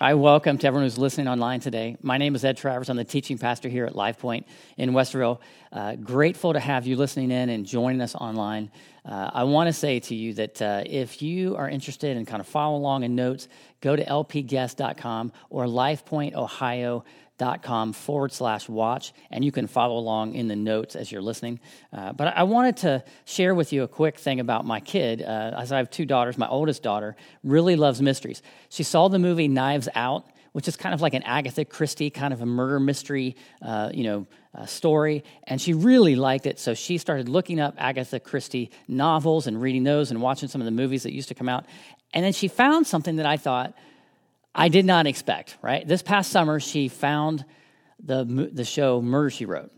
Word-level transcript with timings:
Hi, 0.00 0.14
welcome 0.14 0.58
to 0.58 0.66
everyone 0.66 0.86
who's 0.86 0.98
listening 0.98 1.28
online 1.28 1.60
today. 1.60 1.96
My 2.02 2.18
name 2.18 2.34
is 2.34 2.44
Ed 2.44 2.56
Travers. 2.56 2.88
I'm 2.88 2.96
the 2.96 3.04
teaching 3.04 3.38
pastor 3.38 3.68
here 3.68 3.86
at 3.86 3.94
Life 3.94 4.18
Point 4.18 4.44
in 4.76 4.90
Westerville. 4.90 5.38
Uh, 5.70 5.94
grateful 5.94 6.52
to 6.52 6.58
have 6.58 6.84
you 6.84 6.96
listening 6.96 7.30
in 7.30 7.48
and 7.48 7.64
joining 7.64 8.00
us 8.00 8.16
online. 8.16 8.72
Uh, 9.04 9.30
I 9.32 9.44
want 9.44 9.68
to 9.68 9.72
say 9.72 10.00
to 10.00 10.14
you 10.16 10.34
that 10.34 10.60
uh, 10.60 10.82
if 10.84 11.22
you 11.22 11.54
are 11.54 11.68
interested 11.68 12.16
in 12.16 12.26
kind 12.26 12.40
of 12.40 12.48
follow 12.48 12.76
along 12.76 13.04
in 13.04 13.14
notes, 13.14 13.46
go 13.80 13.94
to 13.94 14.04
lpguest.com 14.04 15.30
or 15.48 15.66
lifepointohio.com 15.66 17.04
com 17.38 17.92
forward 17.92 18.32
slash 18.32 18.68
watch, 18.68 19.12
and 19.30 19.44
you 19.44 19.52
can 19.52 19.66
follow 19.66 19.96
along 19.98 20.34
in 20.34 20.48
the 20.48 20.56
notes 20.56 20.96
as 20.96 21.10
you're 21.10 21.22
listening. 21.22 21.60
Uh, 21.92 22.12
but 22.12 22.36
I 22.36 22.44
wanted 22.44 22.76
to 22.78 23.04
share 23.24 23.54
with 23.54 23.72
you 23.72 23.82
a 23.82 23.88
quick 23.88 24.18
thing 24.18 24.40
about 24.40 24.64
my 24.64 24.80
kid. 24.80 25.22
Uh, 25.22 25.52
as 25.56 25.72
I 25.72 25.78
have 25.78 25.90
two 25.90 26.06
daughters, 26.06 26.38
my 26.38 26.48
oldest 26.48 26.82
daughter 26.82 27.16
really 27.42 27.76
loves 27.76 28.00
mysteries. 28.00 28.42
She 28.68 28.82
saw 28.82 29.08
the 29.08 29.18
movie 29.18 29.48
Knives 29.48 29.88
Out, 29.94 30.24
which 30.52 30.68
is 30.68 30.76
kind 30.76 30.94
of 30.94 31.00
like 31.00 31.14
an 31.14 31.24
Agatha 31.24 31.64
Christie 31.64 32.10
kind 32.10 32.32
of 32.32 32.40
a 32.40 32.46
murder 32.46 32.78
mystery, 32.78 33.34
uh, 33.60 33.90
you 33.92 34.04
know, 34.04 34.26
uh, 34.54 34.66
story, 34.66 35.24
and 35.48 35.60
she 35.60 35.72
really 35.72 36.14
liked 36.14 36.46
it. 36.46 36.60
So 36.60 36.74
she 36.74 36.98
started 36.98 37.28
looking 37.28 37.58
up 37.58 37.74
Agatha 37.76 38.20
Christie 38.20 38.70
novels 38.86 39.48
and 39.48 39.60
reading 39.60 39.82
those 39.82 40.12
and 40.12 40.22
watching 40.22 40.48
some 40.48 40.60
of 40.60 40.64
the 40.64 40.70
movies 40.70 41.02
that 41.02 41.12
used 41.12 41.28
to 41.28 41.34
come 41.34 41.48
out. 41.48 41.66
And 42.12 42.24
then 42.24 42.32
she 42.32 42.46
found 42.46 42.86
something 42.86 43.16
that 43.16 43.26
I 43.26 43.36
thought 43.36 43.74
I 44.54 44.68
did 44.68 44.84
not 44.84 45.06
expect, 45.06 45.56
right? 45.62 45.86
This 45.86 46.02
past 46.02 46.30
summer, 46.30 46.60
she 46.60 46.88
found 46.88 47.44
the, 48.02 48.24
the 48.52 48.64
show 48.64 49.00
Murder, 49.02 49.30
She 49.30 49.46
Wrote. 49.46 49.72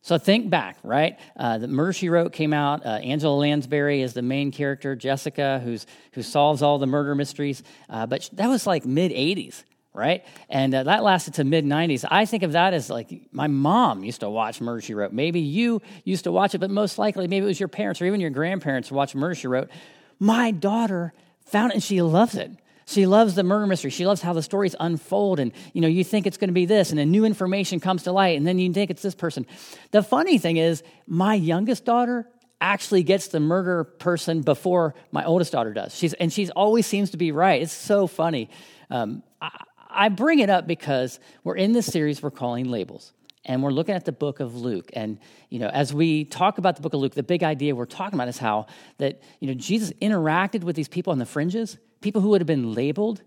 So 0.00 0.18
think 0.18 0.50
back, 0.50 0.78
right? 0.82 1.18
Uh, 1.36 1.58
the 1.58 1.68
Murder 1.68 1.92
She 1.92 2.08
Wrote 2.08 2.32
came 2.32 2.52
out. 2.52 2.84
Uh, 2.84 2.90
Angela 2.90 3.36
Lansbury 3.36 4.02
is 4.02 4.14
the 4.14 4.22
main 4.22 4.50
character, 4.50 4.96
Jessica, 4.96 5.60
who's, 5.62 5.86
who 6.12 6.22
solves 6.22 6.62
all 6.62 6.78
the 6.78 6.86
murder 6.86 7.14
mysteries. 7.14 7.62
Uh, 7.88 8.06
but 8.06 8.28
that 8.32 8.48
was 8.48 8.66
like 8.66 8.84
mid 8.84 9.12
80s, 9.12 9.62
right? 9.92 10.24
And 10.48 10.74
uh, 10.74 10.82
that 10.84 11.04
lasted 11.04 11.34
to 11.34 11.44
mid 11.44 11.64
90s. 11.64 12.04
I 12.10 12.24
think 12.24 12.42
of 12.42 12.52
that 12.52 12.74
as 12.74 12.90
like 12.90 13.28
my 13.30 13.46
mom 13.46 14.02
used 14.02 14.20
to 14.20 14.30
watch 14.30 14.60
Murder 14.60 14.80
She 14.80 14.94
Wrote. 14.94 15.12
Maybe 15.12 15.38
you 15.38 15.82
used 16.04 16.24
to 16.24 16.32
watch 16.32 16.54
it, 16.54 16.58
but 16.58 16.70
most 16.70 16.98
likely 16.98 17.28
maybe 17.28 17.44
it 17.44 17.48
was 17.48 17.60
your 17.60 17.68
parents 17.68 18.00
or 18.00 18.06
even 18.06 18.20
your 18.20 18.30
grandparents 18.30 18.88
who 18.88 18.96
watched 18.96 19.14
Murder 19.14 19.36
She 19.36 19.46
Wrote. 19.46 19.70
My 20.18 20.50
daughter 20.50 21.12
found 21.46 21.70
it 21.72 21.74
and 21.74 21.82
she 21.82 22.02
loves 22.02 22.34
it. 22.34 22.50
She 22.86 23.06
loves 23.06 23.34
the 23.34 23.42
murder 23.42 23.66
mystery. 23.66 23.90
She 23.90 24.06
loves 24.06 24.22
how 24.22 24.32
the 24.32 24.42
stories 24.42 24.74
unfold, 24.78 25.40
and 25.40 25.52
you 25.72 25.80
know, 25.80 25.88
you 25.88 26.04
think 26.04 26.26
it's 26.26 26.36
going 26.36 26.48
to 26.48 26.54
be 26.54 26.66
this, 26.66 26.90
and 26.90 26.98
then 26.98 27.10
new 27.10 27.24
information 27.24 27.80
comes 27.80 28.04
to 28.04 28.12
light, 28.12 28.36
and 28.36 28.46
then 28.46 28.58
you 28.58 28.72
think 28.72 28.90
it's 28.90 29.02
this 29.02 29.14
person. 29.14 29.46
The 29.90 30.02
funny 30.02 30.38
thing 30.38 30.56
is, 30.56 30.82
my 31.06 31.34
youngest 31.34 31.84
daughter 31.84 32.28
actually 32.60 33.02
gets 33.02 33.28
the 33.28 33.40
murder 33.40 33.84
person 33.84 34.40
before 34.40 34.94
my 35.10 35.24
oldest 35.24 35.52
daughter 35.52 35.72
does. 35.72 35.94
She's 35.94 36.14
and 36.14 36.32
she's 36.32 36.50
always 36.50 36.86
seems 36.86 37.10
to 37.10 37.16
be 37.16 37.32
right. 37.32 37.60
It's 37.60 37.72
so 37.72 38.06
funny. 38.06 38.50
Um, 38.90 39.22
I, 39.40 39.64
I 39.90 40.08
bring 40.08 40.38
it 40.38 40.50
up 40.50 40.66
because 40.66 41.20
we're 41.44 41.56
in 41.56 41.72
this 41.72 41.86
series 41.86 42.22
we're 42.22 42.30
calling 42.30 42.68
labels 42.68 43.12
and 43.44 43.62
we're 43.62 43.70
looking 43.70 43.94
at 43.94 44.04
the 44.04 44.12
book 44.12 44.40
of 44.40 44.54
luke 44.56 44.90
and 44.94 45.18
you 45.50 45.58
know 45.58 45.68
as 45.68 45.92
we 45.92 46.24
talk 46.24 46.58
about 46.58 46.76
the 46.76 46.82
book 46.82 46.94
of 46.94 47.00
luke 47.00 47.14
the 47.14 47.22
big 47.22 47.42
idea 47.42 47.74
we're 47.74 47.84
talking 47.84 48.14
about 48.14 48.28
is 48.28 48.38
how 48.38 48.66
that 48.98 49.20
you 49.40 49.48
know 49.48 49.54
jesus 49.54 49.92
interacted 50.00 50.64
with 50.64 50.76
these 50.76 50.88
people 50.88 51.12
on 51.12 51.18
the 51.18 51.26
fringes 51.26 51.76
people 52.02 52.20
who 52.20 52.28
would 52.28 52.40
have 52.40 52.46
been 52.46 52.74
labeled, 52.74 53.22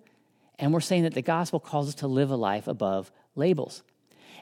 and 0.59 0.73
we're 0.73 0.79
saying 0.81 1.03
that 1.03 1.13
the 1.13 1.21
gospel 1.21 1.59
calls 1.59 1.87
us 1.87 1.95
to 1.95 2.07
live 2.07 2.29
a 2.29 2.35
life 2.35 2.67
above 2.67 3.11
labels. 3.35 3.83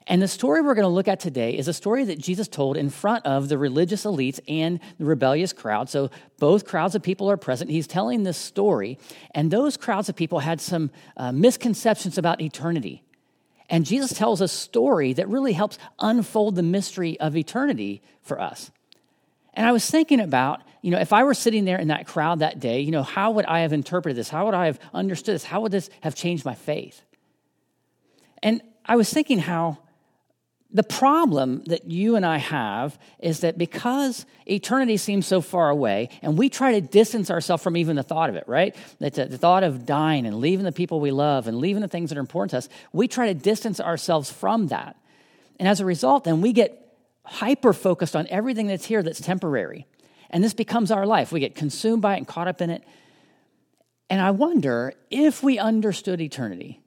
And 0.06 0.22
the 0.22 0.28
story 0.28 0.62
we're 0.62 0.76
going 0.76 0.84
to 0.84 0.90
look 0.90 1.08
at 1.08 1.22
today 1.22 1.58
is 1.58 1.70
a 1.70 1.74
story 1.74 2.04
that 2.06 2.20
Jesus 2.20 2.50
told 2.50 2.76
in 2.76 2.90
front 2.90 3.26
of 3.26 3.48
the 3.48 3.58
religious 3.58 4.04
elites 4.04 4.40
and 4.50 4.82
the 5.00 5.06
rebellious 5.06 5.54
crowd. 5.54 5.90
So 5.90 6.12
both 6.40 6.66
crowds 6.66 6.94
of 6.94 7.02
people 7.02 7.32
are 7.32 7.38
present. 7.38 7.72
He's 7.72 7.88
telling 7.88 8.24
this 8.24 8.38
story, 8.38 9.00
and 9.32 9.50
those 9.50 9.78
crowds 9.78 10.10
of 10.10 10.18
people 10.18 10.40
had 10.40 10.60
some 10.60 10.92
uh, 11.16 11.32
misconceptions 11.32 12.18
about 12.18 12.42
eternity. 12.42 13.02
And 13.70 13.86
Jesus 13.86 14.12
tells 14.14 14.42
a 14.42 14.48
story 14.50 15.14
that 15.14 15.30
really 15.30 15.54
helps 15.54 15.78
unfold 16.00 16.56
the 16.56 16.64
mystery 16.64 17.18
of 17.22 17.38
eternity 17.38 18.02
for 18.22 18.42
us. 18.42 18.72
And 19.54 19.66
I 19.66 19.72
was 19.72 19.90
thinking 19.90 20.20
about, 20.20 20.62
you 20.84 20.92
know, 20.92 21.00
if 21.00 21.14
I 21.14 21.24
were 21.24 21.34
sitting 21.34 21.64
there 21.64 21.80
in 21.80 21.88
that 21.88 22.06
crowd 22.06 22.40
that 22.40 22.60
day, 22.60 22.82
you 22.82 22.92
know, 22.92 23.04
how 23.04 23.32
would 23.32 23.46
I 23.46 23.62
have 23.62 23.72
interpreted 23.72 24.18
this? 24.18 24.28
How 24.28 24.46
would 24.46 24.54
I 24.54 24.66
have 24.66 24.80
understood 24.94 25.34
this? 25.34 25.46
How 25.46 25.62
would 25.62 25.72
this 25.72 25.90
have 26.02 26.14
changed 26.14 26.44
my 26.44 26.56
faith? 26.56 27.02
And 28.44 28.62
I 28.86 28.98
was 28.98 29.10
thinking 29.10 29.40
how 29.40 29.78
the 30.72 30.84
problem 30.84 31.64
that 31.68 31.90
you 31.90 32.18
and 32.18 32.26
I 32.26 32.38
have 32.38 33.00
is 33.20 33.40
that 33.40 33.58
because 33.58 34.26
eternity 34.46 34.98
seems 34.98 35.26
so 35.26 35.40
far 35.40 35.70
away, 35.70 36.10
and 36.22 36.38
we 36.38 36.50
try 36.50 36.74
to 36.74 36.82
distance 36.82 37.32
ourselves 37.32 37.64
from 37.64 37.78
even 37.78 37.96
the 37.96 38.04
thought 38.04 38.30
of 38.30 38.36
it, 38.36 38.44
right? 38.46 38.76
That 39.00 39.14
the 39.14 39.38
thought 39.38 39.64
of 39.64 39.86
dying 39.86 40.26
and 40.26 40.42
leaving 40.42 40.66
the 40.66 40.74
people 40.74 41.00
we 41.00 41.12
love 41.12 41.48
and 41.48 41.60
leaving 41.60 41.82
the 41.82 41.88
things 41.88 42.10
that 42.10 42.18
are 42.18 42.22
important 42.22 42.52
to 42.52 42.58
us, 42.58 42.70
we 42.92 43.08
try 43.08 43.28
to 43.28 43.34
distance 43.34 43.80
ourselves 43.80 44.30
from 44.30 44.68
that. 44.68 44.98
And 45.60 45.70
as 45.70 45.80
a 45.80 45.86
result, 45.86 46.26
then 46.26 46.42
we 46.42 46.52
get 46.52 46.98
hyper 47.24 47.72
focused 47.72 48.18
on 48.18 48.28
everything 48.30 48.68
that's 48.68 48.84
here 48.84 49.02
that's 49.02 49.22
temporary. 49.22 49.88
And 50.34 50.44
this 50.44 50.56
becomes 50.56 50.90
our 50.92 51.06
life. 51.06 51.32
We 51.32 51.40
get 51.40 51.54
consumed 51.54 52.02
by 52.02 52.16
it 52.16 52.18
and 52.18 52.28
caught 52.28 52.48
up 52.48 52.60
in 52.60 52.72
it. 52.72 52.84
And 54.10 54.20
I 54.20 54.32
wonder 54.32 54.94
if 55.12 55.44
we 55.44 55.60
understood 55.60 56.20
eternity, 56.20 56.82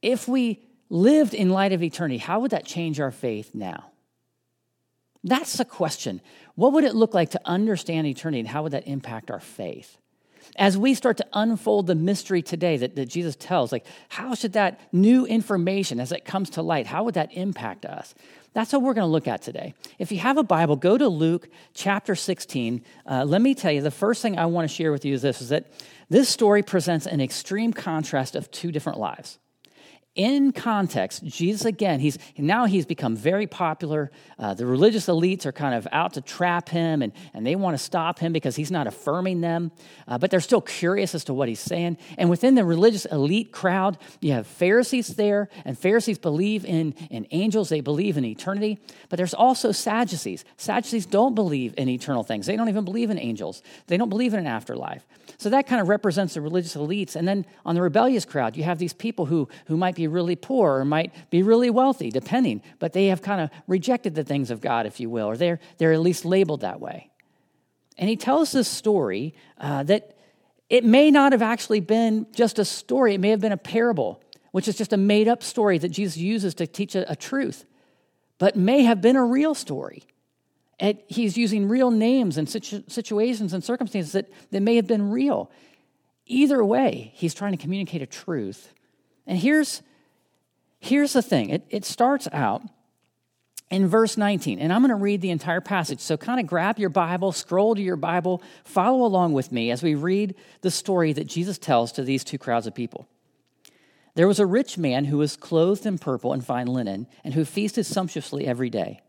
if 0.00 0.28
we 0.28 0.62
lived 0.88 1.34
in 1.34 1.50
light 1.50 1.72
of 1.72 1.82
eternity, 1.82 2.18
how 2.18 2.40
would 2.40 2.52
that 2.52 2.64
change 2.64 3.00
our 3.00 3.10
faith 3.10 3.54
now? 3.54 3.90
That's 5.24 5.54
the 5.54 5.64
question. 5.64 6.20
What 6.54 6.72
would 6.74 6.84
it 6.84 6.94
look 6.94 7.12
like 7.12 7.30
to 7.30 7.40
understand 7.44 8.06
eternity 8.06 8.40
and 8.40 8.48
how 8.48 8.62
would 8.62 8.72
that 8.72 8.86
impact 8.86 9.30
our 9.30 9.40
faith? 9.40 9.98
As 10.56 10.78
we 10.78 10.94
start 10.94 11.16
to 11.16 11.26
unfold 11.32 11.86
the 11.86 11.94
mystery 11.94 12.42
today 12.42 12.76
that, 12.76 12.94
that 12.96 13.06
Jesus 13.06 13.34
tells, 13.34 13.72
like 13.72 13.86
how 14.08 14.34
should 14.34 14.52
that 14.52 14.78
new 14.92 15.26
information 15.26 15.98
as 15.98 16.12
it 16.12 16.24
comes 16.24 16.50
to 16.50 16.62
light, 16.62 16.86
how 16.86 17.04
would 17.04 17.14
that 17.14 17.32
impact 17.32 17.84
us? 17.84 18.14
That's 18.54 18.72
what 18.72 18.82
we're 18.82 18.94
going 18.94 19.06
to 19.06 19.12
look 19.12 19.28
at 19.28 19.42
today. 19.42 19.74
If 19.98 20.10
you 20.12 20.18
have 20.18 20.38
a 20.38 20.44
Bible, 20.44 20.76
go 20.76 20.96
to 20.96 21.08
Luke 21.08 21.48
chapter 21.74 22.14
16. 22.14 22.82
Uh, 23.04 23.24
let 23.24 23.42
me 23.42 23.54
tell 23.54 23.72
you, 23.72 23.82
the 23.82 23.90
first 23.90 24.22
thing 24.22 24.38
I 24.38 24.46
want 24.46 24.68
to 24.68 24.74
share 24.74 24.92
with 24.92 25.04
you 25.04 25.12
is 25.12 25.22
this 25.22 25.42
is 25.42 25.48
that 25.50 25.70
this 26.08 26.28
story 26.28 26.62
presents 26.62 27.06
an 27.06 27.20
extreme 27.20 27.72
contrast 27.72 28.36
of 28.36 28.50
two 28.50 28.70
different 28.70 28.98
lives 28.98 29.38
in 30.14 30.52
context, 30.52 31.24
Jesus 31.24 31.64
again, 31.64 31.98
he's 31.98 32.18
now 32.38 32.66
he's 32.66 32.86
become 32.86 33.16
very 33.16 33.48
popular. 33.48 34.12
Uh, 34.38 34.54
the 34.54 34.64
religious 34.64 35.06
elites 35.06 35.44
are 35.44 35.50
kind 35.50 35.74
of 35.74 35.88
out 35.90 36.12
to 36.14 36.20
trap 36.20 36.68
him 36.68 37.02
and, 37.02 37.12
and 37.32 37.44
they 37.44 37.56
want 37.56 37.76
to 37.76 37.82
stop 37.82 38.20
him 38.20 38.32
because 38.32 38.54
he's 38.54 38.70
not 38.70 38.86
affirming 38.86 39.40
them, 39.40 39.72
uh, 40.06 40.16
but 40.16 40.30
they're 40.30 40.40
still 40.40 40.60
curious 40.60 41.16
as 41.16 41.24
to 41.24 41.34
what 41.34 41.48
he's 41.48 41.58
saying. 41.58 41.98
And 42.16 42.30
within 42.30 42.54
the 42.54 42.64
religious 42.64 43.06
elite 43.06 43.50
crowd, 43.50 43.98
you 44.20 44.32
have 44.32 44.46
Pharisees 44.46 45.08
there, 45.08 45.48
and 45.64 45.76
Pharisees 45.76 46.18
believe 46.18 46.64
in, 46.64 46.92
in 47.10 47.26
angels, 47.32 47.68
they 47.68 47.80
believe 47.80 48.16
in 48.16 48.24
eternity, 48.24 48.78
but 49.08 49.16
there's 49.16 49.34
also 49.34 49.72
Sadducees. 49.72 50.44
Sadducees 50.56 51.06
don't 51.06 51.34
believe 51.34 51.74
in 51.76 51.88
eternal 51.88 52.22
things, 52.22 52.46
they 52.46 52.56
don't 52.56 52.68
even 52.68 52.84
believe 52.84 53.10
in 53.10 53.18
angels, 53.18 53.62
they 53.88 53.96
don't 53.96 54.10
believe 54.10 54.32
in 54.32 54.38
an 54.38 54.46
afterlife. 54.46 55.04
So 55.38 55.50
that 55.50 55.66
kind 55.66 55.80
of 55.80 55.88
represents 55.88 56.34
the 56.34 56.40
religious 56.40 56.76
elites. 56.76 57.16
And 57.16 57.26
then 57.26 57.44
on 57.66 57.74
the 57.74 57.82
rebellious 57.82 58.24
crowd, 58.24 58.56
you 58.56 58.64
have 58.64 58.78
these 58.78 58.92
people 58.92 59.26
who, 59.26 59.48
who 59.66 59.76
might 59.76 59.94
be 59.94 60.03
really 60.06 60.36
poor 60.36 60.78
or 60.80 60.84
might 60.84 61.12
be 61.30 61.42
really 61.42 61.70
wealthy, 61.70 62.10
depending, 62.10 62.62
but 62.78 62.92
they 62.92 63.06
have 63.06 63.22
kind 63.22 63.40
of 63.40 63.50
rejected 63.66 64.14
the 64.14 64.24
things 64.24 64.50
of 64.50 64.60
God, 64.60 64.86
if 64.86 65.00
you 65.00 65.10
will, 65.10 65.26
or 65.26 65.36
they're, 65.36 65.60
they're 65.78 65.92
at 65.92 66.00
least 66.00 66.24
labeled 66.24 66.60
that 66.62 66.80
way. 66.80 67.10
And 67.96 68.08
he 68.08 68.16
tells 68.16 68.52
this 68.52 68.68
story 68.68 69.34
uh, 69.58 69.82
that 69.84 70.16
it 70.68 70.84
may 70.84 71.10
not 71.10 71.32
have 71.32 71.42
actually 71.42 71.80
been 71.80 72.26
just 72.34 72.58
a 72.58 72.64
story, 72.64 73.14
it 73.14 73.20
may 73.20 73.30
have 73.30 73.40
been 73.40 73.52
a 73.52 73.56
parable, 73.56 74.22
which 74.52 74.68
is 74.68 74.76
just 74.76 74.92
a 74.92 74.96
made 74.96 75.28
up 75.28 75.42
story 75.42 75.78
that 75.78 75.90
Jesus 75.90 76.16
uses 76.16 76.54
to 76.54 76.66
teach 76.66 76.94
a, 76.94 77.10
a 77.10 77.16
truth, 77.16 77.64
but 78.38 78.56
may 78.56 78.82
have 78.82 79.00
been 79.00 79.16
a 79.16 79.24
real 79.24 79.54
story. 79.54 80.04
And 80.80 80.98
he's 81.06 81.36
using 81.36 81.68
real 81.68 81.90
names 81.90 82.36
and 82.36 82.48
situ- 82.48 82.82
situations 82.88 83.52
and 83.52 83.62
circumstances 83.62 84.12
that, 84.12 84.28
that 84.50 84.60
may 84.60 84.76
have 84.76 84.86
been 84.86 85.10
real. 85.10 85.50
Either 86.26 86.64
way, 86.64 87.12
he's 87.14 87.34
trying 87.34 87.52
to 87.52 87.58
communicate 87.58 88.02
a 88.02 88.06
truth. 88.06 88.72
And 89.26 89.38
here's 89.38 89.82
Here's 90.84 91.14
the 91.14 91.22
thing 91.22 91.48
it, 91.48 91.64
it 91.70 91.86
starts 91.86 92.28
out 92.30 92.60
in 93.70 93.88
verse 93.88 94.18
19, 94.18 94.58
and 94.58 94.70
I'm 94.70 94.82
going 94.82 94.90
to 94.90 94.96
read 94.96 95.22
the 95.22 95.30
entire 95.30 95.62
passage. 95.62 96.00
So, 96.00 96.18
kind 96.18 96.38
of 96.38 96.46
grab 96.46 96.78
your 96.78 96.90
Bible, 96.90 97.32
scroll 97.32 97.74
to 97.74 97.80
your 97.80 97.96
Bible, 97.96 98.42
follow 98.64 99.06
along 99.06 99.32
with 99.32 99.50
me 99.50 99.70
as 99.70 99.82
we 99.82 99.94
read 99.94 100.34
the 100.60 100.70
story 100.70 101.14
that 101.14 101.26
Jesus 101.26 101.56
tells 101.56 101.90
to 101.92 102.02
these 102.02 102.22
two 102.22 102.36
crowds 102.36 102.66
of 102.66 102.74
people. 102.74 103.08
There 104.14 104.28
was 104.28 104.38
a 104.38 104.44
rich 104.44 104.76
man 104.76 105.06
who 105.06 105.16
was 105.16 105.38
clothed 105.38 105.86
in 105.86 105.96
purple 105.96 106.34
and 106.34 106.44
fine 106.44 106.66
linen, 106.66 107.06
and 107.24 107.32
who 107.32 107.46
feasted 107.46 107.86
sumptuously 107.86 108.46
every 108.46 108.68
day. 108.68 109.00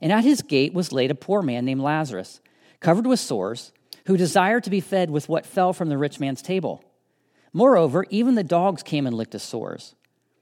And 0.00 0.10
at 0.10 0.24
his 0.24 0.42
gate 0.42 0.74
was 0.74 0.90
laid 0.90 1.12
a 1.12 1.14
poor 1.14 1.40
man 1.40 1.64
named 1.64 1.82
Lazarus, 1.82 2.40
covered 2.80 3.06
with 3.06 3.20
sores, 3.20 3.72
who 4.06 4.16
desired 4.16 4.64
to 4.64 4.70
be 4.70 4.80
fed 4.80 5.08
with 5.08 5.28
what 5.28 5.46
fell 5.46 5.72
from 5.72 5.88
the 5.88 5.98
rich 5.98 6.18
man's 6.18 6.42
table. 6.42 6.82
Moreover, 7.52 8.06
even 8.10 8.34
the 8.34 8.42
dogs 8.42 8.82
came 8.82 9.06
and 9.06 9.16
licked 9.16 9.34
his 9.34 9.44
sores. 9.44 9.94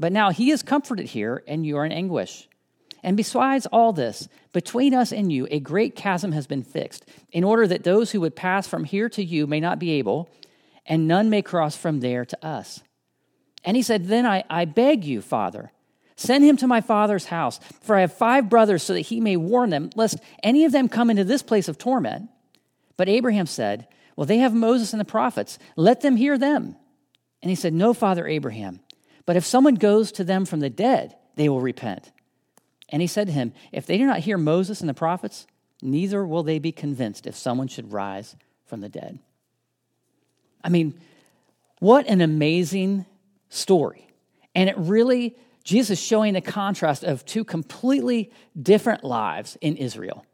But 0.00 0.12
now 0.12 0.30
he 0.30 0.50
is 0.50 0.62
comforted 0.62 1.08
here, 1.08 1.44
and 1.46 1.66
you 1.66 1.76
are 1.76 1.84
in 1.84 1.92
anguish. 1.92 2.48
And 3.02 3.18
besides 3.18 3.66
all 3.66 3.92
this, 3.92 4.28
between 4.50 4.94
us 4.94 5.12
and 5.12 5.30
you, 5.30 5.46
a 5.50 5.60
great 5.60 5.94
chasm 5.94 6.32
has 6.32 6.46
been 6.46 6.62
fixed, 6.62 7.04
in 7.32 7.44
order 7.44 7.66
that 7.66 7.84
those 7.84 8.10
who 8.10 8.22
would 8.22 8.34
pass 8.34 8.66
from 8.66 8.84
here 8.84 9.10
to 9.10 9.22
you 9.22 9.46
may 9.46 9.60
not 9.60 9.78
be 9.78 9.92
able, 9.92 10.30
and 10.86 11.06
none 11.06 11.28
may 11.28 11.42
cross 11.42 11.76
from 11.76 12.00
there 12.00 12.24
to 12.24 12.44
us. 12.46 12.82
And 13.62 13.76
he 13.76 13.82
said, 13.82 14.06
Then 14.06 14.24
I, 14.24 14.42
I 14.48 14.64
beg 14.64 15.04
you, 15.04 15.20
Father, 15.20 15.70
send 16.16 16.44
him 16.44 16.56
to 16.56 16.66
my 16.66 16.80
father's 16.80 17.26
house, 17.26 17.60
for 17.82 17.94
I 17.94 18.00
have 18.00 18.14
five 18.14 18.48
brothers, 18.48 18.82
so 18.82 18.94
that 18.94 19.00
he 19.00 19.20
may 19.20 19.36
warn 19.36 19.68
them, 19.68 19.90
lest 19.96 20.18
any 20.42 20.64
of 20.64 20.72
them 20.72 20.88
come 20.88 21.10
into 21.10 21.24
this 21.24 21.42
place 21.42 21.68
of 21.68 21.76
torment. 21.76 22.30
But 22.96 23.10
Abraham 23.10 23.46
said, 23.46 23.86
Well, 24.16 24.26
they 24.26 24.38
have 24.38 24.54
Moses 24.54 24.94
and 24.94 25.00
the 25.00 25.04
prophets. 25.04 25.58
Let 25.76 26.00
them 26.00 26.16
hear 26.16 26.38
them. 26.38 26.76
And 27.42 27.50
he 27.50 27.54
said, 27.54 27.74
No, 27.74 27.92
Father 27.92 28.26
Abraham, 28.26 28.80
but 29.26 29.36
if 29.36 29.44
someone 29.44 29.74
goes 29.74 30.12
to 30.12 30.24
them 30.24 30.44
from 30.44 30.60
the 30.60 30.70
dead, 30.70 31.16
they 31.36 31.48
will 31.48 31.60
repent. 31.60 32.12
And 32.88 33.00
he 33.00 33.08
said 33.08 33.26
to 33.28 33.32
him, 33.32 33.52
If 33.72 33.86
they 33.86 33.98
do 33.98 34.06
not 34.06 34.20
hear 34.20 34.36
Moses 34.36 34.80
and 34.80 34.88
the 34.88 34.94
prophets, 34.94 35.46
neither 35.82 36.26
will 36.26 36.42
they 36.42 36.58
be 36.58 36.72
convinced 36.72 37.26
if 37.26 37.36
someone 37.36 37.68
should 37.68 37.92
rise 37.92 38.36
from 38.66 38.80
the 38.80 38.88
dead. 38.88 39.18
I 40.62 40.68
mean, 40.68 41.00
what 41.78 42.06
an 42.06 42.20
amazing 42.20 43.06
story. 43.48 44.06
And 44.54 44.68
it 44.68 44.76
really, 44.76 45.36
Jesus 45.64 45.98
is 45.98 46.04
showing 46.04 46.34
the 46.34 46.40
contrast 46.40 47.04
of 47.04 47.24
two 47.24 47.44
completely 47.44 48.30
different 48.60 49.04
lives 49.04 49.56
in 49.60 49.76
Israel. 49.76 50.26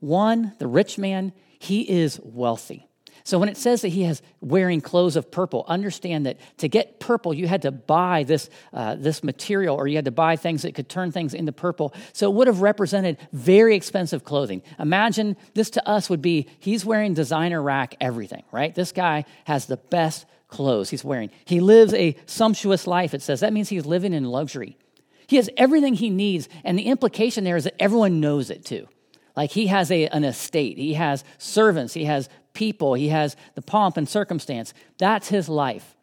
One, 0.00 0.54
the 0.58 0.66
rich 0.66 0.96
man, 0.96 1.32
he 1.58 1.82
is 1.82 2.20
wealthy. 2.22 2.87
So 3.28 3.38
when 3.38 3.50
it 3.50 3.58
says 3.58 3.82
that 3.82 3.90
he 3.90 4.04
has 4.04 4.22
wearing 4.40 4.80
clothes 4.80 5.14
of 5.14 5.30
purple, 5.30 5.66
understand 5.68 6.24
that 6.24 6.38
to 6.60 6.66
get 6.66 6.98
purple, 6.98 7.34
you 7.34 7.46
had 7.46 7.60
to 7.60 7.70
buy 7.70 8.22
this, 8.22 8.48
uh, 8.72 8.94
this 8.94 9.22
material 9.22 9.76
or 9.76 9.86
you 9.86 9.96
had 9.96 10.06
to 10.06 10.10
buy 10.10 10.36
things 10.36 10.62
that 10.62 10.74
could 10.74 10.88
turn 10.88 11.12
things 11.12 11.34
into 11.34 11.52
purple. 11.52 11.92
So 12.14 12.30
it 12.30 12.34
would 12.34 12.46
have 12.46 12.62
represented 12.62 13.18
very 13.34 13.76
expensive 13.76 14.24
clothing. 14.24 14.62
Imagine 14.78 15.36
this 15.52 15.68
to 15.72 15.86
us 15.86 16.08
would 16.08 16.22
be 16.22 16.48
he's 16.58 16.86
wearing 16.86 17.12
designer 17.12 17.60
rack 17.60 17.96
everything, 18.00 18.44
right? 18.50 18.74
This 18.74 18.92
guy 18.92 19.26
has 19.44 19.66
the 19.66 19.76
best 19.76 20.24
clothes 20.48 20.88
he's 20.88 21.04
wearing. 21.04 21.28
He 21.44 21.60
lives 21.60 21.92
a 21.92 22.16
sumptuous 22.24 22.86
life, 22.86 23.12
it 23.12 23.20
says. 23.20 23.40
That 23.40 23.52
means 23.52 23.68
he's 23.68 23.84
living 23.84 24.14
in 24.14 24.24
luxury. 24.24 24.78
He 25.26 25.36
has 25.36 25.50
everything 25.58 25.92
he 25.92 26.08
needs, 26.08 26.48
and 26.64 26.78
the 26.78 26.84
implication 26.84 27.44
there 27.44 27.58
is 27.58 27.64
that 27.64 27.74
everyone 27.78 28.20
knows 28.20 28.48
it 28.48 28.64
too. 28.64 28.88
Like 29.36 29.52
he 29.52 29.68
has 29.68 29.92
a, 29.92 30.08
an 30.08 30.24
estate, 30.24 30.78
he 30.78 30.94
has 30.94 31.22
servants, 31.36 31.94
he 31.94 32.06
has 32.06 32.28
people, 32.58 32.94
he 32.94 33.08
has 33.08 33.36
the 33.54 33.62
pomp 33.62 33.96
and 33.96 34.08
circumstance. 34.08 34.74
That's 34.98 35.28
his 35.28 35.48
life. 35.48 35.96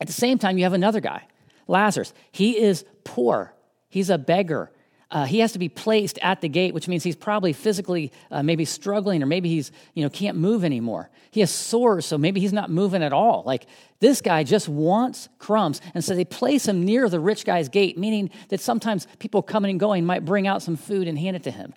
At 0.00 0.06
the 0.06 0.12
same 0.12 0.38
time, 0.38 0.56
you 0.56 0.62
have 0.62 0.72
another 0.72 1.00
guy, 1.00 1.26
Lazarus. 1.66 2.14
He 2.30 2.56
is 2.56 2.84
poor, 3.02 3.52
he's 3.88 4.08
a 4.08 4.16
beggar. 4.16 4.70
Uh, 5.10 5.24
he 5.24 5.38
has 5.38 5.52
to 5.52 5.58
be 5.58 5.70
placed 5.70 6.18
at 6.20 6.42
the 6.42 6.50
gate, 6.50 6.74
which 6.74 6.86
means 6.86 7.02
he's 7.02 7.16
probably 7.16 7.54
physically 7.54 8.12
uh, 8.30 8.42
maybe 8.42 8.66
struggling, 8.66 9.22
or 9.22 9.26
maybe 9.26 9.48
he's 9.48 9.72
you 9.94 10.04
know 10.04 10.10
can't 10.10 10.36
move 10.36 10.64
anymore. 10.64 11.08
He 11.30 11.40
has 11.40 11.50
sores, 11.50 12.04
so 12.04 12.18
maybe 12.18 12.40
he's 12.40 12.52
not 12.52 12.70
moving 12.70 13.02
at 13.02 13.14
all. 13.14 13.42
Like 13.46 13.66
this 14.00 14.20
guy 14.20 14.44
just 14.44 14.68
wants 14.68 15.30
crumbs, 15.38 15.80
and 15.94 16.04
so 16.04 16.14
they 16.14 16.26
place 16.26 16.68
him 16.68 16.84
near 16.84 17.08
the 17.08 17.20
rich 17.20 17.46
guy's 17.46 17.70
gate, 17.70 17.96
meaning 17.96 18.28
that 18.50 18.60
sometimes 18.60 19.08
people 19.18 19.42
coming 19.42 19.70
and 19.70 19.80
going 19.80 20.04
might 20.04 20.26
bring 20.26 20.46
out 20.46 20.60
some 20.60 20.76
food 20.76 21.08
and 21.08 21.18
hand 21.18 21.36
it 21.36 21.42
to 21.44 21.50
him. 21.50 21.72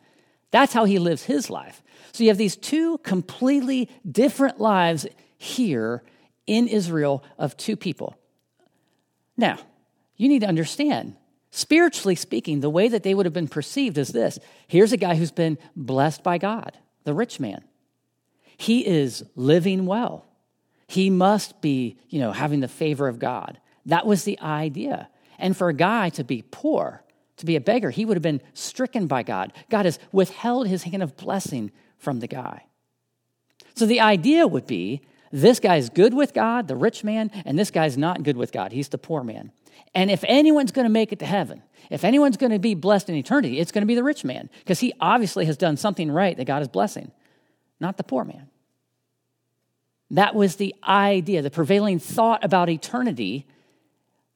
That's 0.52 0.74
how 0.74 0.86
he 0.86 1.00
lives 1.00 1.24
his 1.24 1.50
life. 1.50 1.82
So 2.12 2.24
you 2.24 2.30
have 2.30 2.38
these 2.38 2.56
two 2.56 2.98
completely 3.00 3.90
different 4.10 4.60
lives 4.60 5.08
here 5.38 6.04
in 6.46 6.68
Israel 6.68 7.24
of 7.38 7.58
two 7.58 7.76
people. 7.76 8.18
Now, 9.38 9.58
you 10.18 10.28
need 10.28 10.42
to 10.42 10.48
understand 10.48 11.16
Spiritually 11.52 12.16
speaking, 12.16 12.62
the 12.62 12.70
way 12.70 12.88
that 12.88 13.04
they 13.04 13.14
would 13.14 13.26
have 13.26 13.34
been 13.34 13.50
perceived 13.50 13.98
is 13.98 14.10
this 14.10 14.40
here's 14.68 14.94
a 14.94 14.98
guy 14.98 15.16
who's 15.16 15.32
been 15.32 15.58
blessed 15.76 16.24
by 16.24 16.38
God, 16.38 16.78
the 17.04 17.14
rich 17.14 17.40
man. 17.40 17.64
He 18.58 18.88
is 18.88 19.24
living 19.36 19.86
well. 19.86 20.26
He 20.88 21.10
must 21.10 21.62
be, 21.62 21.98
you 22.10 22.20
know, 22.20 22.32
having 22.32 22.62
the 22.62 22.68
favor 22.68 23.08
of 23.08 23.20
God. 23.20 23.60
That 23.86 24.06
was 24.06 24.24
the 24.24 24.40
idea. 24.40 25.10
And 25.38 25.58
for 25.58 25.68
a 25.68 25.74
guy 25.74 26.10
to 26.10 26.24
be 26.24 26.44
poor, 26.52 27.04
to 27.42 27.46
be 27.46 27.56
a 27.56 27.62
beggar, 27.62 27.90
he 27.90 28.06
would 28.06 28.16
have 28.16 28.24
been 28.24 28.42
stricken 28.54 29.08
by 29.08 29.24
God. 29.24 29.54
God 29.70 29.86
has 29.86 30.00
withheld 30.12 30.68
his 30.68 30.84
hand 30.84 31.04
of 31.04 31.18
blessing 31.18 31.72
from 31.98 32.20
the 32.20 32.28
guy. 32.28 32.66
So 33.76 33.86
the 33.86 34.00
idea 34.00 34.48
would 34.48 34.66
be 34.66 35.02
this 35.32 35.60
guy's 35.60 35.90
good 35.90 36.14
with 36.14 36.34
God, 36.34 36.68
the 36.68 36.76
rich 36.76 37.04
man, 37.04 37.32
and 37.46 37.58
this 37.58 37.72
guy's 37.72 37.98
not 37.98 38.24
good 38.24 38.38
with 38.38 38.52
God. 38.52 38.72
He's 38.72 38.90
the 38.90 38.98
poor 38.98 39.24
man. 39.24 39.52
And 39.94 40.10
if 40.10 40.24
anyone's 40.28 40.72
going 40.72 40.86
to 40.86 40.92
make 40.92 41.12
it 41.12 41.20
to 41.20 41.26
heaven, 41.26 41.64
if 41.90 42.04
anyone's 42.04 42.38
going 42.38 42.52
to 42.52 42.60
be 42.60 42.76
blessed 42.76 43.10
in 43.10 43.16
eternity, 43.16 43.60
it's 43.60 43.72
going 43.72 43.82
to 43.82 43.88
be 43.88 43.96
the 43.96 44.04
rich 44.04 44.24
man 44.24 44.50
because 44.60 44.80
he 44.80 44.94
obviously 45.00 45.46
has 45.46 45.58
done 45.58 45.78
something 45.78 46.12
right 46.12 46.36
that 46.38 46.46
God 46.46 46.62
is 46.62 46.68
blessing, 46.68 47.12
not 47.80 47.98
the 47.98 48.04
poor 48.04 48.24
man. 48.24 48.50
That 50.12 50.36
was 50.36 50.58
the 50.58 50.76
idea, 50.86 51.42
the 51.42 51.50
prevailing 51.50 52.00
thought 52.00 52.44
about 52.44 52.70
eternity 52.70 53.48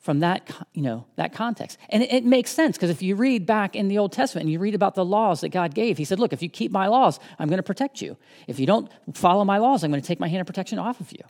from 0.05 0.19
that, 0.19 0.51
you 0.73 0.83
know, 0.83 1.03
that 1.15 1.33
context. 1.33 1.79
And 1.89 2.03
it, 2.03 2.13
it 2.13 2.23
makes 2.23 2.51
sense 2.51 2.77
because 2.77 2.91
if 2.91 3.01
you 3.01 3.15
read 3.15 3.47
back 3.47 3.75
in 3.75 3.87
the 3.87 3.97
Old 3.97 4.11
Testament 4.11 4.43
and 4.43 4.51
you 4.51 4.59
read 4.59 4.75
about 4.75 4.93
the 4.93 5.03
laws 5.03 5.41
that 5.41 5.49
God 5.49 5.73
gave, 5.73 5.97
he 5.97 6.05
said, 6.05 6.19
look, 6.19 6.31
if 6.31 6.43
you 6.43 6.47
keep 6.47 6.71
my 6.71 6.85
laws, 6.85 7.19
I'm 7.39 7.47
going 7.47 7.57
to 7.57 7.63
protect 7.63 8.03
you. 8.03 8.15
If 8.45 8.59
you 8.59 8.67
don't 8.67 8.87
follow 9.13 9.43
my 9.43 9.57
laws, 9.57 9.83
I'm 9.83 9.89
going 9.89 10.03
to 10.03 10.07
take 10.07 10.19
my 10.19 10.27
hand 10.27 10.41
of 10.41 10.47
protection 10.47 10.77
off 10.77 10.99
of 10.99 11.11
you. 11.11 11.23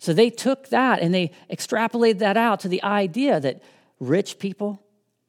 So 0.00 0.12
they 0.12 0.28
took 0.28 0.68
that 0.68 1.00
and 1.00 1.14
they 1.14 1.30
extrapolated 1.50 2.18
that 2.18 2.36
out 2.36 2.60
to 2.60 2.68
the 2.68 2.82
idea 2.82 3.40
that 3.40 3.62
rich 3.98 4.38
people, 4.38 4.82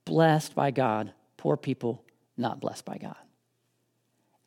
blessed 0.04 0.54
by 0.54 0.72
God, 0.72 1.14
poor 1.38 1.56
people, 1.56 2.04
not 2.36 2.60
blessed 2.60 2.84
by 2.84 2.98
God. 2.98 3.16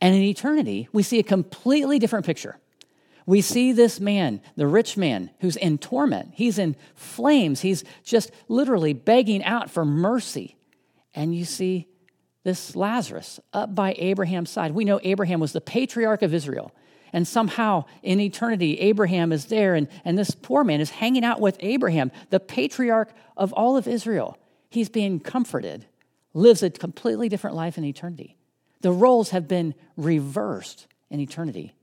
And 0.03 0.15
in 0.15 0.21
eternity, 0.21 0.87
we 0.93 1.03
see 1.03 1.19
a 1.19 1.23
completely 1.23 1.99
different 1.99 2.27
picture. 2.27 2.59
We 3.29 3.43
see 3.43 3.73
this 3.73 4.01
man, 4.01 4.41
the 4.57 4.67
rich 4.67 4.97
man, 4.97 5.29
who's 5.41 5.57
in 5.57 5.77
torment. 5.77 6.31
He's 6.33 6.59
in 6.59 6.77
flames. 6.95 7.61
He's 7.61 7.85
just 8.03 8.31
literally 8.49 8.95
begging 8.95 9.45
out 9.45 9.71
for 9.71 9.85
mercy. 9.85 10.57
And 11.15 11.35
you 11.35 11.45
see 11.45 11.89
this 12.45 12.75
Lazarus 12.75 13.39
up 13.53 13.75
by 13.75 13.95
Abraham's 13.99 14.49
side. 14.49 14.73
We 14.73 14.87
know 14.87 14.99
Abraham 15.03 15.41
was 15.41 15.53
the 15.53 15.61
patriarch 15.61 16.23
of 16.23 16.33
Israel. 16.33 16.73
And 17.13 17.29
somehow 17.29 17.85
in 18.03 18.19
eternity, 18.19 18.81
Abraham 18.81 19.31
is 19.31 19.45
there, 19.45 19.75
and, 19.75 19.89
and 20.07 20.17
this 20.17 20.31
poor 20.31 20.65
man 20.65 20.81
is 20.81 20.89
hanging 20.89 21.23
out 21.23 21.39
with 21.39 21.59
Abraham, 21.61 22.11
the 22.31 22.41
patriarch 22.41 23.13
of 23.37 23.53
all 23.53 23.77
of 23.77 23.87
Israel. 23.87 24.39
He's 24.71 24.89
being 24.89 25.21
comforted, 25.21 25.85
lives 26.33 26.63
a 26.63 26.71
completely 26.71 27.29
different 27.29 27.57
life 27.57 27.77
in 27.77 27.85
eternity. 27.85 28.39
The 28.81 28.93
roles 28.93 29.31
have 29.31 29.47
been 29.47 29.75
reversed 29.99 30.87
in 31.11 31.21
eternity, 31.21 31.75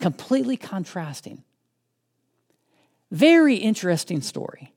completely 0.00 0.56
contrasting. 0.56 1.42
Very 3.10 3.56
interesting 3.56 4.20
story. 4.20 4.72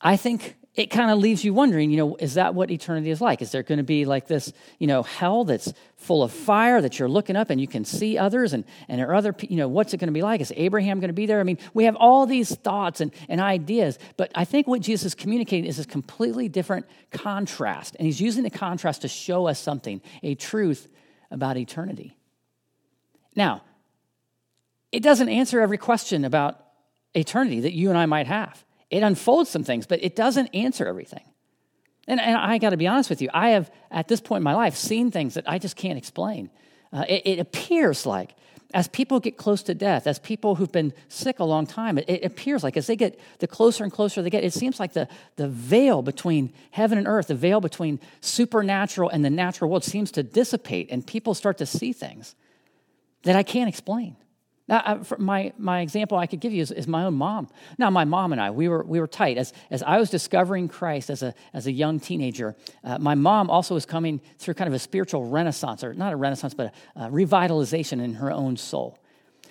I 0.00 0.16
think 0.16 0.56
it 0.76 0.90
kind 0.90 1.10
of 1.10 1.18
leaves 1.18 1.42
you 1.42 1.54
wondering, 1.54 1.90
you 1.90 1.96
know, 1.96 2.16
is 2.16 2.34
that 2.34 2.54
what 2.54 2.70
eternity 2.70 3.10
is 3.10 3.20
like? 3.20 3.40
Is 3.40 3.50
there 3.50 3.62
going 3.62 3.78
to 3.78 3.84
be 3.84 4.04
like 4.04 4.26
this, 4.26 4.52
you 4.78 4.86
know, 4.86 5.02
hell 5.02 5.44
that's 5.44 5.72
full 5.96 6.22
of 6.22 6.30
fire 6.30 6.82
that 6.82 6.98
you're 6.98 7.08
looking 7.08 7.34
up 7.34 7.48
and 7.48 7.58
you 7.58 7.66
can 7.66 7.86
see 7.86 8.18
others 8.18 8.52
and, 8.52 8.62
and 8.86 9.00
are 9.00 9.14
other, 9.14 9.34
you 9.40 9.56
know, 9.56 9.68
what's 9.68 9.94
it 9.94 9.96
going 9.96 10.08
to 10.08 10.12
be 10.12 10.20
like? 10.20 10.42
Is 10.42 10.52
Abraham 10.54 11.00
going 11.00 11.08
to 11.08 11.14
be 11.14 11.24
there? 11.24 11.40
I 11.40 11.44
mean, 11.44 11.58
we 11.72 11.84
have 11.84 11.96
all 11.96 12.26
these 12.26 12.54
thoughts 12.54 13.00
and, 13.00 13.10
and 13.28 13.40
ideas, 13.40 13.98
but 14.18 14.30
I 14.34 14.44
think 14.44 14.66
what 14.66 14.82
Jesus 14.82 15.06
is 15.06 15.14
communicating 15.14 15.64
is 15.64 15.78
this 15.78 15.86
completely 15.86 16.50
different 16.50 16.84
contrast. 17.10 17.96
And 17.98 18.04
he's 18.04 18.20
using 18.20 18.42
the 18.42 18.50
contrast 18.50 19.02
to 19.02 19.08
show 19.08 19.46
us 19.46 19.58
something, 19.58 20.02
a 20.22 20.34
truth 20.34 20.88
about 21.30 21.56
eternity. 21.56 22.18
Now, 23.34 23.62
it 24.96 25.02
doesn't 25.02 25.28
answer 25.28 25.60
every 25.60 25.76
question 25.76 26.24
about 26.24 26.58
eternity 27.14 27.60
that 27.60 27.74
you 27.74 27.90
and 27.90 27.98
I 27.98 28.06
might 28.06 28.26
have. 28.26 28.64
It 28.88 29.02
unfolds 29.02 29.50
some 29.50 29.62
things, 29.62 29.86
but 29.86 30.02
it 30.02 30.16
doesn't 30.16 30.46
answer 30.54 30.86
everything. 30.86 31.24
And, 32.08 32.18
and 32.18 32.34
I 32.34 32.56
got 32.56 32.70
to 32.70 32.78
be 32.78 32.86
honest 32.86 33.10
with 33.10 33.20
you, 33.20 33.28
I 33.34 33.50
have, 33.50 33.70
at 33.90 34.08
this 34.08 34.22
point 34.22 34.40
in 34.40 34.44
my 34.44 34.54
life, 34.54 34.74
seen 34.74 35.10
things 35.10 35.34
that 35.34 35.44
I 35.46 35.58
just 35.58 35.76
can't 35.76 35.98
explain. 35.98 36.48
Uh, 36.94 37.04
it, 37.10 37.26
it, 37.26 37.38
appears 37.40 38.06
like 38.06 38.36
as 38.72 38.88
people 38.88 39.20
get 39.20 39.36
close 39.36 39.62
to 39.64 39.74
death, 39.74 40.06
as 40.06 40.18
people 40.18 40.54
who've 40.54 40.72
been 40.72 40.94
sick 41.08 41.40
a 41.40 41.44
long 41.44 41.66
time, 41.66 41.98
it, 41.98 42.08
it, 42.08 42.24
appears 42.24 42.64
like 42.64 42.78
as 42.78 42.86
they 42.86 42.96
get 42.96 43.20
the 43.40 43.46
closer 43.46 43.84
and 43.84 43.92
closer 43.92 44.22
they 44.22 44.30
get, 44.30 44.44
it 44.44 44.54
seems 44.54 44.80
like 44.80 44.94
the, 44.94 45.08
the 45.34 45.46
veil 45.46 46.00
between 46.00 46.54
heaven 46.70 46.96
and 46.96 47.06
earth, 47.06 47.26
the 47.26 47.34
veil 47.34 47.60
between 47.60 48.00
supernatural 48.22 49.10
and 49.10 49.22
the 49.22 49.30
natural 49.30 49.68
world 49.68 49.84
seems 49.84 50.10
to 50.12 50.22
dissipate, 50.22 50.88
and 50.90 51.06
people 51.06 51.34
start 51.34 51.58
to 51.58 51.66
see 51.66 51.92
things 51.92 52.34
that 53.24 53.36
I 53.36 53.42
can't 53.42 53.68
explain. 53.68 54.16
Now, 54.68 55.00
my, 55.18 55.52
my 55.58 55.80
example 55.80 56.18
I 56.18 56.26
could 56.26 56.40
give 56.40 56.52
you 56.52 56.60
is, 56.60 56.72
is, 56.72 56.88
my 56.88 57.04
own 57.04 57.14
mom. 57.14 57.48
Now, 57.78 57.88
my 57.88 58.04
mom 58.04 58.32
and 58.32 58.40
I, 58.40 58.50
we 58.50 58.68
were, 58.68 58.82
we 58.82 58.98
were 58.98 59.06
tight. 59.06 59.38
As, 59.38 59.52
as 59.70 59.82
I 59.82 59.98
was 59.98 60.10
discovering 60.10 60.66
Christ 60.66 61.08
as 61.08 61.22
a, 61.22 61.34
as 61.52 61.68
a 61.68 61.72
young 61.72 62.00
teenager, 62.00 62.56
uh, 62.82 62.98
my 62.98 63.14
mom 63.14 63.48
also 63.48 63.74
was 63.74 63.86
coming 63.86 64.20
through 64.38 64.54
kind 64.54 64.66
of 64.66 64.74
a 64.74 64.80
spiritual 64.80 65.24
renaissance, 65.26 65.84
or 65.84 65.94
not 65.94 66.12
a 66.12 66.16
renaissance, 66.16 66.52
but 66.52 66.74
a, 66.96 67.04
a 67.04 67.10
revitalization 67.10 68.02
in 68.02 68.14
her 68.14 68.32
own 68.32 68.56
soul. 68.56 68.98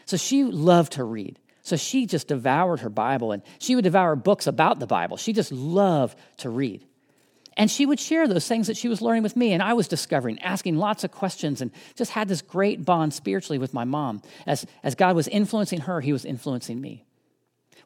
So 0.05 0.17
she 0.17 0.43
loved 0.43 0.93
to 0.93 1.05
read. 1.05 1.39
So 1.61 1.77
she 1.77 2.05
just 2.05 2.27
devoured 2.27 2.81
her 2.81 2.89
Bible, 2.89 3.31
and 3.31 3.41
she 3.57 3.75
would 3.75 3.85
devour 3.85 4.17
books 4.17 4.47
about 4.47 4.79
the 4.79 4.85
Bible. 4.85 5.15
She 5.15 5.31
just 5.31 5.51
loved 5.51 6.17
to 6.37 6.49
read. 6.49 6.85
And 7.57 7.71
she 7.71 7.85
would 7.85 7.99
share 7.99 8.27
those 8.27 8.47
things 8.47 8.67
that 8.67 8.75
she 8.75 8.89
was 8.89 9.01
learning 9.01 9.23
with 9.23 9.35
me, 9.35 9.53
and 9.53 9.63
I 9.63 9.73
was 9.73 9.87
discovering, 9.87 10.41
asking 10.41 10.75
lots 10.75 11.03
of 11.05 11.11
questions, 11.11 11.61
and 11.61 11.71
just 11.95 12.11
had 12.11 12.27
this 12.27 12.41
great 12.41 12.83
bond 12.83 13.13
spiritually 13.13 13.57
with 13.57 13.73
my 13.73 13.85
mom. 13.85 14.21
As, 14.45 14.65
as 14.83 14.95
God 14.95 15.15
was 15.15 15.27
influencing 15.29 15.81
her, 15.81 16.01
He 16.01 16.11
was 16.11 16.25
influencing 16.25 16.81
me. 16.81 17.05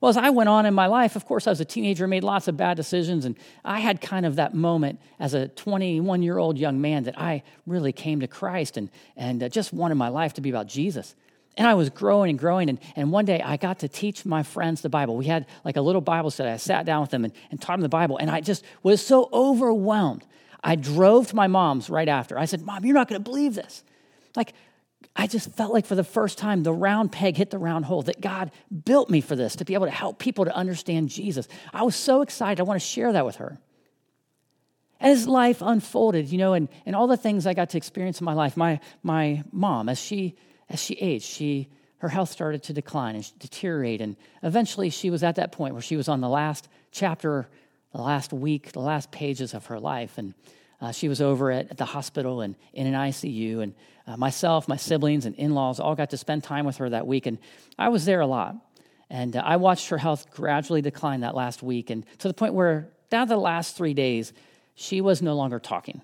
Well, 0.01 0.09
as 0.09 0.17
I 0.17 0.29
went 0.29 0.47
on 0.47 0.65
in 0.65 0.73
my 0.73 0.87
life, 0.87 1.15
of 1.15 1.25
course, 1.25 1.45
I 1.45 1.49
was 1.49 1.59
a 1.59 1.65
teenager, 1.65 2.07
made 2.07 2.23
lots 2.23 2.47
of 2.47 2.55
bad 2.55 2.77
decisions, 2.77 3.25
and 3.25 3.37
I 3.65 3.79
had 3.79 3.99
kind 3.99 4.25
of 4.25 4.37
that 4.37 4.53
moment 4.53 4.99
as 5.19 5.33
a 5.33 5.49
21 5.49 6.23
year 6.23 6.37
old 6.37 6.57
young 6.57 6.79
man 6.79 7.03
that 7.03 7.19
I 7.19 7.43
really 7.67 7.91
came 7.91 8.21
to 8.21 8.27
Christ 8.27 8.77
and, 8.77 8.89
and 9.17 9.43
uh, 9.43 9.49
just 9.49 9.73
wanted 9.73 9.95
my 9.95 10.07
life 10.07 10.33
to 10.35 10.41
be 10.41 10.49
about 10.49 10.67
Jesus. 10.67 11.15
And 11.59 11.67
I 11.67 11.73
was 11.73 11.89
growing 11.89 12.29
and 12.29 12.39
growing. 12.39 12.69
And, 12.69 12.79
and 12.95 13.11
one 13.11 13.25
day 13.25 13.41
I 13.41 13.57
got 13.57 13.79
to 13.79 13.89
teach 13.89 14.25
my 14.25 14.43
friends 14.43 14.79
the 14.81 14.87
Bible. 14.87 15.17
We 15.17 15.25
had 15.25 15.45
like 15.65 15.75
a 15.75 15.81
little 15.81 15.99
Bible 15.99 16.31
study. 16.31 16.49
I 16.49 16.55
sat 16.55 16.85
down 16.85 17.01
with 17.01 17.11
them 17.11 17.25
and, 17.25 17.33
and 17.51 17.61
taught 17.61 17.73
them 17.73 17.81
the 17.81 17.89
Bible. 17.89 18.17
And 18.17 18.31
I 18.31 18.39
just 18.39 18.63
was 18.81 19.05
so 19.05 19.29
overwhelmed. 19.33 20.25
I 20.63 20.77
drove 20.77 21.27
to 21.27 21.35
my 21.35 21.47
mom's 21.47 21.89
right 21.89 22.07
after. 22.07 22.39
I 22.39 22.45
said, 22.45 22.61
Mom, 22.61 22.85
you're 22.85 22.93
not 22.93 23.09
going 23.09 23.21
to 23.21 23.29
believe 23.29 23.55
this. 23.55 23.83
Like, 24.37 24.53
I 25.17 25.27
just 25.27 25.51
felt 25.51 25.73
like 25.73 25.85
for 25.85 25.95
the 25.95 26.03
first 26.05 26.37
time, 26.37 26.63
the 26.63 26.71
round 26.71 27.11
peg 27.11 27.35
hit 27.35 27.49
the 27.49 27.57
round 27.57 27.83
hole, 27.83 28.03
that 28.03 28.21
God 28.21 28.51
built 28.85 29.09
me 29.09 29.19
for 29.19 29.35
this, 29.35 29.57
to 29.57 29.65
be 29.65 29.73
able 29.73 29.87
to 29.87 29.91
help 29.91 30.17
people 30.17 30.45
to 30.45 30.55
understand 30.55 31.09
Jesus. 31.09 31.45
I 31.73 31.83
was 31.83 31.95
so 31.97 32.21
excited. 32.21 32.61
I 32.61 32.63
want 32.63 32.79
to 32.79 32.87
share 32.87 33.11
that 33.11 33.25
with 33.25 33.35
her. 33.35 33.59
As 35.01 35.27
life 35.27 35.61
unfolded, 35.61 36.29
you 36.29 36.37
know, 36.37 36.53
and, 36.53 36.69
and 36.85 36.95
all 36.95 37.07
the 37.07 37.17
things 37.17 37.45
I 37.45 37.53
got 37.53 37.71
to 37.71 37.77
experience 37.77 38.21
in 38.21 38.25
my 38.25 38.33
life, 38.33 38.55
my, 38.55 38.79
my 39.03 39.43
mom, 39.51 39.89
as 39.89 39.99
she 39.99 40.37
as 40.69 40.81
she 40.81 40.93
aged, 40.95 41.25
she, 41.25 41.67
her 41.97 42.09
health 42.09 42.29
started 42.29 42.63
to 42.63 42.73
decline 42.73 43.15
and 43.15 43.39
deteriorate. 43.39 44.01
And 44.01 44.15
eventually, 44.43 44.89
she 44.89 45.09
was 45.09 45.23
at 45.23 45.35
that 45.35 45.51
point 45.51 45.73
where 45.73 45.81
she 45.81 45.95
was 45.95 46.07
on 46.07 46.21
the 46.21 46.29
last 46.29 46.67
chapter, 46.91 47.49
the 47.91 48.01
last 48.01 48.31
week, 48.31 48.71
the 48.71 48.79
last 48.79 49.11
pages 49.11 49.53
of 49.53 49.67
her 49.67 49.79
life. 49.79 50.17
And 50.17 50.33
uh, 50.81 50.91
she 50.91 51.09
was 51.09 51.21
over 51.21 51.51
at, 51.51 51.71
at, 51.71 51.77
the 51.77 51.85
hospital 51.85 52.41
and 52.41 52.55
in 52.73 52.87
an 52.87 52.93
ICU. 52.93 53.61
And 53.61 53.73
uh, 54.07 54.17
myself, 54.17 54.67
my 54.67 54.77
siblings, 54.77 55.25
and 55.25 55.35
in 55.35 55.53
laws 55.53 55.79
all 55.79 55.95
got 55.95 56.11
to 56.11 56.17
spend 56.17 56.43
time 56.43 56.65
with 56.65 56.77
her 56.77 56.89
that 56.89 57.07
week. 57.07 57.25
And 57.25 57.39
I 57.77 57.89
was 57.89 58.05
there 58.05 58.21
a 58.21 58.27
lot. 58.27 58.55
And 59.09 59.35
uh, 59.35 59.41
I 59.43 59.57
watched 59.57 59.89
her 59.89 59.97
health 59.97 60.31
gradually 60.31 60.81
decline 60.81 61.21
that 61.21 61.35
last 61.35 61.63
week. 61.63 61.89
And 61.89 62.05
to 62.19 62.27
the 62.27 62.33
point 62.33 62.53
where, 62.53 62.89
down 63.09 63.27
the 63.27 63.37
last 63.37 63.75
three 63.75 63.95
days, 63.95 64.33
she 64.75 65.01
was 65.01 65.21
no 65.21 65.35
longer 65.35 65.59
talking. 65.59 66.01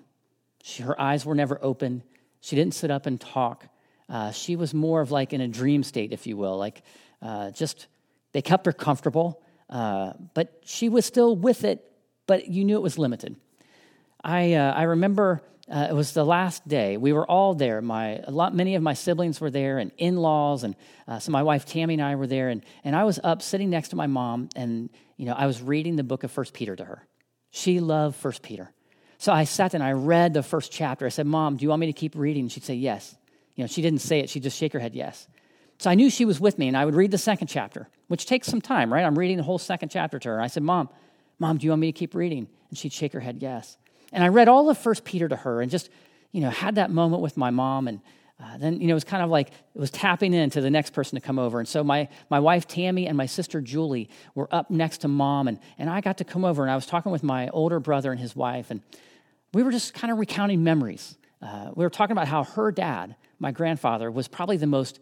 She, 0.62 0.82
her 0.82 1.00
eyes 1.00 1.24
were 1.24 1.36
never 1.36 1.58
open. 1.62 2.02
She 2.40 2.56
didn't 2.56 2.74
sit 2.74 2.90
up 2.90 3.06
and 3.06 3.20
talk. 3.20 3.68
Uh, 4.08 4.30
she 4.30 4.56
was 4.56 4.72
more 4.72 5.00
of 5.00 5.10
like 5.10 5.32
in 5.32 5.40
a 5.40 5.48
dream 5.48 5.82
state, 5.82 6.12
if 6.12 6.26
you 6.26 6.36
will. 6.36 6.56
Like 6.56 6.82
uh, 7.22 7.50
just, 7.50 7.86
they 8.32 8.42
kept 8.42 8.66
her 8.66 8.72
comfortable, 8.72 9.42
uh, 9.68 10.12
but 10.34 10.60
she 10.64 10.88
was 10.88 11.04
still 11.04 11.34
with 11.34 11.64
it, 11.64 11.84
but 12.26 12.48
you 12.48 12.64
knew 12.64 12.76
it 12.76 12.82
was 12.82 12.98
limited. 12.98 13.36
I, 14.22 14.54
uh, 14.54 14.72
I 14.72 14.82
remember 14.84 15.42
uh, 15.68 15.88
it 15.90 15.94
was 15.94 16.12
the 16.12 16.24
last 16.24 16.66
day. 16.68 16.96
We 16.96 17.12
were 17.12 17.28
all 17.28 17.54
there. 17.54 17.82
My, 17.82 18.20
a 18.24 18.30
lot, 18.30 18.54
many 18.54 18.76
of 18.76 18.82
my 18.82 18.94
siblings 18.94 19.40
were 19.40 19.50
there, 19.50 19.78
and 19.78 19.90
in 19.98 20.16
laws, 20.16 20.62
and 20.62 20.76
uh, 21.08 21.18
so 21.18 21.32
my 21.32 21.42
wife 21.42 21.66
Tammy 21.66 21.94
and 21.94 22.02
I 22.02 22.14
were 22.14 22.28
there. 22.28 22.48
And, 22.50 22.64
and 22.84 22.94
I 22.94 23.04
was 23.04 23.18
up 23.22 23.42
sitting 23.42 23.70
next 23.70 23.88
to 23.88 23.96
my 23.96 24.06
mom, 24.06 24.48
and 24.54 24.90
you 25.16 25.26
know, 25.26 25.34
I 25.34 25.46
was 25.46 25.60
reading 25.60 25.96
the 25.96 26.04
book 26.04 26.22
of 26.22 26.30
First 26.30 26.52
Peter 26.54 26.76
to 26.76 26.84
her. 26.84 27.04
She 27.50 27.80
loved 27.80 28.16
First 28.16 28.42
Peter. 28.42 28.70
So 29.18 29.32
I 29.32 29.44
sat 29.44 29.74
and 29.74 29.82
I 29.82 29.92
read 29.92 30.34
the 30.34 30.42
first 30.42 30.70
chapter. 30.70 31.06
I 31.06 31.08
said, 31.08 31.26
Mom, 31.26 31.56
do 31.56 31.62
you 31.62 31.70
want 31.70 31.80
me 31.80 31.86
to 31.86 31.92
keep 31.92 32.14
reading? 32.14 32.48
She'd 32.48 32.64
say, 32.64 32.74
Yes. 32.74 33.16
You 33.56 33.64
know, 33.64 33.68
she 33.68 33.82
didn't 33.82 34.00
say 34.00 34.20
it, 34.20 34.30
she'd 34.30 34.42
just 34.42 34.56
shake 34.56 34.72
her 34.72 34.78
head 34.78 34.94
yes. 34.94 35.26
So 35.78 35.90
I 35.90 35.94
knew 35.94 36.08
she 36.08 36.24
was 36.24 36.40
with 36.40 36.58
me, 36.58 36.68
and 36.68 36.76
I 36.76 36.84
would 36.84 36.94
read 36.94 37.10
the 37.10 37.18
second 37.18 37.48
chapter, 37.48 37.88
which 38.08 38.26
takes 38.26 38.46
some 38.48 38.60
time, 38.60 38.92
right? 38.92 39.04
I'm 39.04 39.18
reading 39.18 39.36
the 39.36 39.42
whole 39.42 39.58
second 39.58 39.90
chapter 39.90 40.18
to 40.18 40.28
her. 40.28 40.40
I 40.40 40.46
said, 40.46 40.62
Mom, 40.62 40.88
Mom, 41.38 41.58
do 41.58 41.64
you 41.64 41.70
want 41.70 41.80
me 41.80 41.92
to 41.92 41.98
keep 41.98 42.14
reading? 42.14 42.48
And 42.70 42.78
she'd 42.78 42.92
shake 42.92 43.12
her 43.12 43.20
head 43.20 43.38
yes. 43.40 43.76
And 44.12 44.24
I 44.24 44.28
read 44.28 44.48
all 44.48 44.70
of 44.70 44.78
First 44.78 45.04
Peter 45.04 45.28
to 45.28 45.36
her 45.36 45.60
and 45.60 45.70
just, 45.70 45.90
you 46.32 46.40
know, 46.40 46.50
had 46.50 46.76
that 46.76 46.90
moment 46.90 47.22
with 47.22 47.36
my 47.36 47.50
mom. 47.50 47.88
And 47.88 48.00
uh, 48.42 48.58
then, 48.58 48.80
you 48.80 48.86
know, 48.86 48.92
it 48.92 48.94
was 48.94 49.04
kind 49.04 49.22
of 49.22 49.30
like 49.30 49.48
it 49.48 49.78
was 49.78 49.90
tapping 49.90 50.32
into 50.32 50.60
the 50.60 50.70
next 50.70 50.92
person 50.92 51.20
to 51.20 51.24
come 51.24 51.38
over. 51.38 51.58
And 51.58 51.68
so 51.68 51.84
my, 51.84 52.08
my 52.30 52.40
wife, 52.40 52.66
Tammy, 52.66 53.06
and 53.06 53.16
my 53.16 53.26
sister, 53.26 53.60
Julie, 53.60 54.08
were 54.34 54.48
up 54.50 54.70
next 54.70 54.98
to 54.98 55.08
mom. 55.08 55.48
And, 55.48 55.58
and 55.78 55.90
I 55.90 56.00
got 56.00 56.18
to 56.18 56.24
come 56.24 56.44
over, 56.44 56.62
and 56.62 56.70
I 56.70 56.74
was 56.74 56.86
talking 56.86 57.12
with 57.12 57.22
my 57.22 57.48
older 57.48 57.80
brother 57.80 58.10
and 58.10 58.20
his 58.20 58.34
wife. 58.34 58.70
And 58.70 58.80
we 59.52 59.62
were 59.62 59.72
just 59.72 59.94
kind 59.94 60.12
of 60.12 60.18
recounting 60.18 60.62
memories. 60.64 61.16
Uh, 61.42 61.70
we 61.74 61.84
were 61.84 61.90
talking 61.90 62.12
about 62.12 62.28
how 62.28 62.44
her 62.44 62.72
dad 62.72 63.16
my 63.38 63.50
grandfather, 63.50 64.10
was 64.10 64.28
probably 64.28 64.56
the 64.56 64.66
most 64.66 65.00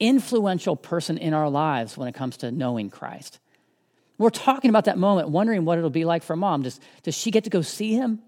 influential 0.00 0.76
person 0.76 1.18
in 1.18 1.34
our 1.34 1.48
lives 1.48 1.96
when 1.96 2.08
it 2.08 2.14
comes 2.14 2.38
to 2.38 2.50
knowing 2.50 2.90
Christ. 2.90 3.38
We're 4.18 4.30
talking 4.30 4.70
about 4.70 4.84
that 4.84 4.98
moment, 4.98 5.28
wondering 5.28 5.64
what 5.64 5.78
it'll 5.78 5.90
be 5.90 6.04
like 6.04 6.22
for 6.22 6.36
mom. 6.36 6.62
Does, 6.62 6.80
does 7.02 7.14
she 7.14 7.30
get 7.30 7.44
to 7.44 7.50
go 7.50 7.62
see 7.62 7.94
him? 7.94 8.20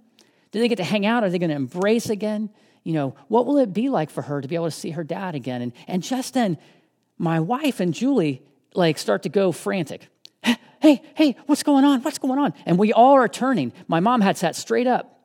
Do 0.51 0.59
they 0.59 0.69
get 0.69 0.77
to 0.77 0.85
hang 0.85 1.07
out? 1.07 1.23
Are 1.23 1.31
they 1.31 1.39
going 1.39 1.51
to 1.51 1.57
embrace 1.57 2.09
again? 2.11 2.51
You 2.83 2.93
know, 2.93 3.17
what 3.29 3.47
will 3.47 3.59
it 3.59 3.73
be 3.73 3.89
like 3.89 4.11
for 4.11 4.23
her 4.23 4.41
to 4.41 4.49
be 4.49 4.55
able 4.55 4.67
to 4.67 4.71
see 4.71 4.91
her 4.91 5.05
dad 5.05 5.35
again? 5.35 5.63
And, 5.63 5.73
and 5.87 6.03
just 6.03 6.35
then, 6.35 6.59
my 7.19 7.41
wife 7.41 7.81
and 7.81 7.95
Julie 7.95 8.43
like 8.75 8.99
start 8.99 9.23
to 9.25 9.29
go 9.29 9.53
frantic. 9.53 10.09
Hey, 10.79 11.03
hey, 11.15 11.37
what's 11.47 11.63
going 11.63 11.85
on? 11.85 12.03
What's 12.03 12.19
going 12.19 12.39
on? 12.39 12.53
And 12.67 12.79
we 12.79 12.93
all 12.93 13.15
are 13.15 13.29
turning. 13.29 13.73
My 13.89 13.99
mom 13.99 14.21
had 14.21 14.37
sat 14.37 14.55
straight 14.55 14.87
up 14.87 15.16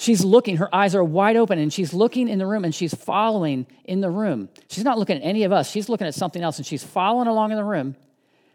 She's 0.00 0.24
looking, 0.24 0.56
her 0.56 0.74
eyes 0.74 0.94
are 0.94 1.04
wide 1.04 1.36
open, 1.36 1.58
and 1.58 1.70
she's 1.70 1.92
looking 1.92 2.26
in 2.26 2.38
the 2.38 2.46
room 2.46 2.64
and 2.64 2.74
she's 2.74 2.94
following 2.94 3.66
in 3.84 4.00
the 4.00 4.08
room. 4.08 4.48
She's 4.70 4.82
not 4.82 4.98
looking 4.98 5.18
at 5.18 5.22
any 5.22 5.42
of 5.44 5.52
us, 5.52 5.70
she's 5.70 5.90
looking 5.90 6.06
at 6.06 6.14
something 6.14 6.40
else 6.40 6.56
and 6.56 6.66
she's 6.66 6.82
following 6.82 7.28
along 7.28 7.50
in 7.50 7.58
the 7.58 7.64
room. 7.64 7.96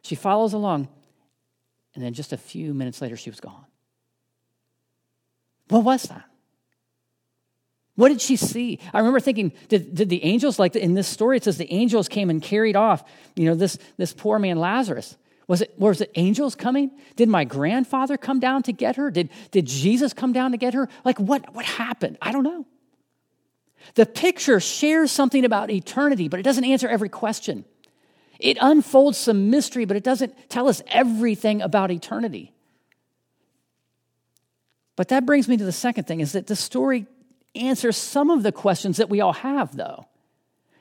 She 0.02 0.16
follows 0.16 0.54
along, 0.54 0.88
and 1.94 2.04
then 2.04 2.14
just 2.16 2.34
a 2.34 2.38
few 2.38 2.74
minutes 2.74 3.00
later, 3.00 3.16
she 3.16 3.30
was 3.30 3.40
gone. 3.40 3.64
What 5.68 5.84
was 5.84 6.02
that? 6.06 6.26
What 7.94 8.10
did 8.10 8.22
she 8.22 8.38
see? 8.38 8.80
I 8.92 8.98
remember 8.98 9.20
thinking, 9.20 9.54
did, 9.70 9.94
did 9.94 10.10
the 10.10 10.24
angels, 10.24 10.58
like 10.58 10.76
in 10.76 10.96
this 10.96 11.08
story, 11.08 11.38
it 11.38 11.44
says 11.44 11.58
the 11.58 11.72
angels 11.72 12.08
came 12.08 12.32
and 12.32 12.42
carried 12.42 12.76
off, 12.76 13.04
you 13.36 13.46
know, 13.46 13.54
this, 13.54 13.78
this 13.98 14.14
poor 14.14 14.40
man 14.40 14.58
Lazarus. 14.58 15.16
Was 15.48 15.62
it, 15.62 15.74
was 15.78 16.02
it 16.02 16.12
angels 16.16 16.56
coming? 16.56 16.92
Did 17.16 17.30
my 17.30 17.44
grandfather 17.44 18.18
come 18.18 18.40
down 18.40 18.64
to 18.64 18.74
get 18.74 18.96
her? 18.96 19.12
Did, 19.12 19.30
did 19.52 19.68
Jesus 19.68 20.14
come 20.14 20.34
down 20.34 20.52
to 20.52 20.58
get 20.58 20.74
her? 20.74 20.90
Like, 21.04 21.20
what, 21.20 21.54
what 21.54 21.66
happened? 21.66 22.18
I 22.22 22.32
don't 22.32 22.44
know. 22.44 22.66
The 23.94 24.08
picture 24.08 24.60
shares 24.60 25.12
something 25.12 25.46
about 25.46 25.70
eternity, 25.70 26.28
but 26.28 26.40
it 26.40 26.44
doesn't 26.44 26.64
answer 26.64 26.88
every 26.88 27.10
question. 27.10 27.64
It 28.40 28.58
unfolds 28.60 29.20
some 29.20 29.52
mystery, 29.52 29.86
but 29.86 29.96
it 29.96 30.04
doesn't 30.04 30.50
tell 30.50 30.68
us 30.68 30.82
everything 30.88 31.62
about 31.62 31.92
eternity. 31.92 32.52
But 34.96 35.10
that 35.10 35.26
brings 35.26 35.48
me 35.48 35.58
to 35.58 35.66
the 35.66 35.72
second 35.72 36.06
thing 36.06 36.22
is 36.22 36.32
that 36.32 36.48
the 36.48 36.56
story 36.56 37.06
answers 37.54 37.98
some 37.98 38.32
of 38.32 38.42
the 38.42 38.52
questions 38.52 38.98
that 38.98 39.10
we 39.10 39.22
all 39.22 39.34
have, 39.34 39.76
though 39.76 40.08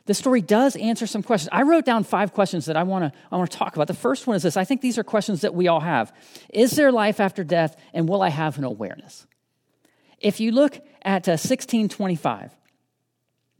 the 0.06 0.14
story 0.14 0.42
does 0.42 0.76
answer 0.76 1.06
some 1.06 1.22
questions. 1.22 1.48
I 1.50 1.62
wrote 1.62 1.84
down 1.84 2.04
five 2.04 2.32
questions 2.34 2.66
that 2.66 2.76
I 2.76 2.82
want 2.82 3.12
to 3.12 3.18
I 3.32 3.36
want 3.36 3.50
to 3.50 3.56
talk 3.56 3.74
about. 3.74 3.88
The 3.88 3.94
first 3.94 4.26
one 4.26 4.36
is 4.36 4.42
this. 4.42 4.56
I 4.56 4.64
think 4.64 4.82
these 4.82 4.98
are 4.98 5.04
questions 5.04 5.40
that 5.40 5.54
we 5.54 5.68
all 5.68 5.80
have. 5.80 6.12
Is 6.50 6.72
there 6.72 6.92
life 6.92 7.20
after 7.20 7.42
death 7.42 7.76
and 7.94 8.08
will 8.08 8.20
I 8.20 8.28
have 8.28 8.58
an 8.58 8.64
awareness? 8.64 9.26
If 10.20 10.40
you 10.40 10.52
look 10.52 10.74
at 11.02 11.28
uh, 11.28 11.36
1625, 11.36 12.54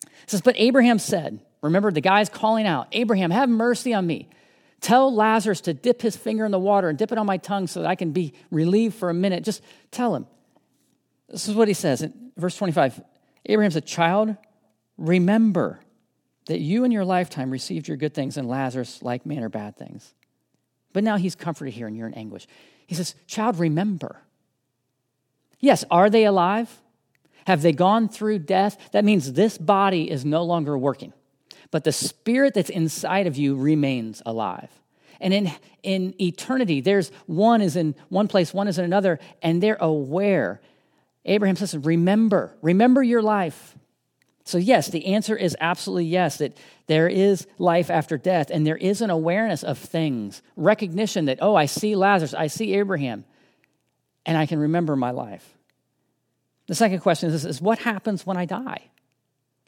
it 0.02 0.30
says, 0.30 0.42
But 0.42 0.54
Abraham 0.58 0.98
said, 0.98 1.40
remember 1.62 1.90
the 1.90 2.00
guy's 2.00 2.28
calling 2.28 2.66
out, 2.66 2.88
Abraham, 2.92 3.30
have 3.30 3.48
mercy 3.48 3.94
on 3.94 4.06
me. 4.06 4.28
Tell 4.80 5.14
Lazarus 5.14 5.62
to 5.62 5.74
dip 5.74 6.02
his 6.02 6.16
finger 6.16 6.44
in 6.44 6.50
the 6.50 6.58
water 6.58 6.88
and 6.90 6.98
dip 6.98 7.10
it 7.10 7.18
on 7.18 7.26
my 7.26 7.38
tongue 7.38 7.66
so 7.66 7.80
that 7.80 7.88
I 7.88 7.94
can 7.94 8.12
be 8.12 8.34
relieved 8.50 8.94
for 8.94 9.08
a 9.08 9.14
minute. 9.14 9.44
Just 9.44 9.62
tell 9.90 10.14
him. 10.14 10.26
This 11.28 11.48
is 11.48 11.54
what 11.54 11.68
he 11.68 11.74
says 11.74 12.02
in 12.02 12.32
verse 12.36 12.56
25. 12.56 13.02
Abraham's 13.46 13.76
a 13.76 13.80
child. 13.80 14.36
Remember 14.98 15.80
that 16.46 16.60
you 16.60 16.84
in 16.84 16.90
your 16.90 17.04
lifetime 17.04 17.50
received 17.50 17.88
your 17.88 17.96
good 17.96 18.14
things 18.14 18.36
and 18.36 18.48
Lazarus 18.48 19.02
like 19.02 19.24
manner 19.24 19.48
bad 19.48 19.76
things. 19.76 20.14
But 20.92 21.04
now 21.04 21.16
he's 21.16 21.34
comforted 21.34 21.74
here 21.74 21.86
and 21.86 21.96
you're 21.96 22.06
in 22.06 22.14
anguish. 22.14 22.46
He 22.86 22.94
says, 22.94 23.14
Child, 23.26 23.58
remember. 23.58 24.20
Yes, 25.60 25.84
are 25.90 26.10
they 26.10 26.24
alive? 26.24 26.80
Have 27.46 27.62
they 27.62 27.72
gone 27.72 28.08
through 28.08 28.40
death? 28.40 28.90
That 28.92 29.04
means 29.04 29.32
this 29.32 29.58
body 29.58 30.10
is 30.10 30.24
no 30.24 30.42
longer 30.44 30.76
working, 30.76 31.12
but 31.70 31.84
the 31.84 31.92
spirit 31.92 32.54
that's 32.54 32.70
inside 32.70 33.26
of 33.26 33.36
you 33.36 33.56
remains 33.56 34.22
alive. 34.24 34.70
And 35.20 35.32
in, 35.32 35.52
in 35.82 36.14
eternity, 36.20 36.80
there's 36.80 37.10
one 37.26 37.62
is 37.62 37.76
in 37.76 37.94
one 38.08 38.28
place, 38.28 38.52
one 38.52 38.68
is 38.68 38.78
in 38.78 38.84
another, 38.84 39.20
and 39.42 39.62
they're 39.62 39.78
aware. 39.80 40.60
Abraham 41.24 41.56
says, 41.56 41.76
Remember, 41.76 42.54
remember 42.60 43.02
your 43.02 43.22
life. 43.22 43.74
So, 44.44 44.58
yes, 44.58 44.88
the 44.88 45.06
answer 45.06 45.34
is 45.34 45.56
absolutely 45.58 46.04
yes, 46.04 46.38
that 46.38 46.56
there 46.86 47.08
is 47.08 47.46
life 47.58 47.90
after 47.90 48.18
death, 48.18 48.50
and 48.50 48.66
there 48.66 48.76
is 48.76 49.00
an 49.00 49.08
awareness 49.08 49.62
of 49.62 49.78
things, 49.78 50.42
recognition 50.54 51.24
that, 51.24 51.38
oh, 51.40 51.54
I 51.54 51.64
see 51.64 51.96
Lazarus, 51.96 52.34
I 52.34 52.48
see 52.48 52.74
Abraham, 52.74 53.24
and 54.26 54.36
I 54.36 54.44
can 54.44 54.58
remember 54.58 54.96
my 54.96 55.12
life. 55.12 55.56
The 56.66 56.74
second 56.74 57.00
question 57.00 57.30
is, 57.30 57.46
is 57.46 57.62
what 57.62 57.78
happens 57.78 58.26
when 58.26 58.36
I 58.36 58.44
die? 58.44 58.82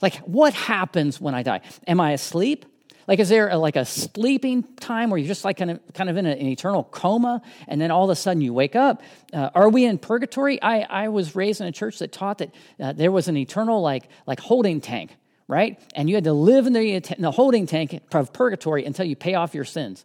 Like, 0.03 0.17
what 0.19 0.53
happens 0.53 1.19
when 1.21 1.35
I 1.35 1.43
die? 1.43 1.63
Am 1.87 1.99
I 1.99 2.13
asleep? 2.13 2.67
Like, 3.07 3.21
is 3.21 3.29
there 3.29 3.49
a, 3.49 3.57
like 3.57 3.77
a 3.77 3.85
sleeping 3.85 4.65
time 4.81 5.11
where 5.11 5.19
you're 5.19 5.29
just 5.29 5.45
like 5.45 5.59
kind 5.59 5.71
of, 5.71 5.81
kind 5.95 6.11
of 6.11 6.17
in 6.17 6.27
an 6.27 6.39
eternal 6.39 6.83
coma 6.85 7.41
and 7.69 7.81
then 7.81 7.91
all 7.91 8.05
of 8.05 8.11
a 8.11 8.17
sudden 8.17 8.41
you 8.41 8.53
wake 8.53 8.75
up? 8.75 9.03
Uh, 9.33 9.51
are 9.55 9.69
we 9.69 9.85
in 9.85 9.99
purgatory? 9.99 10.61
I, 10.61 10.81
I 10.81 11.09
was 11.09 11.37
raised 11.37 11.61
in 11.61 11.69
a 11.69 11.73
church 11.73 12.01
that 12.01 12.11
taught 12.11 12.39
that 12.39 12.55
uh, 12.81 12.93
there 12.93 13.13
was 13.13 13.29
an 13.29 13.37
eternal 13.37 13.81
like, 13.81 14.09
like 14.27 14.41
holding 14.41 14.81
tank, 14.81 15.17
right? 15.47 15.81
And 15.95 16.09
you 16.09 16.17
had 16.17 16.25
to 16.25 16.33
live 16.33 16.67
in 16.67 16.73
the, 16.73 16.95
in 16.95 17.23
the 17.23 17.31
holding 17.31 17.67
tank 17.67 18.01
of 18.13 18.33
purgatory 18.33 18.85
until 18.85 19.07
you 19.07 19.15
pay 19.15 19.35
off 19.35 19.55
your 19.55 19.65
sins. 19.65 20.05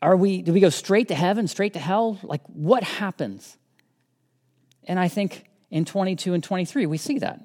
Are 0.00 0.16
we, 0.16 0.42
do 0.42 0.52
we 0.52 0.60
go 0.60 0.70
straight 0.70 1.08
to 1.08 1.14
heaven, 1.14 1.48
straight 1.48 1.72
to 1.72 1.80
hell? 1.80 2.18
Like, 2.22 2.42
what 2.46 2.84
happens? 2.84 3.56
And 4.84 4.98
I 4.98 5.08
think 5.08 5.44
in 5.70 5.84
22 5.84 6.34
and 6.34 6.42
23, 6.42 6.86
we 6.86 6.98
see 6.98 7.18
that. 7.20 7.40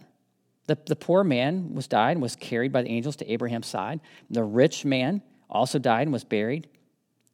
The, 0.67 0.77
the 0.85 0.95
poor 0.95 1.23
man 1.23 1.73
was 1.73 1.87
died 1.87 2.11
and 2.11 2.21
was 2.21 2.35
carried 2.35 2.71
by 2.71 2.83
the 2.83 2.89
angels 2.89 3.15
to 3.17 3.31
Abraham's 3.31 3.67
side. 3.67 3.99
The 4.29 4.43
rich 4.43 4.85
man 4.85 5.21
also 5.49 5.79
died 5.79 6.03
and 6.03 6.13
was 6.13 6.23
buried 6.23 6.67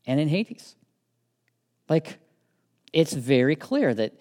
and 0.06 0.20
in 0.20 0.28
Hades. 0.28 0.75
Like, 1.90 2.20
it's 2.92 3.13
very 3.13 3.56
clear 3.56 3.94
that 3.94 4.13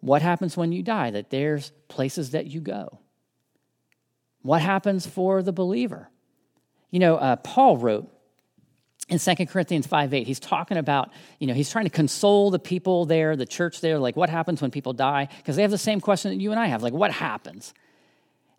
what 0.00 0.22
happens 0.22 0.56
when 0.56 0.72
you 0.72 0.82
die, 0.82 1.10
that 1.10 1.30
there's 1.30 1.72
places 1.88 2.30
that 2.30 2.46
you 2.46 2.60
go. 2.60 3.00
What 4.42 4.60
happens 4.60 5.06
for 5.06 5.42
the 5.42 5.52
believer? 5.52 6.10
You 6.90 7.00
know, 7.00 7.16
uh, 7.16 7.36
Paul 7.36 7.78
wrote 7.78 8.10
in 9.08 9.18
2 9.18 9.46
Corinthians 9.46 9.86
5 9.86 10.14
8, 10.14 10.26
he's 10.26 10.40
talking 10.40 10.76
about, 10.76 11.10
you 11.38 11.46
know, 11.46 11.54
he's 11.54 11.70
trying 11.70 11.84
to 11.84 11.90
console 11.90 12.50
the 12.50 12.58
people 12.58 13.04
there, 13.04 13.36
the 13.36 13.46
church 13.46 13.80
there, 13.80 13.98
like 13.98 14.16
what 14.16 14.30
happens 14.30 14.62
when 14.62 14.70
people 14.70 14.92
die? 14.92 15.28
Because 15.38 15.56
they 15.56 15.62
have 15.62 15.70
the 15.70 15.78
same 15.78 16.00
question 16.00 16.30
that 16.30 16.42
you 16.42 16.50
and 16.50 16.60
I 16.60 16.66
have, 16.66 16.82
like 16.82 16.94
what 16.94 17.10
happens? 17.10 17.74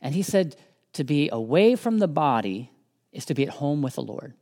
And 0.06 0.14
he 0.14 0.22
said, 0.22 0.56
to 0.94 1.04
be 1.04 1.30
away 1.32 1.76
from 1.76 1.98
the 1.98 2.08
body 2.08 2.70
is 3.12 3.26
to 3.26 3.34
be 3.34 3.42
at 3.42 3.50
home 3.50 3.82
with 3.82 3.96
the 3.96 4.04
Lord. 4.04 4.36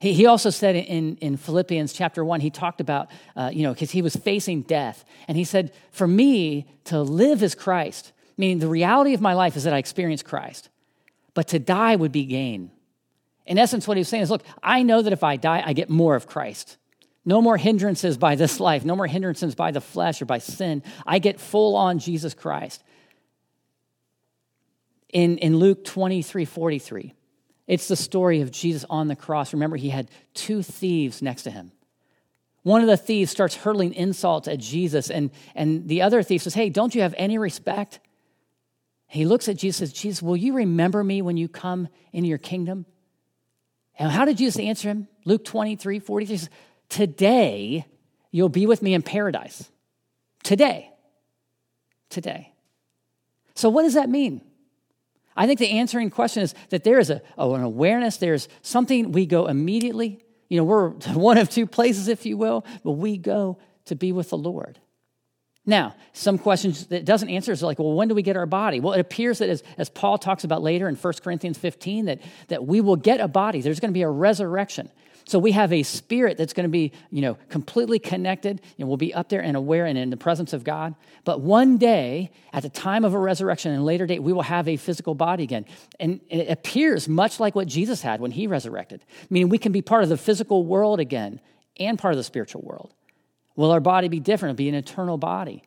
He, 0.00 0.26
also 0.26 0.50
said 0.50 0.74
in, 0.74 1.16
in 1.18 1.36
Philippians 1.36 1.92
chapter 1.92 2.24
1, 2.24 2.40
he 2.40 2.50
talked 2.50 2.80
about, 2.80 3.12
uh, 3.36 3.52
you 3.54 3.62
know, 3.62 3.72
because 3.72 3.92
he 3.92 4.02
was 4.02 4.16
facing 4.16 4.62
death. 4.62 5.04
And 5.28 5.38
he 5.38 5.44
said, 5.44 5.72
For 5.92 6.08
me, 6.08 6.66
to 6.86 7.00
live 7.00 7.44
is 7.44 7.54
Christ, 7.54 8.12
meaning 8.36 8.58
the 8.58 8.66
reality 8.66 9.14
of 9.14 9.20
my 9.20 9.34
life 9.34 9.56
is 9.56 9.62
that 9.62 9.72
I 9.72 9.78
experience 9.78 10.24
Christ, 10.24 10.68
but 11.32 11.46
to 11.48 11.60
die 11.60 11.94
would 11.94 12.10
be 12.10 12.24
gain. 12.24 12.72
In 13.46 13.56
essence, 13.56 13.86
what 13.86 13.96
he 13.96 14.00
was 14.00 14.08
saying 14.08 14.24
is, 14.24 14.30
Look, 14.32 14.42
I 14.64 14.82
know 14.82 15.00
that 15.00 15.12
if 15.12 15.22
I 15.22 15.36
die, 15.36 15.62
I 15.64 15.74
get 15.74 15.88
more 15.88 16.16
of 16.16 16.26
Christ. 16.26 16.76
No 17.24 17.40
more 17.40 17.56
hindrances 17.56 18.18
by 18.18 18.34
this 18.34 18.58
life, 18.58 18.84
no 18.84 18.96
more 18.96 19.06
hindrances 19.06 19.54
by 19.54 19.70
the 19.70 19.80
flesh 19.80 20.20
or 20.20 20.24
by 20.24 20.38
sin. 20.38 20.82
I 21.06 21.20
get 21.20 21.38
full 21.38 21.76
on 21.76 22.00
Jesus 22.00 22.34
Christ 22.34 22.82
in, 25.14 25.38
in 25.38 25.56
Luke 25.56 25.84
23 25.84 26.44
43. 26.44 27.14
It's 27.66 27.88
the 27.88 27.96
story 27.96 28.42
of 28.42 28.50
Jesus 28.50 28.84
on 28.90 29.08
the 29.08 29.16
cross. 29.16 29.54
Remember, 29.54 29.76
he 29.76 29.88
had 29.88 30.10
two 30.34 30.62
thieves 30.62 31.22
next 31.22 31.44
to 31.44 31.50
him. 31.50 31.72
One 32.62 32.82
of 32.82 32.88
the 32.88 32.96
thieves 32.98 33.30
starts 33.30 33.54
hurling 33.54 33.94
insults 33.94 34.48
at 34.48 34.58
Jesus, 34.58 35.10
and, 35.10 35.30
and 35.54 35.88
the 35.88 36.02
other 36.02 36.22
thief 36.22 36.42
says, 36.42 36.52
Hey, 36.52 36.68
don't 36.68 36.94
you 36.94 37.00
have 37.00 37.14
any 37.16 37.38
respect? 37.38 38.00
He 39.06 39.24
looks 39.24 39.48
at 39.48 39.56
Jesus 39.56 39.80
and 39.80 39.88
says, 39.88 39.98
Jesus, 39.98 40.22
will 40.22 40.36
you 40.36 40.54
remember 40.54 41.02
me 41.02 41.22
when 41.22 41.36
you 41.36 41.48
come 41.48 41.88
into 42.12 42.28
your 42.28 42.38
kingdom? 42.38 42.84
And 43.98 44.10
how 44.10 44.24
did 44.24 44.38
Jesus 44.38 44.60
answer 44.60 44.88
him? 44.88 45.08
Luke 45.24 45.44
23 45.44 46.00
43 46.00 46.36
says, 46.36 46.50
Today 46.88 47.86
you'll 48.30 48.48
be 48.48 48.66
with 48.66 48.82
me 48.82 48.92
in 48.92 49.02
paradise. 49.02 49.70
Today. 50.42 50.90
Today. 52.10 52.52
So, 53.54 53.68
what 53.68 53.82
does 53.82 53.94
that 53.94 54.10
mean? 54.10 54.42
I 55.36 55.46
think 55.46 55.58
the 55.58 55.70
answering 55.70 56.10
question 56.10 56.42
is 56.42 56.54
that 56.70 56.84
there 56.84 56.98
is 56.98 57.10
a, 57.10 57.22
oh, 57.36 57.54
an 57.54 57.62
awareness, 57.62 58.18
there's 58.18 58.48
something 58.62 59.12
we 59.12 59.26
go 59.26 59.46
immediately. 59.46 60.24
You 60.48 60.58
know, 60.58 60.64
we're 60.64 60.88
one 61.14 61.38
of 61.38 61.50
two 61.50 61.66
places, 61.66 62.08
if 62.08 62.24
you 62.24 62.36
will, 62.36 62.64
but 62.82 62.92
we 62.92 63.16
go 63.16 63.58
to 63.86 63.96
be 63.96 64.12
with 64.12 64.30
the 64.30 64.38
Lord. 64.38 64.78
Now, 65.66 65.94
some 66.12 66.36
questions 66.36 66.88
that 66.88 67.06
doesn't 67.06 67.30
answer 67.30 67.50
is 67.50 67.62
like, 67.62 67.78
well, 67.78 67.94
when 67.94 68.08
do 68.08 68.14
we 68.14 68.22
get 68.22 68.36
our 68.36 68.44
body? 68.46 68.80
Well, 68.80 68.92
it 68.92 69.00
appears 69.00 69.38
that 69.38 69.48
as, 69.48 69.62
as 69.78 69.88
Paul 69.88 70.18
talks 70.18 70.44
about 70.44 70.62
later 70.62 70.88
in 70.88 70.94
1 70.94 71.12
Corinthians 71.22 71.56
15, 71.56 72.04
that, 72.04 72.20
that 72.48 72.66
we 72.66 72.82
will 72.82 72.96
get 72.96 73.20
a 73.20 73.28
body. 73.28 73.62
There's 73.62 73.80
going 73.80 73.90
to 73.90 73.94
be 73.94 74.02
a 74.02 74.10
resurrection. 74.10 74.90
So 75.26 75.38
we 75.38 75.52
have 75.52 75.72
a 75.72 75.82
spirit 75.82 76.36
that's 76.36 76.52
going 76.52 76.64
to 76.64 76.70
be, 76.70 76.92
you 77.10 77.22
know, 77.22 77.38
completely 77.48 77.98
connected 77.98 78.60
and 78.78 78.86
we'll 78.86 78.98
be 78.98 79.14
up 79.14 79.30
there 79.30 79.42
and 79.42 79.56
aware 79.56 79.86
and 79.86 79.96
in 79.96 80.10
the 80.10 80.18
presence 80.18 80.52
of 80.52 80.64
God. 80.64 80.94
But 81.24 81.40
one 81.40 81.78
day, 81.78 82.30
at 82.52 82.62
the 82.62 82.68
time 82.68 83.04
of 83.04 83.14
a 83.14 83.18
resurrection 83.18 83.72
and 83.72 83.84
later 83.84 84.06
date, 84.06 84.22
we 84.22 84.34
will 84.34 84.42
have 84.42 84.68
a 84.68 84.76
physical 84.76 85.14
body 85.14 85.42
again. 85.42 85.64
And 85.98 86.20
it 86.28 86.50
appears 86.50 87.08
much 87.08 87.40
like 87.40 87.54
what 87.54 87.66
Jesus 87.68 88.02
had 88.02 88.20
when 88.20 88.32
he 88.32 88.46
resurrected, 88.46 89.02
meaning 89.30 89.48
we 89.48 89.58
can 89.58 89.72
be 89.72 89.80
part 89.80 90.02
of 90.02 90.10
the 90.10 90.18
physical 90.18 90.64
world 90.64 91.00
again 91.00 91.40
and 91.78 91.98
part 91.98 92.12
of 92.12 92.18
the 92.18 92.24
spiritual 92.24 92.60
world. 92.60 92.92
Will 93.56 93.70
our 93.70 93.80
body 93.80 94.08
be 94.08 94.20
different? 94.20 94.50
It'll 94.50 94.58
be 94.58 94.68
an 94.68 94.74
eternal 94.74 95.16
body. 95.16 95.62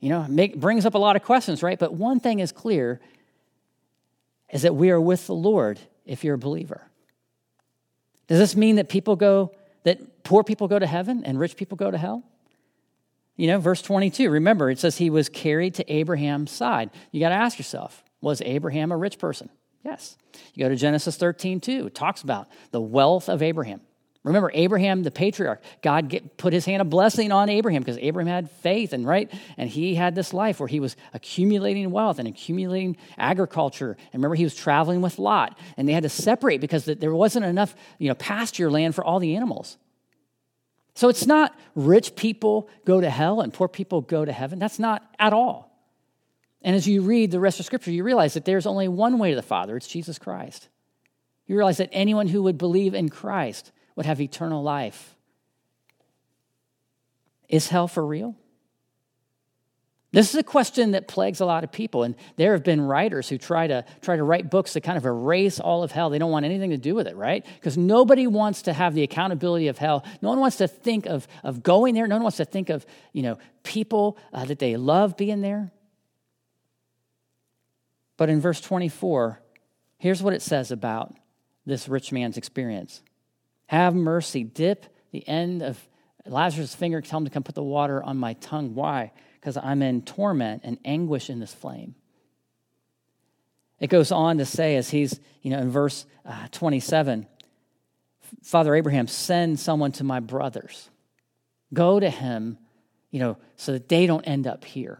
You 0.00 0.10
know, 0.10 0.26
make, 0.28 0.60
brings 0.60 0.84
up 0.84 0.94
a 0.94 0.98
lot 0.98 1.16
of 1.16 1.22
questions, 1.22 1.62
right? 1.62 1.78
But 1.78 1.94
one 1.94 2.20
thing 2.20 2.40
is 2.40 2.52
clear 2.52 3.00
is 4.50 4.62
that 4.62 4.74
we 4.74 4.90
are 4.90 5.00
with 5.00 5.26
the 5.26 5.34
Lord 5.34 5.80
if 6.04 6.24
you're 6.24 6.34
a 6.34 6.38
believer. 6.38 6.82
Does 8.28 8.38
this 8.38 8.54
mean 8.54 8.76
that 8.76 8.88
people 8.88 9.16
go, 9.16 9.52
that 9.84 10.22
poor 10.22 10.44
people 10.44 10.68
go 10.68 10.78
to 10.78 10.86
heaven 10.86 11.24
and 11.24 11.38
rich 11.38 11.56
people 11.56 11.76
go 11.76 11.90
to 11.90 11.98
hell? 11.98 12.22
You 13.36 13.46
know, 13.46 13.58
verse 13.58 13.82
22, 13.82 14.30
remember, 14.30 14.70
it 14.70 14.78
says 14.78 14.98
he 14.98 15.10
was 15.10 15.28
carried 15.28 15.74
to 15.74 15.92
Abraham's 15.92 16.50
side. 16.50 16.90
You 17.10 17.20
got 17.20 17.28
to 17.30 17.36
ask 17.36 17.58
yourself, 17.58 18.02
was 18.20 18.42
Abraham 18.42 18.92
a 18.92 18.96
rich 18.96 19.18
person? 19.18 19.48
Yes. 19.84 20.16
You 20.54 20.64
go 20.64 20.68
to 20.68 20.76
Genesis 20.76 21.16
13, 21.16 21.60
too. 21.60 21.86
It 21.86 21.94
talks 21.94 22.22
about 22.22 22.48
the 22.72 22.80
wealth 22.80 23.28
of 23.28 23.42
Abraham. 23.42 23.80
Remember, 24.24 24.50
Abraham, 24.52 25.04
the 25.04 25.10
patriarch, 25.10 25.62
God 25.80 26.08
get, 26.08 26.36
put 26.36 26.52
his 26.52 26.64
hand 26.64 26.82
of 26.82 26.90
blessing 26.90 27.30
on 27.30 27.48
Abraham 27.48 27.82
because 27.82 27.98
Abraham 27.98 28.28
had 28.28 28.50
faith 28.50 28.92
and 28.92 29.06
right, 29.06 29.32
and 29.56 29.70
he 29.70 29.94
had 29.94 30.14
this 30.14 30.34
life 30.34 30.58
where 30.58 30.66
he 30.66 30.80
was 30.80 30.96
accumulating 31.14 31.90
wealth 31.90 32.18
and 32.18 32.26
accumulating 32.26 32.96
agriculture. 33.16 33.92
And 33.92 34.14
remember, 34.14 34.34
he 34.34 34.44
was 34.44 34.56
traveling 34.56 35.00
with 35.00 35.18
Lot, 35.18 35.56
and 35.76 35.88
they 35.88 35.92
had 35.92 36.02
to 36.02 36.08
separate 36.08 36.60
because 36.60 36.84
there 36.84 37.14
wasn't 37.14 37.44
enough, 37.44 37.74
you 37.98 38.08
know, 38.08 38.14
pasture 38.14 38.70
land 38.70 38.94
for 38.94 39.04
all 39.04 39.20
the 39.20 39.36
animals. 39.36 39.78
So 40.94 41.08
it's 41.08 41.26
not 41.26 41.56
rich 41.76 42.16
people 42.16 42.68
go 42.84 43.00
to 43.00 43.08
hell 43.08 43.40
and 43.40 43.54
poor 43.54 43.68
people 43.68 44.00
go 44.00 44.24
to 44.24 44.32
heaven. 44.32 44.58
That's 44.58 44.80
not 44.80 45.08
at 45.20 45.32
all. 45.32 45.68
And 46.60 46.74
as 46.74 46.88
you 46.88 47.02
read 47.02 47.30
the 47.30 47.38
rest 47.38 47.60
of 47.60 47.66
Scripture, 47.66 47.92
you 47.92 48.02
realize 48.02 48.34
that 48.34 48.44
there's 48.44 48.66
only 48.66 48.88
one 48.88 49.20
way 49.20 49.30
to 49.30 49.36
the 49.36 49.42
Father 49.42 49.76
it's 49.76 49.86
Jesus 49.86 50.18
Christ. 50.18 50.68
You 51.46 51.56
realize 51.56 51.76
that 51.76 51.90
anyone 51.92 52.26
who 52.26 52.42
would 52.42 52.58
believe 52.58 52.94
in 52.94 53.10
Christ 53.10 53.70
would 53.98 54.06
have 54.06 54.20
eternal 54.20 54.62
life. 54.62 55.16
Is 57.48 57.66
hell 57.66 57.88
for 57.88 58.06
real? 58.06 58.36
This 60.12 60.30
is 60.30 60.36
a 60.36 60.44
question 60.44 60.92
that 60.92 61.08
plagues 61.08 61.40
a 61.40 61.44
lot 61.44 61.64
of 61.64 61.72
people, 61.72 62.04
and 62.04 62.14
there 62.36 62.52
have 62.52 62.62
been 62.62 62.80
writers 62.80 63.28
who 63.28 63.38
try 63.38 63.66
to 63.66 63.84
try 64.00 64.14
to 64.14 64.22
write 64.22 64.52
books 64.52 64.74
that 64.74 64.82
kind 64.82 64.96
of 64.96 65.04
erase 65.04 65.58
all 65.58 65.82
of 65.82 65.90
hell. 65.90 66.10
They 66.10 66.18
don't 66.20 66.30
want 66.30 66.44
anything 66.44 66.70
to 66.70 66.76
do 66.76 66.94
with 66.94 67.08
it, 67.08 67.16
right? 67.16 67.44
Because 67.56 67.76
nobody 67.76 68.28
wants 68.28 68.62
to 68.62 68.72
have 68.72 68.94
the 68.94 69.02
accountability 69.02 69.66
of 69.66 69.78
hell. 69.78 70.04
No 70.22 70.28
one 70.28 70.38
wants 70.38 70.58
to 70.58 70.68
think 70.68 71.06
of, 71.06 71.26
of 71.42 71.64
going 71.64 71.96
there. 71.96 72.06
No 72.06 72.14
one 72.14 72.22
wants 72.22 72.36
to 72.36 72.44
think 72.44 72.70
of 72.70 72.86
you 73.12 73.22
know 73.22 73.36
people 73.64 74.16
uh, 74.32 74.44
that 74.44 74.60
they 74.60 74.76
love 74.76 75.16
being 75.16 75.40
there. 75.40 75.72
But 78.16 78.30
in 78.30 78.40
verse 78.40 78.60
24, 78.60 79.42
here's 79.98 80.22
what 80.22 80.34
it 80.34 80.42
says 80.42 80.70
about 80.70 81.16
this 81.66 81.88
rich 81.88 82.12
man's 82.12 82.36
experience. 82.36 83.02
Have 83.68 83.94
mercy. 83.94 84.44
Dip 84.44 84.84
the 85.12 85.26
end 85.26 85.62
of 85.62 85.78
Lazarus' 86.26 86.74
finger, 86.74 87.00
tell 87.00 87.18
him 87.18 87.24
to 87.24 87.30
come 87.30 87.42
put 87.42 87.54
the 87.54 87.62
water 87.62 88.02
on 88.02 88.18
my 88.18 88.34
tongue. 88.34 88.74
Why? 88.74 89.12
Because 89.40 89.56
I'm 89.56 89.82
in 89.82 90.02
torment 90.02 90.62
and 90.64 90.78
anguish 90.84 91.30
in 91.30 91.38
this 91.38 91.54
flame. 91.54 91.94
It 93.80 93.88
goes 93.88 94.10
on 94.10 94.38
to 94.38 94.44
say, 94.44 94.76
as 94.76 94.90
he's, 94.90 95.20
you 95.42 95.50
know, 95.50 95.58
in 95.58 95.70
verse 95.70 96.04
uh, 96.26 96.48
27, 96.50 97.26
Father 98.42 98.74
Abraham, 98.74 99.06
send 99.06 99.60
someone 99.60 99.92
to 99.92 100.04
my 100.04 100.20
brothers. 100.20 100.90
Go 101.72 102.00
to 102.00 102.10
him, 102.10 102.58
you 103.10 103.20
know, 103.20 103.36
so 103.56 103.72
that 103.72 103.88
they 103.88 104.06
don't 104.06 104.24
end 104.24 104.46
up 104.46 104.64
here. 104.64 104.98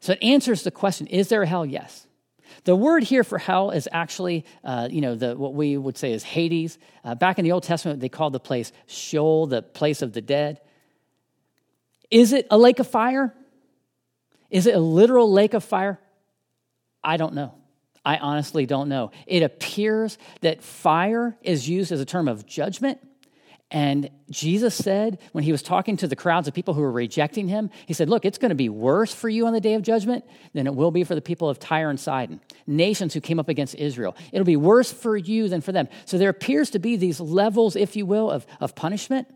So 0.00 0.12
it 0.12 0.22
answers 0.22 0.62
the 0.62 0.70
question 0.70 1.06
is 1.06 1.28
there 1.28 1.42
a 1.42 1.46
hell? 1.46 1.66
Yes. 1.66 2.06
The 2.64 2.76
word 2.76 3.02
here 3.02 3.24
for 3.24 3.38
hell 3.38 3.70
is 3.70 3.88
actually, 3.92 4.44
uh, 4.64 4.88
you 4.90 5.00
know, 5.00 5.14
the, 5.14 5.36
what 5.36 5.54
we 5.54 5.76
would 5.76 5.96
say 5.96 6.12
is 6.12 6.22
Hades. 6.22 6.78
Uh, 7.04 7.14
back 7.14 7.38
in 7.38 7.44
the 7.44 7.52
Old 7.52 7.62
Testament, 7.62 8.00
they 8.00 8.08
called 8.08 8.32
the 8.32 8.40
place 8.40 8.72
Sheol, 8.86 9.46
the 9.46 9.62
place 9.62 10.02
of 10.02 10.12
the 10.12 10.20
dead. 10.20 10.60
Is 12.10 12.32
it 12.32 12.46
a 12.50 12.58
lake 12.58 12.78
of 12.78 12.86
fire? 12.86 13.34
Is 14.50 14.66
it 14.66 14.74
a 14.74 14.80
literal 14.80 15.32
lake 15.32 15.54
of 15.54 15.64
fire? 15.64 15.98
I 17.02 17.16
don't 17.16 17.34
know. 17.34 17.54
I 18.04 18.16
honestly 18.18 18.66
don't 18.66 18.88
know. 18.88 19.12
It 19.26 19.42
appears 19.42 20.18
that 20.40 20.62
fire 20.62 21.36
is 21.42 21.68
used 21.68 21.92
as 21.92 22.00
a 22.00 22.04
term 22.04 22.28
of 22.28 22.46
judgment. 22.46 22.98
And 23.74 24.10
Jesus 24.28 24.74
said, 24.74 25.18
when 25.32 25.44
he 25.44 25.50
was 25.50 25.62
talking 25.62 25.96
to 25.96 26.06
the 26.06 26.14
crowds 26.14 26.46
of 26.46 26.52
people 26.52 26.74
who 26.74 26.82
were 26.82 26.92
rejecting 26.92 27.48
him, 27.48 27.70
he 27.86 27.94
said, 27.94 28.10
Look, 28.10 28.26
it's 28.26 28.36
going 28.36 28.50
to 28.50 28.54
be 28.54 28.68
worse 28.68 29.14
for 29.14 29.30
you 29.30 29.46
on 29.46 29.54
the 29.54 29.62
day 29.62 29.72
of 29.72 29.80
judgment 29.80 30.26
than 30.52 30.66
it 30.66 30.74
will 30.74 30.90
be 30.90 31.04
for 31.04 31.14
the 31.14 31.22
people 31.22 31.48
of 31.48 31.58
Tyre 31.58 31.88
and 31.88 31.98
Sidon, 31.98 32.42
nations 32.66 33.14
who 33.14 33.22
came 33.22 33.40
up 33.40 33.48
against 33.48 33.74
Israel. 33.76 34.14
It'll 34.30 34.44
be 34.44 34.56
worse 34.56 34.92
for 34.92 35.16
you 35.16 35.48
than 35.48 35.62
for 35.62 35.72
them. 35.72 35.88
So 36.04 36.18
there 36.18 36.28
appears 36.28 36.68
to 36.72 36.78
be 36.78 36.96
these 36.96 37.18
levels, 37.18 37.74
if 37.74 37.96
you 37.96 38.04
will, 38.04 38.30
of, 38.30 38.46
of 38.60 38.74
punishment. 38.74 39.26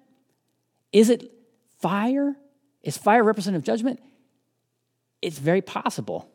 Is 0.92 1.08
it 1.08 1.32
fire? 1.80 2.36
Is 2.82 2.98
fire 2.98 3.24
representative 3.24 3.64
judgment? 3.64 4.00
It's 5.22 5.38
very 5.38 5.62
possible. 5.62 6.28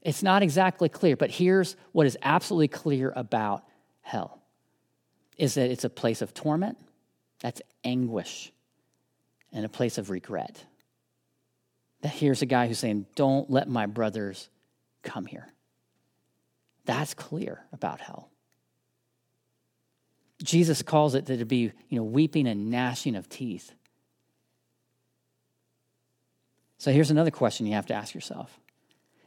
It's 0.00 0.22
not 0.22 0.42
exactly 0.42 0.88
clear, 0.88 1.16
but 1.16 1.30
here's 1.30 1.76
what 1.92 2.06
is 2.06 2.16
absolutely 2.22 2.68
clear 2.68 3.12
about 3.14 3.62
hell 4.00 4.38
is 5.38 5.54
that 5.54 5.70
it's 5.70 5.84
a 5.84 5.90
place 5.90 6.20
of 6.20 6.34
torment, 6.34 6.76
that's 7.40 7.62
anguish, 7.84 8.52
and 9.52 9.64
a 9.64 9.68
place 9.68 9.96
of 9.96 10.10
regret. 10.10 10.64
That 12.02 12.10
here's 12.10 12.42
a 12.42 12.46
guy 12.46 12.66
who's 12.66 12.78
saying, 12.78 13.06
Don't 13.14 13.50
let 13.50 13.68
my 13.68 13.86
brothers 13.86 14.48
come 15.02 15.26
here. 15.26 15.48
That's 16.84 17.14
clear 17.14 17.64
about 17.72 18.00
hell. 18.00 18.30
Jesus 20.42 20.82
calls 20.82 21.14
it 21.14 21.26
to 21.26 21.44
be, 21.44 21.72
you 21.88 21.98
know, 21.98 22.04
weeping 22.04 22.46
and 22.46 22.70
gnashing 22.70 23.16
of 23.16 23.28
teeth. 23.28 23.72
So 26.78 26.92
here's 26.92 27.10
another 27.10 27.32
question 27.32 27.66
you 27.66 27.74
have 27.74 27.86
to 27.86 27.94
ask 27.94 28.14
yourself 28.14 28.58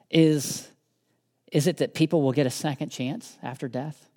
is, 0.10 0.70
is 1.52 1.68
it 1.68 1.78
that 1.78 1.94
people 1.94 2.22
will 2.22 2.32
get 2.32 2.46
a 2.46 2.52
second 2.52 2.90
chance 2.90 3.38
after 3.44 3.68
death? 3.68 4.08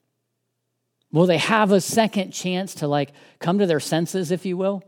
Will 1.14 1.26
they 1.26 1.38
have 1.38 1.70
a 1.70 1.80
second 1.80 2.32
chance 2.32 2.74
to 2.74 2.88
like 2.88 3.12
come 3.38 3.60
to 3.60 3.66
their 3.66 3.78
senses, 3.78 4.32
if 4.32 4.44
you 4.44 4.56
will? 4.56 4.82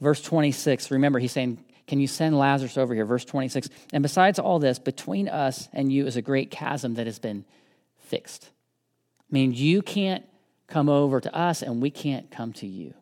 Verse 0.00 0.22
26, 0.22 0.92
remember, 0.92 1.18
he's 1.18 1.32
saying, 1.32 1.64
Can 1.88 1.98
you 1.98 2.06
send 2.06 2.38
Lazarus 2.38 2.78
over 2.78 2.94
here? 2.94 3.04
Verse 3.04 3.24
26. 3.24 3.68
And 3.92 4.04
besides 4.04 4.38
all 4.38 4.60
this, 4.60 4.78
between 4.78 5.28
us 5.28 5.68
and 5.72 5.92
you 5.92 6.06
is 6.06 6.14
a 6.14 6.22
great 6.22 6.52
chasm 6.52 6.94
that 6.94 7.06
has 7.06 7.18
been 7.18 7.44
fixed. 7.98 8.48
I 9.18 9.34
mean, 9.34 9.52
you 9.52 9.82
can't 9.82 10.24
come 10.68 10.88
over 10.88 11.20
to 11.20 11.34
us 11.34 11.60
and 11.60 11.82
we 11.82 11.90
can't 11.90 12.30
come 12.30 12.52
to 12.52 12.68
you. 12.68 12.94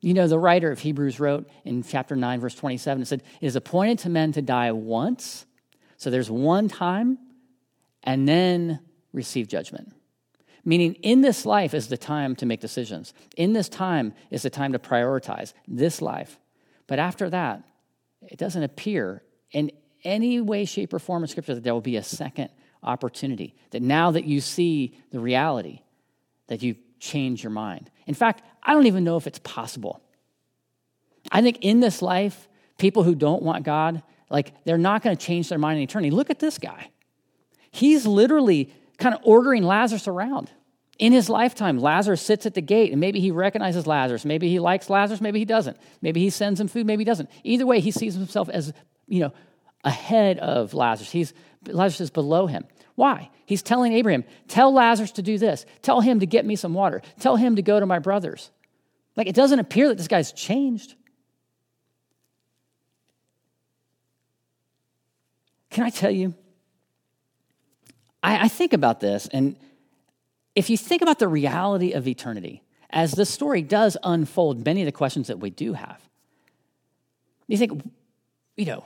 You 0.00 0.12
know, 0.12 0.26
the 0.26 0.40
writer 0.40 0.72
of 0.72 0.80
Hebrews 0.80 1.20
wrote 1.20 1.48
in 1.64 1.84
chapter 1.84 2.16
9, 2.16 2.40
verse 2.40 2.56
27, 2.56 3.02
it 3.02 3.06
said, 3.06 3.22
It 3.40 3.46
is 3.46 3.54
appointed 3.54 4.00
to 4.00 4.08
men 4.08 4.32
to 4.32 4.42
die 4.42 4.72
once. 4.72 5.46
So 5.98 6.10
there's 6.10 6.32
one 6.32 6.66
time 6.66 7.16
and 8.02 8.28
then 8.28 8.80
receive 9.12 9.46
judgment. 9.46 9.92
Meaning, 10.66 10.94
in 10.94 11.20
this 11.20 11.46
life 11.46 11.74
is 11.74 11.86
the 11.86 11.96
time 11.96 12.34
to 12.36 12.44
make 12.44 12.60
decisions. 12.60 13.14
In 13.36 13.52
this 13.52 13.68
time 13.68 14.12
is 14.30 14.42
the 14.42 14.50
time 14.50 14.72
to 14.72 14.80
prioritize 14.80 15.52
this 15.68 16.02
life. 16.02 16.40
But 16.88 16.98
after 16.98 17.30
that, 17.30 17.62
it 18.20 18.36
doesn't 18.36 18.64
appear 18.64 19.22
in 19.52 19.70
any 20.02 20.40
way, 20.40 20.64
shape, 20.64 20.92
or 20.92 20.98
form 20.98 21.22
in 21.22 21.28
Scripture 21.28 21.54
that 21.54 21.62
there 21.62 21.72
will 21.72 21.80
be 21.80 21.96
a 21.96 22.02
second 22.02 22.50
opportunity. 22.82 23.54
That 23.70 23.80
now 23.80 24.10
that 24.10 24.24
you 24.24 24.40
see 24.40 24.98
the 25.12 25.20
reality, 25.20 25.82
that 26.48 26.64
you 26.64 26.74
change 26.98 27.44
your 27.44 27.52
mind. 27.52 27.88
In 28.06 28.14
fact, 28.14 28.42
I 28.60 28.74
don't 28.74 28.86
even 28.86 29.04
know 29.04 29.16
if 29.16 29.28
it's 29.28 29.38
possible. 29.38 30.02
I 31.30 31.42
think 31.42 31.58
in 31.60 31.78
this 31.78 32.02
life, 32.02 32.48
people 32.76 33.04
who 33.04 33.14
don't 33.14 33.42
want 33.42 33.64
God, 33.64 34.02
like 34.30 34.52
they're 34.64 34.78
not 34.78 35.02
going 35.02 35.16
to 35.16 35.24
change 35.24 35.48
their 35.48 35.58
mind 35.58 35.76
in 35.78 35.84
eternity. 35.84 36.10
Look 36.10 36.30
at 36.30 36.40
this 36.40 36.58
guy. 36.58 36.90
He's 37.70 38.04
literally 38.04 38.72
kind 38.98 39.14
of 39.14 39.20
ordering 39.24 39.62
Lazarus 39.62 40.08
around. 40.08 40.50
In 40.98 41.12
his 41.12 41.28
lifetime, 41.28 41.78
Lazarus 41.78 42.22
sits 42.22 42.46
at 42.46 42.54
the 42.54 42.62
gate, 42.62 42.90
and 42.90 43.00
maybe 43.00 43.20
he 43.20 43.30
recognizes 43.30 43.86
Lazarus. 43.86 44.24
Maybe 44.24 44.48
he 44.48 44.58
likes 44.58 44.88
Lazarus, 44.88 45.20
maybe 45.20 45.38
he 45.38 45.44
doesn't. 45.44 45.76
Maybe 46.00 46.20
he 46.20 46.30
sends 46.30 46.58
him 46.58 46.68
food, 46.68 46.86
maybe 46.86 47.02
he 47.02 47.04
doesn't. 47.04 47.30
Either 47.44 47.66
way, 47.66 47.80
he 47.80 47.90
sees 47.90 48.14
himself 48.14 48.48
as, 48.48 48.72
you 49.06 49.20
know, 49.20 49.32
ahead 49.84 50.38
of 50.38 50.72
Lazarus. 50.72 51.10
He's, 51.10 51.34
Lazarus 51.66 52.00
is 52.00 52.10
below 52.10 52.46
him. 52.46 52.64
Why? 52.94 53.30
He's 53.44 53.62
telling 53.62 53.92
Abraham, 53.92 54.24
tell 54.48 54.72
Lazarus 54.72 55.12
to 55.12 55.22
do 55.22 55.36
this. 55.36 55.66
Tell 55.82 56.00
him 56.00 56.20
to 56.20 56.26
get 56.26 56.46
me 56.46 56.56
some 56.56 56.72
water. 56.72 57.02
Tell 57.20 57.36
him 57.36 57.56
to 57.56 57.62
go 57.62 57.78
to 57.78 57.86
my 57.86 57.98
brothers. 57.98 58.50
Like, 59.16 59.26
it 59.26 59.34
doesn't 59.34 59.58
appear 59.58 59.88
that 59.88 59.98
this 59.98 60.08
guy's 60.08 60.32
changed. 60.32 60.94
Can 65.68 65.84
I 65.84 65.90
tell 65.90 66.10
you? 66.10 66.34
I, 68.22 68.44
I 68.44 68.48
think 68.48 68.72
about 68.72 69.00
this, 69.00 69.28
and 69.30 69.56
if 70.56 70.70
you 70.70 70.76
think 70.76 71.02
about 71.02 71.18
the 71.18 71.28
reality 71.28 71.92
of 71.92 72.08
eternity, 72.08 72.62
as 72.90 73.12
this 73.12 73.28
story 73.28 73.62
does 73.62 73.96
unfold 74.02 74.64
many 74.64 74.80
of 74.80 74.86
the 74.86 74.92
questions 74.92 75.28
that 75.28 75.38
we 75.38 75.50
do 75.50 75.74
have, 75.74 76.00
you 77.46 77.58
think, 77.58 77.82
you 78.56 78.64
know, 78.64 78.84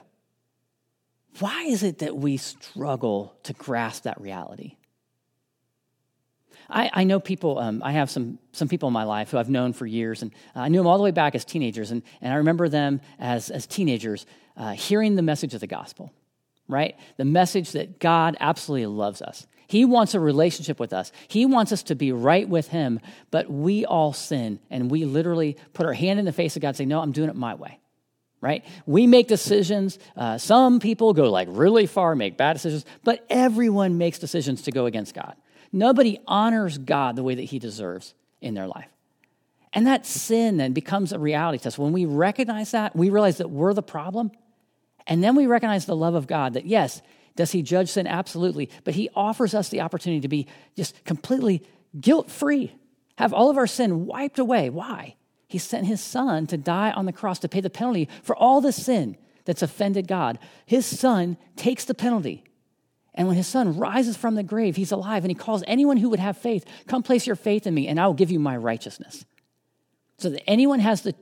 why 1.39 1.63
is 1.63 1.85
it 1.85 1.99
that 2.01 2.17
we 2.17 2.37
struggle 2.37 3.35
to 3.45 3.53
grasp 3.53 4.03
that 4.03 4.21
reality? 4.21 4.77
I, 6.69 6.91
I 6.93 7.05
know 7.05 7.21
people, 7.21 7.59
um, 7.59 7.83
I 7.85 7.93
have 7.93 8.11
some, 8.11 8.39
some 8.53 8.69
people 8.69 8.89
in 8.89 8.93
my 8.93 9.05
life 9.05 9.31
who 9.31 9.39
I've 9.39 9.49
known 9.49 9.73
for 9.73 9.87
years, 9.87 10.23
and 10.23 10.33
I 10.55 10.69
knew 10.69 10.79
them 10.79 10.87
all 10.89 10.99
the 10.99 11.05
way 11.05 11.11
back 11.13 11.35
as 11.35 11.45
teenagers, 11.45 11.93
and, 11.93 12.03
and 12.21 12.33
I 12.33 12.37
remember 12.37 12.69
them 12.69 13.01
as, 13.19 13.49
as 13.49 13.67
teenagers 13.67 14.27
uh, 14.57 14.73
hearing 14.73 15.15
the 15.15 15.23
message 15.23 15.55
of 15.55 15.61
the 15.61 15.67
gospel, 15.67 16.13
right? 16.69 16.97
The 17.17 17.25
message 17.25 17.73
that 17.73 18.01
God 18.01 18.37
absolutely 18.41 18.87
loves 18.87 19.23
us. 19.23 19.47
He 19.71 19.85
wants 19.85 20.15
a 20.15 20.21
relationship 20.21 20.81
with 20.81 20.93
us. 20.93 21.13
He 21.29 21.47
wants 21.47 21.71
us 21.71 21.85
to 21.85 21.95
be 21.95 22.11
right 22.11 22.49
with 22.49 22.69
Him, 22.69 22.99
but 23.31 23.49
we 23.49 23.85
all 23.87 24.13
sin, 24.13 24.59
and 24.69 24.91
we 24.91 25.05
literally 25.05 25.57
put 25.75 25.87
our 25.87 25.93
hand 25.93 26.19
in 26.19 26.25
the 26.25 26.33
face 26.33 26.57
of 26.57 26.63
God 26.63 26.69
and 26.69 26.77
say, 26.77 26.87
No, 26.87 27.01
I'm 27.01 27.13
doing 27.13 27.31
it 27.31 27.37
my 27.37 27.55
way 27.55 27.79
right? 28.43 28.65
We 28.87 29.07
make 29.07 29.29
decisions. 29.29 29.99
Uh, 30.17 30.39
some 30.39 30.81
people 30.81 31.13
go 31.13 31.31
like 31.31 31.47
really 31.51 31.85
far, 31.87 32.17
make 32.17 32.39
bad 32.39 32.55
decisions, 32.55 32.87
but 33.05 33.23
everyone 33.29 33.99
makes 33.99 34.19
decisions 34.19 34.63
to 34.63 34.73
go 34.73 34.87
against 34.87 35.15
God. 35.15 35.37
Nobody 35.73 36.19
honors 36.27 36.79
God 36.79 37.17
the 37.17 37.23
way 37.23 37.35
that 37.35 37.43
he 37.43 37.59
deserves 37.59 38.15
in 38.41 38.55
their 38.55 38.67
life. 38.67 38.89
And 39.75 39.87
that 39.87 40.07
sin 40.07 40.57
then 40.57 40.73
becomes 40.73 41.13
a 41.13 41.19
reality 41.19 41.59
to 41.59 41.69
us. 41.69 41.79
When 41.79 41.93
we 41.93 42.07
recognize 42.07 42.71
that, 42.71 42.97
we 42.97 43.11
realize 43.11 43.37
that 43.39 43.51
we're 43.51 43.75
the 43.75 43.83
problem. 43.83 44.33
And 45.07 45.23
then 45.23 45.37
we 45.37 45.47
recognize 45.47 45.87
the 45.87 45.97
love 45.97 46.15
of 46.15 46.27
God 46.27 46.55
that, 46.55 46.67
yes, 46.67 47.03
does 47.41 47.53
he 47.53 47.63
judge 47.63 47.89
sin? 47.89 48.07
Absolutely. 48.07 48.69
But 48.85 48.93
he 48.93 49.09
offers 49.15 49.55
us 49.55 49.71
the 49.71 49.81
opportunity 49.81 50.21
to 50.21 50.29
be 50.29 50.47
just 50.77 51.03
completely 51.07 51.63
guilt 51.99 52.31
free, 52.31 52.75
have 53.17 53.33
all 53.33 53.49
of 53.49 53.57
our 53.57 53.67
sin 53.67 54.05
wiped 54.05 54.39
away. 54.39 54.69
Why? 54.69 55.17
He 55.49 55.57
sent 55.57 55.87
his 55.87 56.03
son 56.03 56.47
to 56.49 56.59
die 56.59 56.91
on 56.91 57.07
the 57.07 57.15
cross 57.15 57.39
to 57.39 57.49
pay 57.49 57.63
the 57.63 57.71
penalty 57.71 58.11
for 58.23 58.37
all 58.37 58.61
the 58.61 58.73
sin 58.73 59.17
that's 59.47 59.63
offended 59.63 60.07
God. 60.07 60.39
His 60.67 60.85
son 60.85 61.39
takes 61.57 61.87
the 61.87 61.95
penalty. 61.95 62.45
And 63.15 63.27
when 63.27 63.39
his 63.39 63.47
son 63.47 63.79
rises 63.79 64.19
from 64.19 64.35
the 64.35 64.43
grave, 64.43 64.77
he's 64.77 64.93
alive 64.93 65.25
and 65.25 65.31
he 65.31 65.35
calls 65.35 65.65
anyone 65.67 65.97
who 65.97 66.11
would 66.11 66.21
have 66.21 66.37
faith, 66.37 66.67
come 66.89 67.03
place 67.03 67.27
your 67.27 67.37
faith 67.37 67.67
in 67.67 67.73
me 67.73 67.89
and 67.89 67.99
I 67.99 68.07
will 68.07 68.13
give 68.13 68.31
you 68.31 68.39
my 68.39 68.59
righteousness. 68.59 69.25
So 70.19 70.29
that 70.29 70.47
anyone 70.47 70.81
has 70.81 71.01
the, 71.01 71.15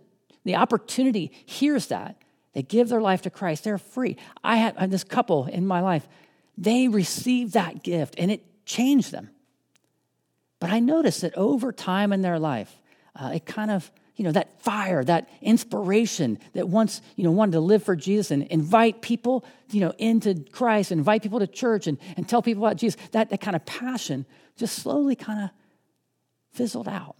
the 0.44 0.56
opportunity, 0.56 1.30
hears 1.46 1.86
that, 1.86 2.16
they 2.58 2.62
give 2.62 2.88
their 2.88 3.00
life 3.00 3.22
to 3.22 3.30
Christ, 3.30 3.62
they're 3.62 3.78
free. 3.78 4.16
I 4.42 4.56
had, 4.56 4.90
this 4.90 5.04
couple 5.04 5.46
in 5.46 5.64
my 5.64 5.80
life, 5.80 6.08
they 6.56 6.88
received 6.88 7.52
that 7.52 7.84
gift 7.84 8.16
and 8.18 8.32
it 8.32 8.42
changed 8.66 9.12
them. 9.12 9.30
But 10.58 10.70
I 10.70 10.80
noticed 10.80 11.20
that 11.20 11.36
over 11.36 11.70
time 11.70 12.12
in 12.12 12.20
their 12.20 12.40
life, 12.40 12.82
uh, 13.14 13.30
it 13.36 13.46
kind 13.46 13.70
of 13.70 13.92
you 14.16 14.24
know, 14.24 14.32
that 14.32 14.60
fire, 14.60 15.04
that 15.04 15.28
inspiration 15.40 16.40
that 16.54 16.68
once, 16.68 17.00
you 17.14 17.22
know, 17.22 17.30
wanted 17.30 17.52
to 17.52 17.60
live 17.60 17.84
for 17.84 17.94
Jesus 17.94 18.32
and 18.32 18.42
invite 18.48 19.02
people, 19.02 19.44
you 19.70 19.80
know, 19.80 19.92
into 19.96 20.44
Christ, 20.50 20.90
invite 20.90 21.22
people 21.22 21.38
to 21.38 21.46
church 21.46 21.86
and, 21.86 21.96
and 22.16 22.28
tell 22.28 22.42
people 22.42 22.66
about 22.66 22.76
Jesus, 22.76 23.00
that, 23.12 23.30
that 23.30 23.40
kind 23.40 23.54
of 23.54 23.64
passion 23.66 24.26
just 24.56 24.80
slowly 24.80 25.14
kind 25.14 25.44
of 25.44 25.50
fizzled 26.50 26.88
out. 26.88 27.14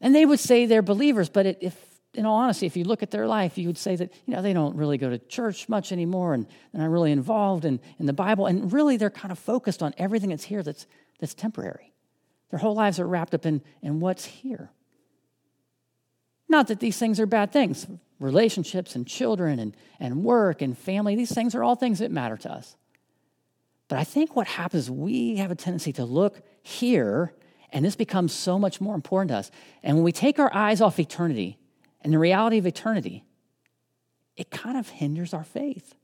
And 0.00 0.12
they 0.12 0.26
would 0.26 0.40
say 0.40 0.66
they're 0.66 0.82
believers, 0.82 1.28
but 1.28 1.46
it, 1.46 1.58
if, 1.60 1.93
in 2.14 2.26
all 2.26 2.36
honesty, 2.36 2.66
if 2.66 2.76
you 2.76 2.84
look 2.84 3.02
at 3.02 3.10
their 3.10 3.26
life, 3.26 3.58
you 3.58 3.66
would 3.66 3.78
say 3.78 3.96
that, 3.96 4.12
you 4.26 4.34
know, 4.34 4.42
they 4.42 4.52
don't 4.52 4.76
really 4.76 4.98
go 4.98 5.10
to 5.10 5.18
church 5.18 5.68
much 5.68 5.92
anymore 5.92 6.34
and 6.34 6.46
they're 6.72 6.82
not 6.82 6.90
really 6.90 7.12
involved 7.12 7.64
in, 7.64 7.80
in 7.98 8.06
the 8.06 8.12
Bible. 8.12 8.46
And 8.46 8.72
really, 8.72 8.96
they're 8.96 9.10
kind 9.10 9.32
of 9.32 9.38
focused 9.38 9.82
on 9.82 9.94
everything 9.98 10.30
that's 10.30 10.44
here 10.44 10.62
that's, 10.62 10.86
that's 11.18 11.34
temporary. 11.34 11.92
Their 12.50 12.58
whole 12.58 12.74
lives 12.74 13.00
are 13.00 13.06
wrapped 13.06 13.34
up 13.34 13.46
in, 13.46 13.62
in 13.82 14.00
what's 14.00 14.24
here. 14.24 14.70
Not 16.48 16.68
that 16.68 16.80
these 16.80 16.98
things 16.98 17.18
are 17.18 17.26
bad 17.26 17.52
things. 17.52 17.86
Relationships 18.20 18.94
and 18.94 19.06
children 19.06 19.58
and, 19.58 19.76
and 19.98 20.22
work 20.22 20.62
and 20.62 20.78
family, 20.78 21.16
these 21.16 21.34
things 21.34 21.54
are 21.54 21.64
all 21.64 21.74
things 21.74 21.98
that 21.98 22.10
matter 22.10 22.36
to 22.36 22.52
us. 22.52 22.76
But 23.88 23.98
I 23.98 24.04
think 24.04 24.36
what 24.36 24.46
happens, 24.46 24.90
we 24.90 25.36
have 25.36 25.50
a 25.50 25.56
tendency 25.56 25.92
to 25.94 26.04
look 26.04 26.40
here, 26.62 27.34
and 27.70 27.84
this 27.84 27.96
becomes 27.96 28.32
so 28.32 28.58
much 28.58 28.80
more 28.80 28.94
important 28.94 29.30
to 29.30 29.36
us. 29.36 29.50
And 29.82 29.96
when 29.96 30.04
we 30.04 30.12
take 30.12 30.38
our 30.38 30.54
eyes 30.54 30.80
off 30.80 30.98
eternity 30.98 31.58
and 32.04 32.12
the 32.12 32.18
reality 32.18 32.58
of 32.58 32.66
eternity, 32.66 33.24
it 34.36 34.50
kind 34.50 34.76
of 34.76 34.88
hinders 34.88 35.34
our 35.34 35.44
faith. 35.44 35.94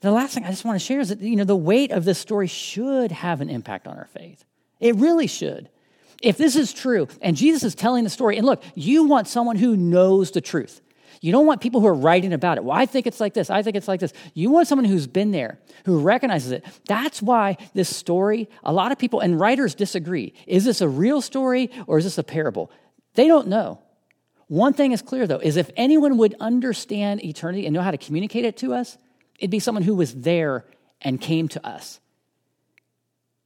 The 0.00 0.12
last 0.12 0.34
thing 0.34 0.44
I 0.44 0.50
just 0.50 0.64
want 0.64 0.80
to 0.80 0.84
share 0.84 1.00
is 1.00 1.10
that, 1.10 1.20
you 1.20 1.36
know, 1.36 1.44
the 1.44 1.56
weight 1.56 1.90
of 1.90 2.04
this 2.04 2.18
story 2.18 2.46
should 2.46 3.12
have 3.12 3.42
an 3.42 3.50
impact 3.50 3.86
on 3.86 3.98
our 3.98 4.06
faith. 4.06 4.44
It 4.78 4.96
really 4.96 5.26
should. 5.26 5.68
If 6.22 6.38
this 6.38 6.56
is 6.56 6.72
true 6.72 7.08
and 7.20 7.36
Jesus 7.36 7.62
is 7.62 7.74
telling 7.74 8.04
the 8.04 8.10
story, 8.10 8.38
and 8.38 8.46
look, 8.46 8.62
you 8.74 9.04
want 9.04 9.28
someone 9.28 9.56
who 9.56 9.76
knows 9.76 10.30
the 10.30 10.40
truth. 10.40 10.80
You 11.22 11.32
don't 11.32 11.44
want 11.44 11.60
people 11.60 11.82
who 11.82 11.86
are 11.86 11.94
writing 11.94 12.32
about 12.32 12.56
it. 12.56 12.64
Well, 12.64 12.76
I 12.76 12.86
think 12.86 13.06
it's 13.06 13.20
like 13.20 13.34
this. 13.34 13.50
I 13.50 13.62
think 13.62 13.76
it's 13.76 13.88
like 13.88 14.00
this. 14.00 14.14
You 14.32 14.50
want 14.50 14.68
someone 14.68 14.86
who's 14.86 15.06
been 15.06 15.32
there, 15.32 15.58
who 15.84 16.00
recognizes 16.00 16.50
it. 16.52 16.64
That's 16.86 17.20
why 17.20 17.58
this 17.74 17.94
story, 17.94 18.48
a 18.64 18.72
lot 18.72 18.90
of 18.90 18.98
people 18.98 19.20
and 19.20 19.38
writers 19.38 19.74
disagree. 19.74 20.32
Is 20.46 20.64
this 20.64 20.80
a 20.80 20.88
real 20.88 21.20
story 21.20 21.70
or 21.86 21.98
is 21.98 22.04
this 22.04 22.16
a 22.16 22.22
parable? 22.22 22.70
They 23.14 23.26
don't 23.26 23.48
know. 23.48 23.80
One 24.46 24.72
thing 24.72 24.92
is 24.92 25.02
clear, 25.02 25.26
though, 25.26 25.38
is 25.38 25.56
if 25.56 25.70
anyone 25.76 26.16
would 26.18 26.34
understand 26.40 27.24
eternity 27.24 27.66
and 27.66 27.74
know 27.74 27.82
how 27.82 27.92
to 27.92 27.98
communicate 27.98 28.44
it 28.44 28.56
to 28.58 28.74
us, 28.74 28.98
it'd 29.38 29.50
be 29.50 29.60
someone 29.60 29.84
who 29.84 29.94
was 29.94 30.14
there 30.14 30.64
and 31.00 31.20
came 31.20 31.48
to 31.48 31.66
us. 31.66 32.00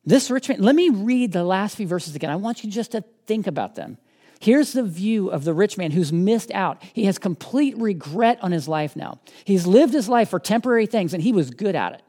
This 0.07 0.31
rich 0.31 0.48
man, 0.48 0.61
let 0.61 0.74
me 0.74 0.90
read 0.90 1.33
the 1.33 1.44
last 1.44 1.77
few 1.77 1.87
verses 1.87 2.14
again. 2.14 2.31
I 2.31 2.37
want 2.37 2.64
you 2.64 2.70
just 2.70 2.92
to 2.92 3.05
think 3.27 3.46
about 3.46 3.74
them. 3.74 3.98
Here's 4.40 4.72
the 4.72 4.83
view 4.83 5.29
of 5.29 5.44
the 5.44 5.55
rich 5.55 5.79
man 5.79 5.90
who's 5.90 6.12
missed 6.12 6.50
out. 6.50 6.83
He 6.92 7.05
has 7.07 7.18
complete 7.18 7.79
regret 7.79 8.38
on 8.42 8.53
his 8.53 8.68
life 8.68 8.96
now. 8.96 9.20
He's 9.44 9.66
lived 9.66 9.94
his 9.94 10.09
life 10.09 10.29
for 10.29 10.38
temporary 10.38 10.87
things 10.87 11.14
and 11.14 11.22
he 11.22 11.33
was 11.33 11.50
good 11.50 11.74
at 11.74 11.94
it. 11.94 12.03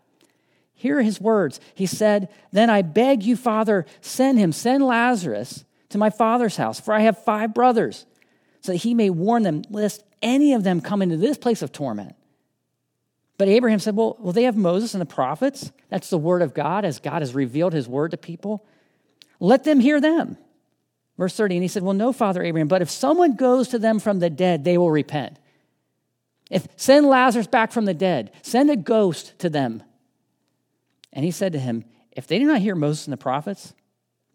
Here 0.74 1.00
are 1.00 1.04
his 1.04 1.22
words. 1.22 1.62
He 1.74 1.86
said, 1.86 2.28
Then 2.52 2.70
I 2.70 2.82
beg 2.82 3.24
you, 3.24 3.38
Father, 3.38 3.86
send 4.02 4.38
him, 4.38 4.52
send 4.52 4.86
Lazarus 4.86 5.64
to 5.96 6.00
my 6.00 6.10
father's 6.10 6.58
house, 6.58 6.80
for 6.80 6.94
I 6.94 7.00
have 7.02 7.24
five 7.24 7.54
brothers, 7.54 8.06
so 8.60 8.74
that 8.74 8.80
he 8.80 8.94
may 8.94 9.10
warn 9.10 9.44
them, 9.44 9.64
lest 9.70 10.04
any 10.22 10.54
of 10.54 10.64
them 10.64 10.82
come 10.82 11.02
into 11.02 11.16
this 11.16 11.38
place 11.38 11.62
of 11.62 11.72
torment. 11.72 12.16
But 13.38 13.48
Abraham 13.48 13.80
said, 13.80 13.96
Well, 13.96 14.18
well, 14.20 14.34
they 14.34 14.44
have 14.44 14.58
Moses 14.58 14.94
and 14.94 15.02
the 15.02 15.06
prophets. 15.06 15.72
That's 15.90 16.10
the 16.10 16.18
word 16.18 16.42
of 16.42 16.54
God 16.54 16.84
as 16.84 17.00
God 17.00 17.22
has 17.22 17.34
revealed 17.34 17.74
his 17.74 17.88
word 17.88 18.12
to 18.12 18.18
people. 18.18 18.66
Let 19.40 19.64
them 19.64 19.80
hear 19.80 20.02
them. 20.02 20.38
Verse 21.18 21.36
30, 21.36 21.56
and 21.56 21.64
he 21.64 21.68
said, 21.70 21.84
Well, 21.84 21.94
no, 21.94 22.12
Father 22.12 22.44
Abraham, 22.44 22.68
but 22.68 22.82
if 22.82 22.90
someone 22.90 23.36
goes 23.36 23.70
to 23.70 23.80
them 23.80 24.00
from 24.00 24.20
the 24.20 24.30
dead, 24.30 24.66
they 24.66 24.78
will 24.78 24.92
repent. 24.92 25.40
If 26.52 26.68
send 26.76 27.08
Lazarus 27.08 27.48
back 27.48 27.72
from 27.72 27.86
the 27.86 27.94
dead, 27.94 28.32
send 28.42 28.70
a 28.70 28.76
ghost 28.76 29.40
to 29.40 29.50
them. 29.50 29.82
And 31.14 31.24
he 31.24 31.32
said 31.32 31.54
to 31.54 31.60
him, 31.60 31.86
If 32.12 32.28
they 32.28 32.38
do 32.38 32.46
not 32.46 32.60
hear 32.60 32.76
Moses 32.76 33.08
and 33.08 33.14
the 33.14 33.18
prophets, 33.18 33.74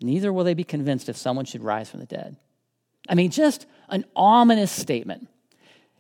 neither 0.01 0.33
will 0.33 0.45
they 0.45 0.55
be 0.55 0.65
convinced 0.65 1.09
if 1.09 1.17
someone 1.17 1.45
should 1.45 1.63
rise 1.63 1.91
from 1.91 2.01
the 2.01 2.07
dead. 2.07 2.37
I 3.09 3.15
mean, 3.15 3.31
just 3.31 3.67
an 3.89 4.05
ominous 4.15 4.71
statement. 4.71 5.29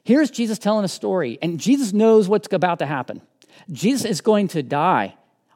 Here's 0.05 0.31
Jesus 0.31 0.59
telling 0.59 0.85
a 0.85 0.89
story, 0.89 1.39
and 1.43 1.61
Jesus 1.61 1.93
knows 1.93 2.29
what's 2.29 2.53
about 2.53 2.79
to 2.79 2.87
happen. 2.87 3.23
Jesus 3.71 4.05
is 4.05 4.21
going 4.21 4.49
to 4.49 4.63
die 4.63 5.15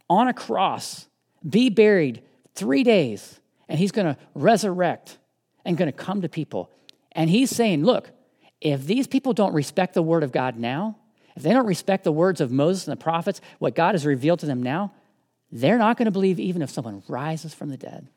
on 0.09 0.29
a 0.29 0.35
cross, 0.35 1.07
be 1.49 1.71
buried 1.71 2.23
three 2.55 2.83
days, 2.83 3.41
and 3.69 3.79
he's 3.79 3.93
going 3.93 4.15
to 4.15 4.21
resurrect 4.35 5.19
and 5.65 5.77
going 5.77 5.91
to 5.91 5.97
come 5.97 6.23
to 6.23 6.29
people. 6.29 6.71
And 7.13 7.31
he's 7.31 7.51
saying, 7.51 7.85
look, 7.85 8.11
if 8.61 8.87
these 8.87 9.07
people 9.07 9.33
don't 9.33 9.55
respect 9.55 9.95
the 9.95 10.03
word 10.03 10.23
of 10.23 10.33
God 10.33 10.59
now, 10.59 10.97
if 11.37 11.43
they 11.43 11.53
don't 11.53 11.67
respect 11.67 12.05
the 12.05 12.13
words 12.13 12.41
of 12.41 12.53
Moses 12.53 12.87
and 12.87 12.93
the 12.93 13.03
prophets, 13.03 13.41
what 13.59 13.75
God 13.75 13.95
has 13.95 14.07
revealed 14.07 14.41
to 14.41 14.47
them 14.47 14.63
now, 14.63 14.93
they're 15.51 15.79
not 15.79 15.97
going 15.97 16.07
to 16.07 16.13
believe 16.13 16.39
even 16.39 16.63
if 16.63 16.71
someone 16.71 17.03
rises 17.09 17.55
from 17.55 17.71
the 17.71 17.77
dead. 17.77 18.09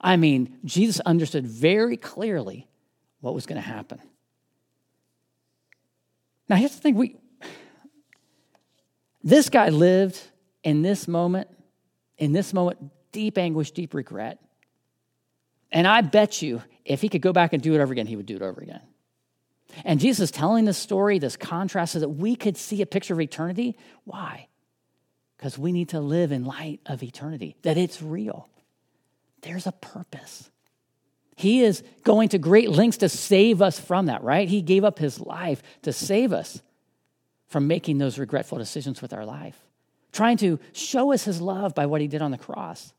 I 0.00 0.16
mean, 0.16 0.58
Jesus 0.64 1.00
understood 1.00 1.46
very 1.46 1.96
clearly 1.96 2.66
what 3.20 3.34
was 3.34 3.46
going 3.46 3.60
to 3.60 3.66
happen. 3.66 4.00
Now, 6.48 6.56
here's 6.56 6.74
the 6.74 6.80
thing 6.80 6.94
we, 6.94 7.16
this 9.22 9.50
guy 9.50 9.68
lived 9.68 10.20
in 10.64 10.82
this 10.82 11.06
moment, 11.06 11.48
in 12.18 12.32
this 12.32 12.52
moment, 12.52 12.90
deep 13.12 13.38
anguish, 13.38 13.70
deep 13.70 13.94
regret. 13.94 14.38
And 15.70 15.86
I 15.86 16.00
bet 16.00 16.42
you 16.42 16.62
if 16.84 17.00
he 17.02 17.08
could 17.08 17.22
go 17.22 17.32
back 17.32 17.52
and 17.52 17.62
do 17.62 17.74
it 17.74 17.80
over 17.80 17.92
again, 17.92 18.06
he 18.06 18.16
would 18.16 18.26
do 18.26 18.36
it 18.36 18.42
over 18.42 18.60
again. 18.60 18.80
And 19.84 20.00
Jesus 20.00 20.24
is 20.24 20.30
telling 20.32 20.64
this 20.64 20.78
story, 20.78 21.18
this 21.18 21.36
contrast, 21.36 21.92
so 21.92 22.00
that 22.00 22.08
we 22.08 22.34
could 22.34 22.56
see 22.56 22.82
a 22.82 22.86
picture 22.86 23.14
of 23.14 23.20
eternity. 23.20 23.76
Why? 24.04 24.48
Because 25.36 25.56
we 25.56 25.70
need 25.70 25.90
to 25.90 26.00
live 26.00 26.32
in 26.32 26.44
light 26.44 26.80
of 26.86 27.02
eternity, 27.02 27.56
that 27.62 27.76
it's 27.76 28.02
real. 28.02 28.48
There's 29.42 29.66
a 29.66 29.72
purpose. 29.72 30.50
He 31.36 31.62
is 31.62 31.82
going 32.04 32.28
to 32.30 32.38
great 32.38 32.70
lengths 32.70 32.98
to 32.98 33.08
save 33.08 33.62
us 33.62 33.80
from 33.80 34.06
that, 34.06 34.22
right? 34.22 34.48
He 34.48 34.60
gave 34.60 34.84
up 34.84 34.98
his 34.98 35.20
life 35.20 35.62
to 35.82 35.92
save 35.92 36.32
us 36.32 36.60
from 37.48 37.66
making 37.66 37.98
those 37.98 38.18
regretful 38.18 38.58
decisions 38.58 39.00
with 39.00 39.12
our 39.12 39.24
life, 39.24 39.58
trying 40.12 40.36
to 40.38 40.58
show 40.72 41.12
us 41.12 41.24
his 41.24 41.40
love 41.40 41.74
by 41.74 41.86
what 41.86 42.00
he 42.00 42.08
did 42.08 42.22
on 42.22 42.30
the 42.30 42.38
cross, 42.38 42.92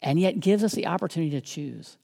and 0.00 0.20
yet 0.20 0.40
gives 0.40 0.62
us 0.62 0.72
the 0.72 0.86
opportunity 0.86 1.32
to 1.32 1.40
choose. 1.40 1.96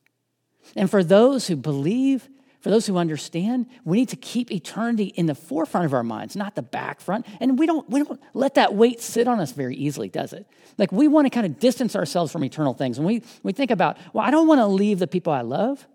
And 0.74 0.90
for 0.90 1.04
those 1.04 1.46
who 1.46 1.56
believe 1.56 2.28
for 2.64 2.70
those 2.70 2.86
who 2.86 2.96
understand, 2.96 3.66
we 3.84 3.98
need 3.98 4.08
to 4.08 4.16
keep 4.16 4.50
eternity 4.50 5.12
in 5.16 5.26
the 5.26 5.34
forefront 5.34 5.84
of 5.84 5.92
our 5.92 6.02
minds, 6.02 6.34
not 6.34 6.54
the 6.54 6.62
back 6.62 6.98
front. 6.98 7.26
And 7.38 7.58
we 7.58 7.66
don't, 7.66 7.86
we 7.90 8.02
don't 8.02 8.18
let 8.32 8.54
that 8.54 8.74
weight 8.74 9.02
sit 9.02 9.28
on 9.28 9.38
us 9.38 9.52
very 9.52 9.76
easily, 9.76 10.08
does 10.08 10.32
it? 10.32 10.46
Like 10.78 10.90
we 10.90 11.06
want 11.06 11.26
to 11.26 11.30
kind 11.30 11.44
of 11.44 11.58
distance 11.58 11.94
ourselves 11.94 12.32
from 12.32 12.42
eternal 12.42 12.72
things. 12.72 12.98
When 12.98 13.06
we, 13.06 13.22
we 13.42 13.52
think 13.52 13.70
about, 13.70 13.98
well, 14.14 14.24
I 14.24 14.30
don't 14.30 14.48
want 14.48 14.60
to 14.60 14.66
leave 14.66 14.98
the 14.98 15.06
people 15.06 15.30
I 15.30 15.42
love. 15.42 15.86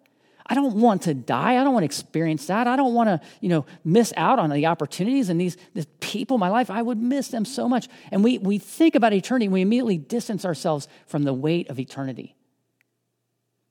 I 0.45 0.53
don't 0.53 0.75
want 0.75 1.01
to 1.03 1.15
die. 1.15 1.59
I 1.59 1.63
don't 1.63 1.73
want 1.73 1.81
to 1.81 1.85
experience 1.85 2.45
that. 2.45 2.67
I 2.67 2.75
don't 2.75 2.93
want 2.93 3.07
to, 3.07 3.19
you 3.41 3.49
know, 3.49 3.65
miss 3.83 4.13
out 4.15 4.37
on 4.37 4.51
the 4.51 4.67
opportunities 4.67 5.29
and 5.29 5.41
these, 5.41 5.57
these 5.73 5.87
people 6.01 6.35
in 6.35 6.39
my 6.39 6.49
life. 6.49 6.69
I 6.69 6.83
would 6.83 6.99
miss 6.99 7.29
them 7.29 7.45
so 7.45 7.67
much. 7.67 7.87
And 8.11 8.23
we, 8.23 8.37
we 8.37 8.59
think 8.59 8.93
about 8.93 9.11
eternity, 9.11 9.47
we 9.47 9.61
immediately 9.61 9.97
distance 9.97 10.45
ourselves 10.45 10.87
from 11.07 11.23
the 11.23 11.33
weight 11.33 11.67
of 11.71 11.79
eternity. 11.79 12.35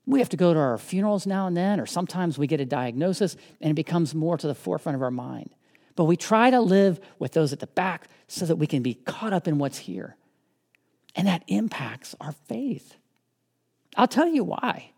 We 0.08 0.20
have 0.20 0.30
to 0.30 0.38
go 0.38 0.54
to 0.54 0.58
our 0.58 0.78
funerals 0.78 1.26
now 1.26 1.46
and 1.46 1.54
then, 1.54 1.78
or 1.78 1.84
sometimes 1.84 2.38
we 2.38 2.46
get 2.46 2.62
a 2.62 2.64
diagnosis 2.64 3.36
and 3.60 3.70
it 3.70 3.74
becomes 3.74 4.14
more 4.14 4.38
to 4.38 4.46
the 4.46 4.54
forefront 4.54 4.96
of 4.96 5.02
our 5.02 5.10
mind. 5.10 5.50
But 5.96 6.04
we 6.04 6.16
try 6.16 6.48
to 6.48 6.62
live 6.62 6.98
with 7.18 7.32
those 7.32 7.52
at 7.52 7.60
the 7.60 7.66
back 7.66 8.08
so 8.26 8.46
that 8.46 8.56
we 8.56 8.66
can 8.66 8.82
be 8.82 8.94
caught 8.94 9.34
up 9.34 9.46
in 9.46 9.58
what's 9.58 9.76
here. 9.76 10.16
And 11.14 11.26
that 11.26 11.44
impacts 11.46 12.14
our 12.22 12.32
faith. 12.32 12.96
I'll 13.96 14.08
tell 14.08 14.28
you 14.28 14.44
why. 14.44 14.92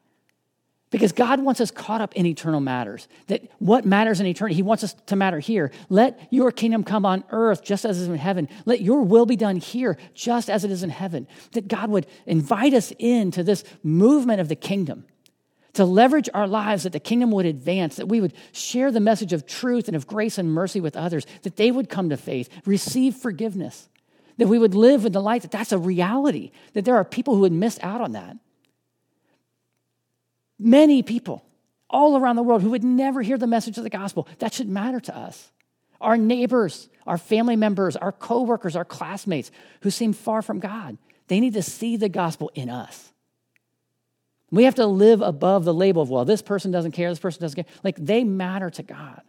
Because 0.90 1.12
God 1.12 1.40
wants 1.40 1.60
us 1.60 1.70
caught 1.70 2.00
up 2.00 2.16
in 2.16 2.26
eternal 2.26 2.60
matters. 2.60 3.06
That 3.28 3.48
what 3.60 3.84
matters 3.84 4.20
in 4.20 4.26
eternity, 4.26 4.56
He 4.56 4.62
wants 4.62 4.82
us 4.82 4.94
to 5.06 5.14
matter 5.14 5.38
here. 5.38 5.70
Let 5.88 6.20
your 6.30 6.50
kingdom 6.50 6.82
come 6.82 7.06
on 7.06 7.22
earth 7.30 7.62
just 7.62 7.84
as 7.84 7.98
it 7.98 8.02
is 8.02 8.08
in 8.08 8.16
heaven. 8.16 8.48
Let 8.64 8.80
your 8.80 9.02
will 9.02 9.24
be 9.24 9.36
done 9.36 9.56
here 9.56 9.96
just 10.14 10.50
as 10.50 10.64
it 10.64 10.70
is 10.72 10.82
in 10.82 10.90
heaven. 10.90 11.28
That 11.52 11.68
God 11.68 11.90
would 11.90 12.06
invite 12.26 12.74
us 12.74 12.92
into 12.98 13.44
this 13.44 13.62
movement 13.84 14.40
of 14.40 14.48
the 14.48 14.56
kingdom 14.56 15.04
to 15.74 15.84
leverage 15.84 16.28
our 16.34 16.48
lives 16.48 16.82
that 16.82 16.92
the 16.92 17.00
kingdom 17.00 17.30
would 17.30 17.46
advance, 17.46 17.96
that 17.96 18.08
we 18.08 18.20
would 18.20 18.32
share 18.52 18.90
the 18.90 19.00
message 19.00 19.32
of 19.32 19.46
truth 19.46 19.86
and 19.86 19.96
of 19.96 20.06
grace 20.06 20.38
and 20.38 20.52
mercy 20.52 20.80
with 20.80 20.96
others, 20.96 21.26
that 21.42 21.56
they 21.56 21.70
would 21.70 21.88
come 21.88 22.08
to 22.08 22.16
faith, 22.16 22.48
receive 22.66 23.14
forgiveness, 23.14 23.88
that 24.38 24.48
we 24.48 24.58
would 24.58 24.74
live 24.74 25.04
in 25.04 25.12
the 25.12 25.22
light 25.22 25.42
that 25.42 25.50
that's 25.50 25.70
a 25.70 25.78
reality, 25.78 26.50
that 26.72 26.84
there 26.84 26.96
are 26.96 27.04
people 27.04 27.34
who 27.34 27.42
would 27.42 27.52
miss 27.52 27.78
out 27.82 28.00
on 28.00 28.12
that. 28.12 28.36
Many 30.60 31.02
people 31.02 31.42
all 31.88 32.18
around 32.18 32.36
the 32.36 32.42
world 32.42 32.62
who 32.62 32.70
would 32.70 32.84
never 32.84 33.22
hear 33.22 33.38
the 33.38 33.46
message 33.46 33.78
of 33.78 33.84
the 33.84 33.90
gospel. 33.90 34.28
That 34.38 34.52
should 34.52 34.68
matter 34.68 35.00
to 35.00 35.16
us. 35.16 35.50
Our 36.00 36.16
neighbors, 36.16 36.88
our 37.06 37.18
family 37.18 37.56
members, 37.56 37.96
our 37.96 38.12
coworkers, 38.12 38.76
our 38.76 38.84
classmates 38.84 39.50
who 39.80 39.90
seem 39.90 40.12
far 40.12 40.42
from 40.42 40.60
God, 40.60 40.98
they 41.28 41.40
need 41.40 41.54
to 41.54 41.62
see 41.62 41.96
the 41.96 42.08
gospel 42.08 42.50
in 42.54 42.68
us. 42.68 43.12
We 44.50 44.64
have 44.64 44.74
to 44.76 44.86
live 44.86 45.22
above 45.22 45.64
the 45.64 45.74
label 45.74 46.02
of, 46.02 46.10
well, 46.10 46.24
this 46.24 46.42
person 46.42 46.70
doesn't 46.70 46.92
care, 46.92 47.08
this 47.08 47.18
person 47.18 47.40
doesn't 47.40 47.56
care. 47.56 47.72
Like 47.82 47.96
they 47.96 48.24
matter 48.24 48.68
to 48.70 48.82
God. 48.82 49.22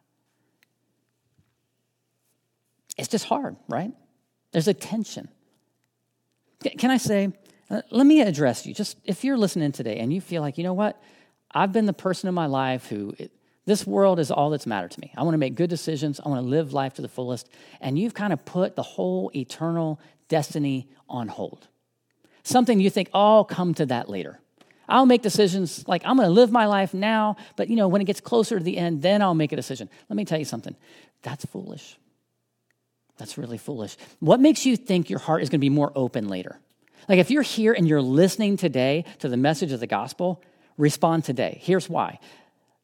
It's 2.98 3.08
just 3.08 3.26
hard, 3.26 3.56
right? 3.70 3.92
There's 4.52 4.68
a 4.68 4.74
tension. 4.74 5.30
Can 6.78 6.92
I 6.92 6.98
say, 6.98 7.32
uh, 7.70 7.82
let 7.90 8.06
me 8.06 8.22
address 8.22 8.66
you. 8.66 8.74
Just 8.74 8.98
if 9.06 9.24
you're 9.24 9.38
listening 9.38 9.72
today 9.72 10.00
and 10.00 10.12
you 10.12 10.20
feel 10.20 10.42
like, 10.42 10.58
you 10.58 10.64
know 10.64 10.74
what? 10.74 11.02
I've 11.54 11.72
been 11.72 11.86
the 11.86 11.94
person 11.94 12.28
in 12.28 12.34
my 12.34 12.46
life 12.46 12.88
who, 12.88 13.14
it, 13.18 13.32
this 13.66 13.86
world 13.86 14.20
is 14.20 14.32
all 14.32 14.50
that's 14.50 14.66
mattered 14.66 14.92
to 14.92 15.00
me. 15.00 15.14
I 15.16 15.24
want 15.24 15.34
to 15.34 15.38
make 15.38 15.56
good 15.56 15.70
decisions. 15.70 16.20
I 16.20 16.30
want 16.30 16.44
to 16.44 16.48
live 16.48 16.74
life 16.74 16.96
to 16.96 17.02
the 17.02 17.08
fullest. 17.08 17.50
And 17.80 17.98
you've 17.98 18.14
kind 18.14 18.34
of 18.34 18.44
put 18.46 18.76
the 18.76 18.84
whole 18.84 19.32
eternal 19.36 20.00
destiny 20.28 20.88
on 21.10 21.28
hold. 21.28 21.68
Something 22.44 22.80
you 22.80 22.90
think, 22.90 23.10
oh, 23.14 23.38
I'll 23.38 23.46
come 23.46 23.74
to 23.76 23.86
that 23.88 24.10
later. 24.10 24.40
I'll 24.90 25.06
make 25.06 25.22
decisions 25.22 25.88
like 25.88 26.02
I'm 26.06 26.18
going 26.18 26.28
to 26.28 26.34
live 26.34 26.52
my 26.52 26.66
life 26.66 26.94
now, 26.94 27.38
but 27.56 27.70
you 27.70 27.76
know, 27.76 27.88
when 27.88 28.02
it 28.02 28.06
gets 28.06 28.20
closer 28.20 28.58
to 28.58 28.64
the 28.64 28.78
end, 28.78 29.02
then 29.02 29.22
I'll 29.22 29.34
make 29.34 29.52
a 29.52 29.56
decision. 29.56 29.90
Let 30.10 30.18
me 30.18 30.26
tell 30.26 30.40
you 30.40 30.46
something. 30.46 30.76
That's 31.22 31.46
foolish. 31.46 31.98
That's 33.18 33.38
really 33.38 33.58
foolish. 33.58 33.96
What 34.20 34.40
makes 34.40 34.66
you 34.66 34.76
think 34.76 35.10
your 35.10 35.20
heart 35.20 35.44
is 35.44 35.50
going 35.50 35.60
to 35.60 35.62
be 35.62 35.70
more 35.70 35.92
open 35.96 36.28
later? 36.28 36.60
Like 37.08 37.20
if 37.20 37.32
you're 37.32 37.42
here 37.42 37.74
and 37.74 37.88
you're 37.88 38.02
listening 38.02 38.58
today 38.58 39.06
to 39.20 39.30
the 39.30 39.38
message 39.38 39.72
of 39.72 39.80
the 39.80 39.88
gospel, 39.88 40.42
respond 40.82 41.24
today. 41.24 41.60
Here's 41.62 41.88
why. 41.88 42.20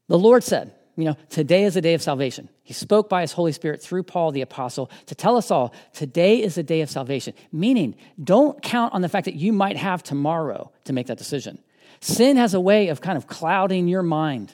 The 0.07 0.19
Lord 0.19 0.43
said, 0.43 0.73
you 0.95 1.03
know, 1.03 1.17
today 1.29 1.63
is 1.63 1.75
a 1.75 1.81
day 1.81 1.95
of 1.95 2.01
salvation. 2.01 2.47
He 2.63 2.73
spoke 2.73 3.09
by 3.09 3.21
his 3.21 3.31
Holy 3.31 3.51
Spirit 3.51 3.81
through 3.81 4.03
Paul 4.03 4.31
the 4.31 4.41
apostle 4.41 4.89
to 5.07 5.15
tell 5.15 5.35
us 5.35 5.51
all 5.51 5.73
today 5.93 6.41
is 6.41 6.57
a 6.57 6.63
day 6.63 6.81
of 6.81 6.89
salvation. 6.89 7.33
Meaning, 7.51 7.95
don't 8.23 8.61
count 8.61 8.93
on 8.93 9.01
the 9.01 9.09
fact 9.09 9.25
that 9.25 9.35
you 9.35 9.51
might 9.51 9.77
have 9.77 10.03
tomorrow 10.03 10.71
to 10.85 10.93
make 10.93 11.07
that 11.07 11.17
decision. 11.17 11.59
Sin 11.99 12.37
has 12.37 12.53
a 12.53 12.59
way 12.59 12.87
of 12.89 13.01
kind 13.01 13.17
of 13.17 13.27
clouding 13.27 13.87
your 13.87 14.03
mind. 14.03 14.53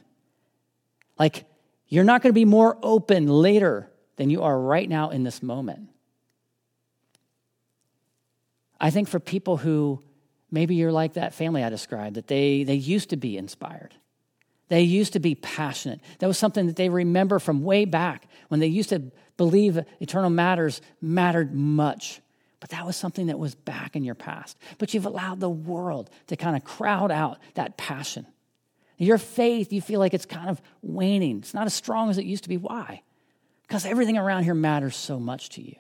Like, 1.20 1.46
you're 1.88 2.04
not 2.04 2.22
going 2.22 2.32
to 2.32 2.34
be 2.34 2.46
more 2.46 2.78
open 2.82 3.28
later 3.28 3.90
than 4.16 4.30
you 4.30 4.44
are 4.44 4.58
right 4.58 4.88
now 4.88 5.10
in 5.10 5.24
this 5.24 5.44
moment. 5.44 5.90
I 8.80 8.90
think 8.90 9.08
for 9.08 9.20
people 9.20 9.58
who 9.58 10.02
maybe 10.54 10.76
you're 10.76 10.92
like 10.92 11.14
that 11.14 11.34
family 11.34 11.64
I 11.64 11.70
described, 11.70 12.16
that 12.16 12.28
they, 12.28 12.64
they 12.64 12.76
used 12.76 13.10
to 13.10 13.18
be 13.18 13.38
inspired. 13.38 13.96
They 14.70 14.84
used 14.84 15.14
to 15.14 15.20
be 15.20 15.34
passionate. 15.36 16.00
That 16.20 16.28
was 16.28 16.38
something 16.38 16.68
that 16.68 16.76
they 16.76 16.90
remember 16.90 17.40
from 17.40 17.64
way 17.64 17.86
back 17.86 18.28
when 18.48 18.60
they 18.60 18.68
used 18.68 18.90
to 18.90 19.12
believe 19.36 19.84
eternal 20.00 20.30
matters 20.30 20.80
mattered 21.02 21.54
much. 21.54 22.22
But 22.60 22.70
that 22.70 22.86
was 22.86 22.96
something 22.96 23.28
that 23.28 23.40
was 23.40 23.56
back 23.56 23.96
in 23.96 24.04
your 24.04 24.16
past. 24.16 24.58
But 24.78 24.94
you've 24.94 25.08
allowed 25.08 25.40
the 25.40 25.50
world 25.50 26.10
to 26.28 26.38
kind 26.38 26.56
of 26.56 26.64
crowd 26.64 27.12
out 27.12 27.40
that 27.56 27.76
passion. 27.76 28.28
Your 28.98 29.18
faith, 29.18 29.74
you 29.74 29.82
feel 29.82 30.00
like 30.00 30.14
it's 30.14 30.26
kind 30.26 30.50
of 30.50 30.62
waning. 30.84 31.40
It's 31.40 31.56
not 31.56 31.66
as 31.66 31.74
strong 31.74 32.10
as 32.12 32.20
it 32.20 32.26
used 32.26 32.44
to 32.44 32.50
be. 32.50 32.58
Why? 32.58 33.02
Because 33.64 33.86
everything 33.86 34.18
around 34.18 34.44
here 34.44 34.54
matters 34.54 34.96
so 34.96 35.20
much 35.20 35.50
to 35.50 35.62
you. 35.62 35.76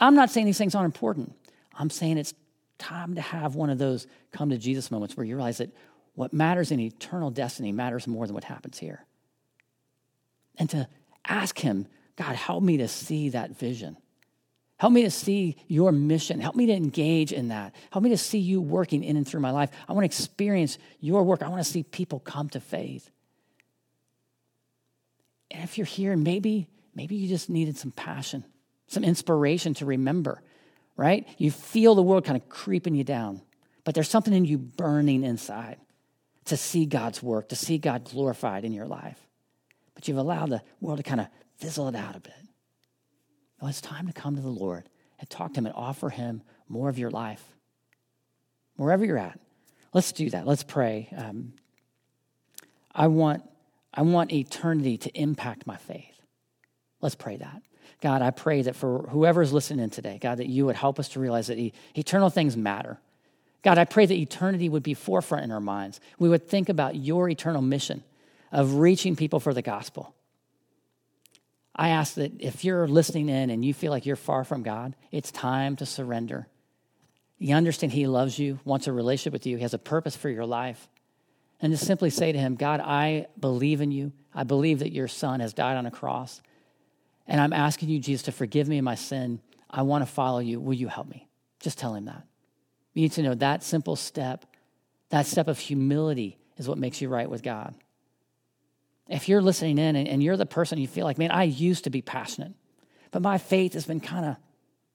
I'm 0.00 0.16
not 0.16 0.30
saying 0.30 0.46
these 0.46 0.58
things 0.58 0.74
aren't 0.74 0.94
important. 0.94 1.34
I'm 1.74 1.90
saying 1.90 2.18
it's 2.18 2.34
time 2.78 3.14
to 3.16 3.20
have 3.20 3.54
one 3.54 3.70
of 3.70 3.78
those 3.78 4.06
come 4.32 4.50
to 4.50 4.58
Jesus 4.58 4.90
moments 4.90 5.16
where 5.16 5.26
you 5.26 5.36
realize 5.36 5.58
that 5.58 5.74
what 6.14 6.32
matters 6.32 6.70
in 6.70 6.80
eternal 6.80 7.30
destiny 7.30 7.72
matters 7.72 8.06
more 8.06 8.26
than 8.26 8.34
what 8.34 8.44
happens 8.44 8.78
here. 8.78 9.04
And 10.56 10.68
to 10.70 10.88
ask 11.26 11.58
Him, 11.58 11.86
God, 12.16 12.34
help 12.34 12.62
me 12.62 12.78
to 12.78 12.88
see 12.88 13.30
that 13.30 13.50
vision. 13.50 13.96
Help 14.78 14.92
me 14.92 15.02
to 15.02 15.10
see 15.10 15.56
your 15.66 15.92
mission. 15.92 16.40
Help 16.40 16.54
me 16.54 16.66
to 16.66 16.72
engage 16.72 17.32
in 17.32 17.48
that. 17.48 17.74
Help 17.90 18.02
me 18.02 18.10
to 18.10 18.18
see 18.18 18.38
you 18.38 18.60
working 18.60 19.02
in 19.02 19.16
and 19.16 19.26
through 19.26 19.40
my 19.40 19.50
life. 19.50 19.70
I 19.88 19.92
want 19.92 20.02
to 20.02 20.06
experience 20.06 20.78
your 21.00 21.24
work. 21.24 21.42
I 21.42 21.48
want 21.48 21.64
to 21.64 21.70
see 21.70 21.82
people 21.82 22.20
come 22.20 22.48
to 22.50 22.60
faith. 22.60 23.10
And 25.50 25.64
if 25.64 25.78
you're 25.78 25.84
here, 25.84 26.16
maybe, 26.16 26.68
maybe 26.94 27.16
you 27.16 27.28
just 27.28 27.50
needed 27.50 27.76
some 27.76 27.90
passion, 27.90 28.44
some 28.86 29.02
inspiration 29.02 29.74
to 29.74 29.86
remember, 29.86 30.42
right? 30.98 31.26
You 31.38 31.50
feel 31.50 31.94
the 31.94 32.02
world 32.02 32.26
kind 32.26 32.36
of 32.36 32.46
creeping 32.50 32.94
you 32.94 33.04
down, 33.04 33.40
but 33.84 33.94
there's 33.94 34.10
something 34.10 34.34
in 34.34 34.44
you 34.44 34.58
burning 34.58 35.22
inside 35.24 35.78
to 36.46 36.56
see 36.56 36.84
God's 36.84 37.22
work, 37.22 37.48
to 37.50 37.56
see 37.56 37.78
God 37.78 38.04
glorified 38.04 38.64
in 38.64 38.72
your 38.72 38.86
life. 38.86 39.18
But 39.94 40.08
you've 40.08 40.18
allowed 40.18 40.50
the 40.50 40.60
world 40.80 40.98
to 40.98 41.04
kind 41.04 41.20
of 41.20 41.28
fizzle 41.56 41.88
it 41.88 41.94
out 41.94 42.16
a 42.16 42.20
bit. 42.20 42.34
Well, 43.60 43.70
it's 43.70 43.80
time 43.80 44.08
to 44.08 44.12
come 44.12 44.34
to 44.36 44.42
the 44.42 44.48
Lord 44.48 44.88
and 45.20 45.30
talk 45.30 45.54
to 45.54 45.60
Him 45.60 45.66
and 45.66 45.74
offer 45.74 46.10
Him 46.10 46.42
more 46.68 46.88
of 46.88 46.98
your 46.98 47.10
life. 47.10 47.44
Wherever 48.76 49.04
you're 49.04 49.18
at, 49.18 49.38
let's 49.94 50.12
do 50.12 50.30
that. 50.30 50.46
Let's 50.46 50.64
pray. 50.64 51.08
Um, 51.16 51.52
I, 52.92 53.06
want, 53.06 53.42
I 53.94 54.02
want 54.02 54.32
eternity 54.32 54.98
to 54.98 55.10
impact 55.20 55.66
my 55.66 55.76
faith. 55.76 56.20
Let's 57.00 57.14
pray 57.14 57.36
that. 57.36 57.62
God, 58.00 58.22
I 58.22 58.30
pray 58.30 58.62
that 58.62 58.76
for 58.76 59.08
whoever 59.10 59.42
is 59.42 59.52
listening 59.52 59.90
today, 59.90 60.18
God, 60.20 60.38
that 60.38 60.48
you 60.48 60.66
would 60.66 60.76
help 60.76 61.00
us 61.00 61.08
to 61.10 61.20
realize 61.20 61.48
that 61.48 61.58
eternal 61.96 62.30
things 62.30 62.56
matter. 62.56 62.98
God, 63.62 63.76
I 63.76 63.84
pray 63.84 64.06
that 64.06 64.14
eternity 64.14 64.68
would 64.68 64.84
be 64.84 64.94
forefront 64.94 65.44
in 65.44 65.50
our 65.50 65.60
minds. 65.60 66.00
We 66.18 66.28
would 66.28 66.48
think 66.48 66.68
about 66.68 66.94
your 66.94 67.28
eternal 67.28 67.62
mission 67.62 68.04
of 68.52 68.74
reaching 68.74 69.16
people 69.16 69.40
for 69.40 69.52
the 69.52 69.62
gospel. 69.62 70.14
I 71.74 71.90
ask 71.90 72.14
that 72.14 72.40
if 72.40 72.64
you're 72.64 72.88
listening 72.88 73.28
in 73.28 73.50
and 73.50 73.64
you 73.64 73.74
feel 73.74 73.90
like 73.90 74.06
you're 74.06 74.16
far 74.16 74.44
from 74.44 74.62
God, 74.62 74.94
it's 75.12 75.30
time 75.30 75.76
to 75.76 75.86
surrender. 75.86 76.46
You 77.38 77.54
understand 77.54 77.92
He 77.92 78.06
loves 78.06 78.38
you, 78.38 78.58
wants 78.64 78.86
a 78.86 78.92
relationship 78.92 79.32
with 79.32 79.46
you, 79.46 79.56
He 79.56 79.62
has 79.62 79.74
a 79.74 79.78
purpose 79.78 80.16
for 80.16 80.28
your 80.28 80.46
life. 80.46 80.88
And 81.60 81.72
just 81.72 81.86
simply 81.86 82.10
say 82.10 82.30
to 82.30 82.38
Him, 82.38 82.54
God, 82.54 82.80
I 82.80 83.26
believe 83.38 83.80
in 83.80 83.90
you. 83.90 84.12
I 84.34 84.44
believe 84.44 84.80
that 84.80 84.92
your 84.92 85.08
Son 85.08 85.40
has 85.40 85.52
died 85.52 85.76
on 85.76 85.86
a 85.86 85.90
cross. 85.90 86.40
And 87.28 87.40
I'm 87.40 87.52
asking 87.52 87.90
you, 87.90 88.00
Jesus, 88.00 88.24
to 88.24 88.32
forgive 88.32 88.66
me 88.66 88.80
my 88.80 88.96
sin. 88.96 89.40
I 89.70 89.82
want 89.82 90.02
to 90.02 90.10
follow 90.10 90.40
you. 90.40 90.58
Will 90.58 90.74
you 90.74 90.88
help 90.88 91.08
me? 91.08 91.28
Just 91.60 91.78
tell 91.78 91.94
Him 91.94 92.06
that. 92.06 92.26
You 92.94 93.02
need 93.02 93.12
to 93.12 93.22
know 93.22 93.34
that 93.34 93.62
simple 93.62 93.94
step, 93.94 94.44
that 95.10 95.26
step 95.26 95.46
of 95.46 95.58
humility, 95.58 96.38
is 96.56 96.68
what 96.68 96.78
makes 96.78 97.00
you 97.00 97.08
right 97.08 97.30
with 97.30 97.44
God 97.44 97.74
if 99.08 99.28
you're 99.28 99.42
listening 99.42 99.78
in 99.78 99.96
and, 99.96 100.22
you're 100.22 100.36
the 100.36 100.46
person 100.46 100.78
you 100.78 100.86
feel 100.86 101.04
like, 101.04 101.18
man, 101.18 101.30
I 101.30 101.44
used 101.44 101.84
to 101.84 101.90
be 101.90 102.02
passionate, 102.02 102.52
but 103.10 103.22
my 103.22 103.38
faith 103.38 103.72
has 103.72 103.86
been 103.86 104.00
kind 104.00 104.26
of 104.26 104.36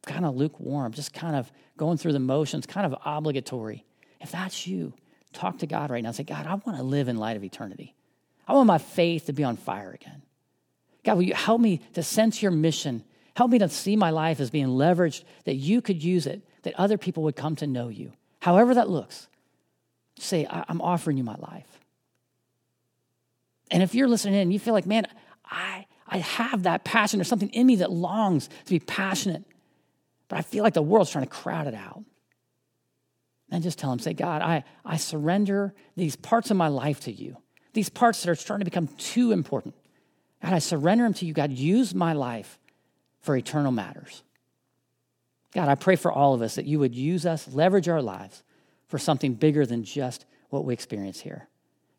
kind 0.06 0.26
of 0.26 0.36
lukewarm, 0.36 0.91
just 0.91 1.13
kind 1.13 1.34
of 1.34 1.50
going 1.78 1.98
through 1.98 2.12
the 2.12 2.19
motions, 2.19 2.65
kind 2.65 2.86
of 2.86 2.93
obligatory. 3.06 3.86
If 4.19 4.34
that's 4.34 4.67
you, 4.67 4.93
talk 5.32 5.60
to 5.60 5.67
God 5.67 5.89
right 5.89 6.04
now. 6.04 6.12
Say, 6.12 6.24
God, 6.24 6.46
I 6.46 6.56
want 6.56 6.78
to 6.78 6.84
live 6.84 7.08
in 7.08 7.15
light 7.15 7.38
of 7.38 7.43
eternity. 7.43 7.96
I 8.46 8.52
want 8.52 8.67
my 8.67 8.80
faith 8.80 9.28
to 9.28 9.34
be 9.34 9.46
on 9.46 9.56
fire 9.56 9.91
again. 9.91 10.22
God, 11.04 11.16
will 11.16 11.24
you 11.24 11.34
help 11.34 11.60
me 11.60 11.82
to 11.94 12.04
sense 12.04 12.42
your 12.42 12.52
mission? 12.52 13.04
Help 13.36 13.52
me 13.52 13.60
to 13.60 13.70
see 13.70 13.96
my 13.96 14.10
life 14.10 14.39
as 14.39 14.50
being 14.50 14.68
leveraged, 14.68 15.24
that 15.46 15.56
you 15.56 15.82
could 15.82 16.04
use 16.04 16.28
it, 16.28 16.42
that 16.63 16.76
other 16.76 16.98
people 16.98 17.24
would 17.24 17.36
come 17.36 17.56
to 17.58 17.68
know 17.68 17.89
you. 17.89 18.13
However 18.39 18.74
that 18.76 18.89
looks, 18.89 19.28
say, 20.20 20.48
I'm 20.50 20.82
offering 20.82 21.18
you 21.18 21.24
my 21.24 21.36
life. 21.36 21.68
And 23.72 23.82
if 23.82 23.96
you're 23.96 24.08
listening 24.08 24.36
in 24.36 24.42
and 24.42 24.54
you 24.54 24.60
feel 24.60 24.74
like, 24.74 24.86
man, 24.86 25.08
I, 25.46 25.88
I 26.08 26.20
have 26.20 26.63
that 26.63 26.84
passion, 26.84 27.18
there's 27.18 27.28
something 27.28 27.50
in 27.50 27.66
me 27.66 27.78
that 27.78 27.92
longs 27.92 28.48
to 28.48 28.70
be 28.70 28.80
passionate, 28.80 29.44
but 30.28 30.38
I 30.38 30.42
feel 30.42 30.63
like 30.63 30.74
the 30.74 30.82
world's 30.82 31.12
trying 31.12 31.26
to 31.26 31.30
crowd 31.30 31.68
it 31.68 31.74
out. 31.74 32.04
Then 33.50 33.62
just 33.62 33.80
tell 33.80 33.92
him, 33.92 34.00
say, 34.00 34.13
God, 34.13 34.42
I, 34.42 34.63
I 34.86 34.98
surrender 34.98 35.74
these 35.96 36.16
parts 36.16 36.52
of 36.52 36.58
my 36.58 36.68
life 36.68 37.02
to 37.02 37.12
you, 37.12 37.38
these 37.74 37.89
parts 37.89 38.24
that 38.24 38.30
are 38.30 38.36
starting 38.36 38.66
to 38.66 38.70
become 38.70 38.88
too 38.98 39.32
important. 39.32 39.76
God, 40.43 40.53
I 40.53 40.60
surrender 40.60 41.06
them 41.06 41.13
to 41.15 41.25
you. 41.25 41.34
God, 41.34 41.51
use 41.51 41.95
my 41.95 42.12
life 42.12 42.60
for 43.21 43.38
eternal 43.38 43.71
matters. 43.71 44.23
God, 45.53 45.69
I 45.69 45.75
pray 45.75 45.95
for 45.95 46.12
all 46.12 46.34
of 46.34 46.41
us 46.41 46.56
that 46.56 46.65
you 46.65 46.79
would 46.79 46.93
use 46.93 47.25
us, 47.25 47.47
leverage 47.47 47.88
our 47.88 48.01
lives 48.01 48.43
for 48.89 48.97
something 48.97 49.36
bigger 49.36 49.65
than 49.65 49.86
just 49.86 50.25
what 50.49 50.65
we 50.65 50.73
experience 50.73 51.21
here. 51.21 51.47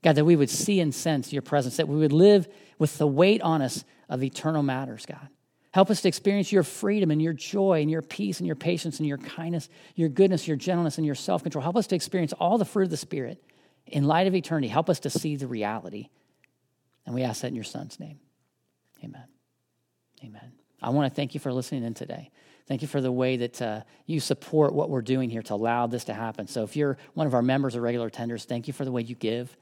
God, 0.02 0.16
that 0.16 0.26
we 0.26 0.36
would 0.36 0.50
see 0.50 0.80
and 0.80 0.94
sense 0.94 1.32
your 1.32 1.40
presence, 1.40 1.78
that 1.78 1.88
we 1.88 1.96
would 1.96 2.12
live 2.12 2.46
with 2.78 2.98
the 2.98 3.06
weight 3.06 3.40
on 3.40 3.62
us 3.62 3.82
of 4.10 4.22
eternal 4.22 4.62
matters, 4.62 5.06
God. 5.06 5.28
Help 5.72 5.88
us 5.88 6.02
to 6.02 6.08
experience 6.08 6.52
your 6.52 6.62
freedom 6.62 7.10
and 7.10 7.22
your 7.22 7.32
joy 7.32 7.80
and 7.80 7.90
your 7.90 8.02
peace 8.02 8.40
and 8.40 8.46
your 8.46 8.56
patience 8.56 8.98
and 8.98 9.08
your 9.08 9.18
kindness, 9.18 9.70
your 9.94 10.10
goodness, 10.10 10.46
your 10.46 10.58
gentleness, 10.58 10.98
and 10.98 11.06
your 11.06 11.14
self 11.14 11.42
control. 11.42 11.62
Help 11.62 11.76
us 11.76 11.86
to 11.86 11.96
experience 11.96 12.34
all 12.34 12.58
the 12.58 12.64
fruit 12.66 12.84
of 12.84 12.90
the 12.90 12.96
Spirit 12.98 13.42
in 13.86 14.04
light 14.04 14.26
of 14.26 14.34
eternity. 14.34 14.68
Help 14.68 14.90
us 14.90 15.00
to 15.00 15.10
see 15.10 15.36
the 15.36 15.46
reality. 15.46 16.10
And 17.06 17.14
we 17.14 17.22
ask 17.22 17.40
that 17.40 17.48
in 17.48 17.54
your 17.54 17.64
Son's 17.64 17.98
name. 17.98 18.20
Amen. 19.04 19.24
Amen. 20.24 20.52
I 20.82 20.90
want 20.90 21.10
to 21.10 21.14
thank 21.14 21.34
you 21.34 21.40
for 21.40 21.52
listening 21.52 21.84
in 21.84 21.94
today. 21.94 22.30
Thank 22.66 22.80
you 22.80 22.88
for 22.88 23.00
the 23.02 23.12
way 23.12 23.36
that 23.36 23.60
uh, 23.60 23.82
you 24.06 24.20
support 24.20 24.72
what 24.74 24.88
we're 24.88 25.02
doing 25.02 25.28
here 25.28 25.42
to 25.42 25.54
allow 25.54 25.86
this 25.86 26.04
to 26.04 26.14
happen. 26.14 26.46
So, 26.46 26.62
if 26.62 26.76
you're 26.76 26.96
one 27.12 27.26
of 27.26 27.34
our 27.34 27.42
members 27.42 27.76
or 27.76 27.82
regular 27.82 28.08
attenders, 28.08 28.44
thank 28.44 28.66
you 28.66 28.72
for 28.72 28.86
the 28.86 28.92
way 28.92 29.02
you 29.02 29.14
give. 29.14 29.54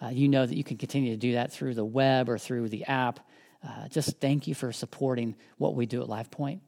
Uh, 0.00 0.08
you 0.08 0.28
know 0.28 0.44
that 0.46 0.56
you 0.56 0.64
can 0.64 0.76
continue 0.78 1.10
to 1.10 1.16
do 1.16 1.34
that 1.34 1.52
through 1.52 1.74
the 1.74 1.84
web 1.84 2.28
or 2.28 2.38
through 2.38 2.68
the 2.68 2.84
app. 2.84 3.20
Uh, 3.66 3.88
just 3.88 4.20
thank 4.20 4.46
you 4.46 4.54
for 4.54 4.72
supporting 4.72 5.34
what 5.58 5.74
we 5.74 5.86
do 5.86 6.02
at 6.02 6.08
LifePoint. 6.08 6.60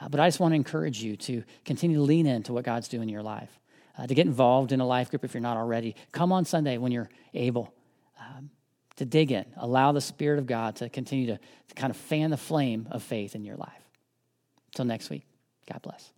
Uh, 0.00 0.08
but 0.08 0.20
I 0.20 0.28
just 0.28 0.40
want 0.40 0.52
to 0.52 0.56
encourage 0.56 1.02
you 1.02 1.16
to 1.16 1.44
continue 1.64 1.96
to 1.96 2.02
lean 2.02 2.26
into 2.26 2.52
what 2.52 2.64
God's 2.64 2.88
doing 2.88 3.04
in 3.04 3.08
your 3.08 3.22
life, 3.22 3.60
uh, 3.98 4.06
to 4.06 4.14
get 4.14 4.26
involved 4.26 4.72
in 4.72 4.80
a 4.80 4.86
life 4.86 5.10
group 5.10 5.24
if 5.24 5.34
you're 5.34 5.40
not 5.40 5.56
already. 5.56 5.96
Come 6.12 6.32
on 6.32 6.44
Sunday 6.44 6.78
when 6.78 6.92
you're 6.92 7.10
able 7.34 7.72
um, 8.20 8.50
to 8.96 9.04
dig 9.04 9.32
in. 9.32 9.44
Allow 9.56 9.92
the 9.92 10.00
Spirit 10.00 10.38
of 10.38 10.46
God 10.46 10.76
to 10.76 10.88
continue 10.88 11.26
to, 11.26 11.38
to 11.38 11.74
kind 11.74 11.90
of 11.90 11.96
fan 11.96 12.30
the 12.30 12.36
flame 12.36 12.88
of 12.90 13.02
faith 13.02 13.34
in 13.34 13.44
your 13.44 13.56
life. 13.56 13.72
Until 14.72 14.84
next 14.86 15.10
week, 15.10 15.24
God 15.70 15.82
bless. 15.82 16.12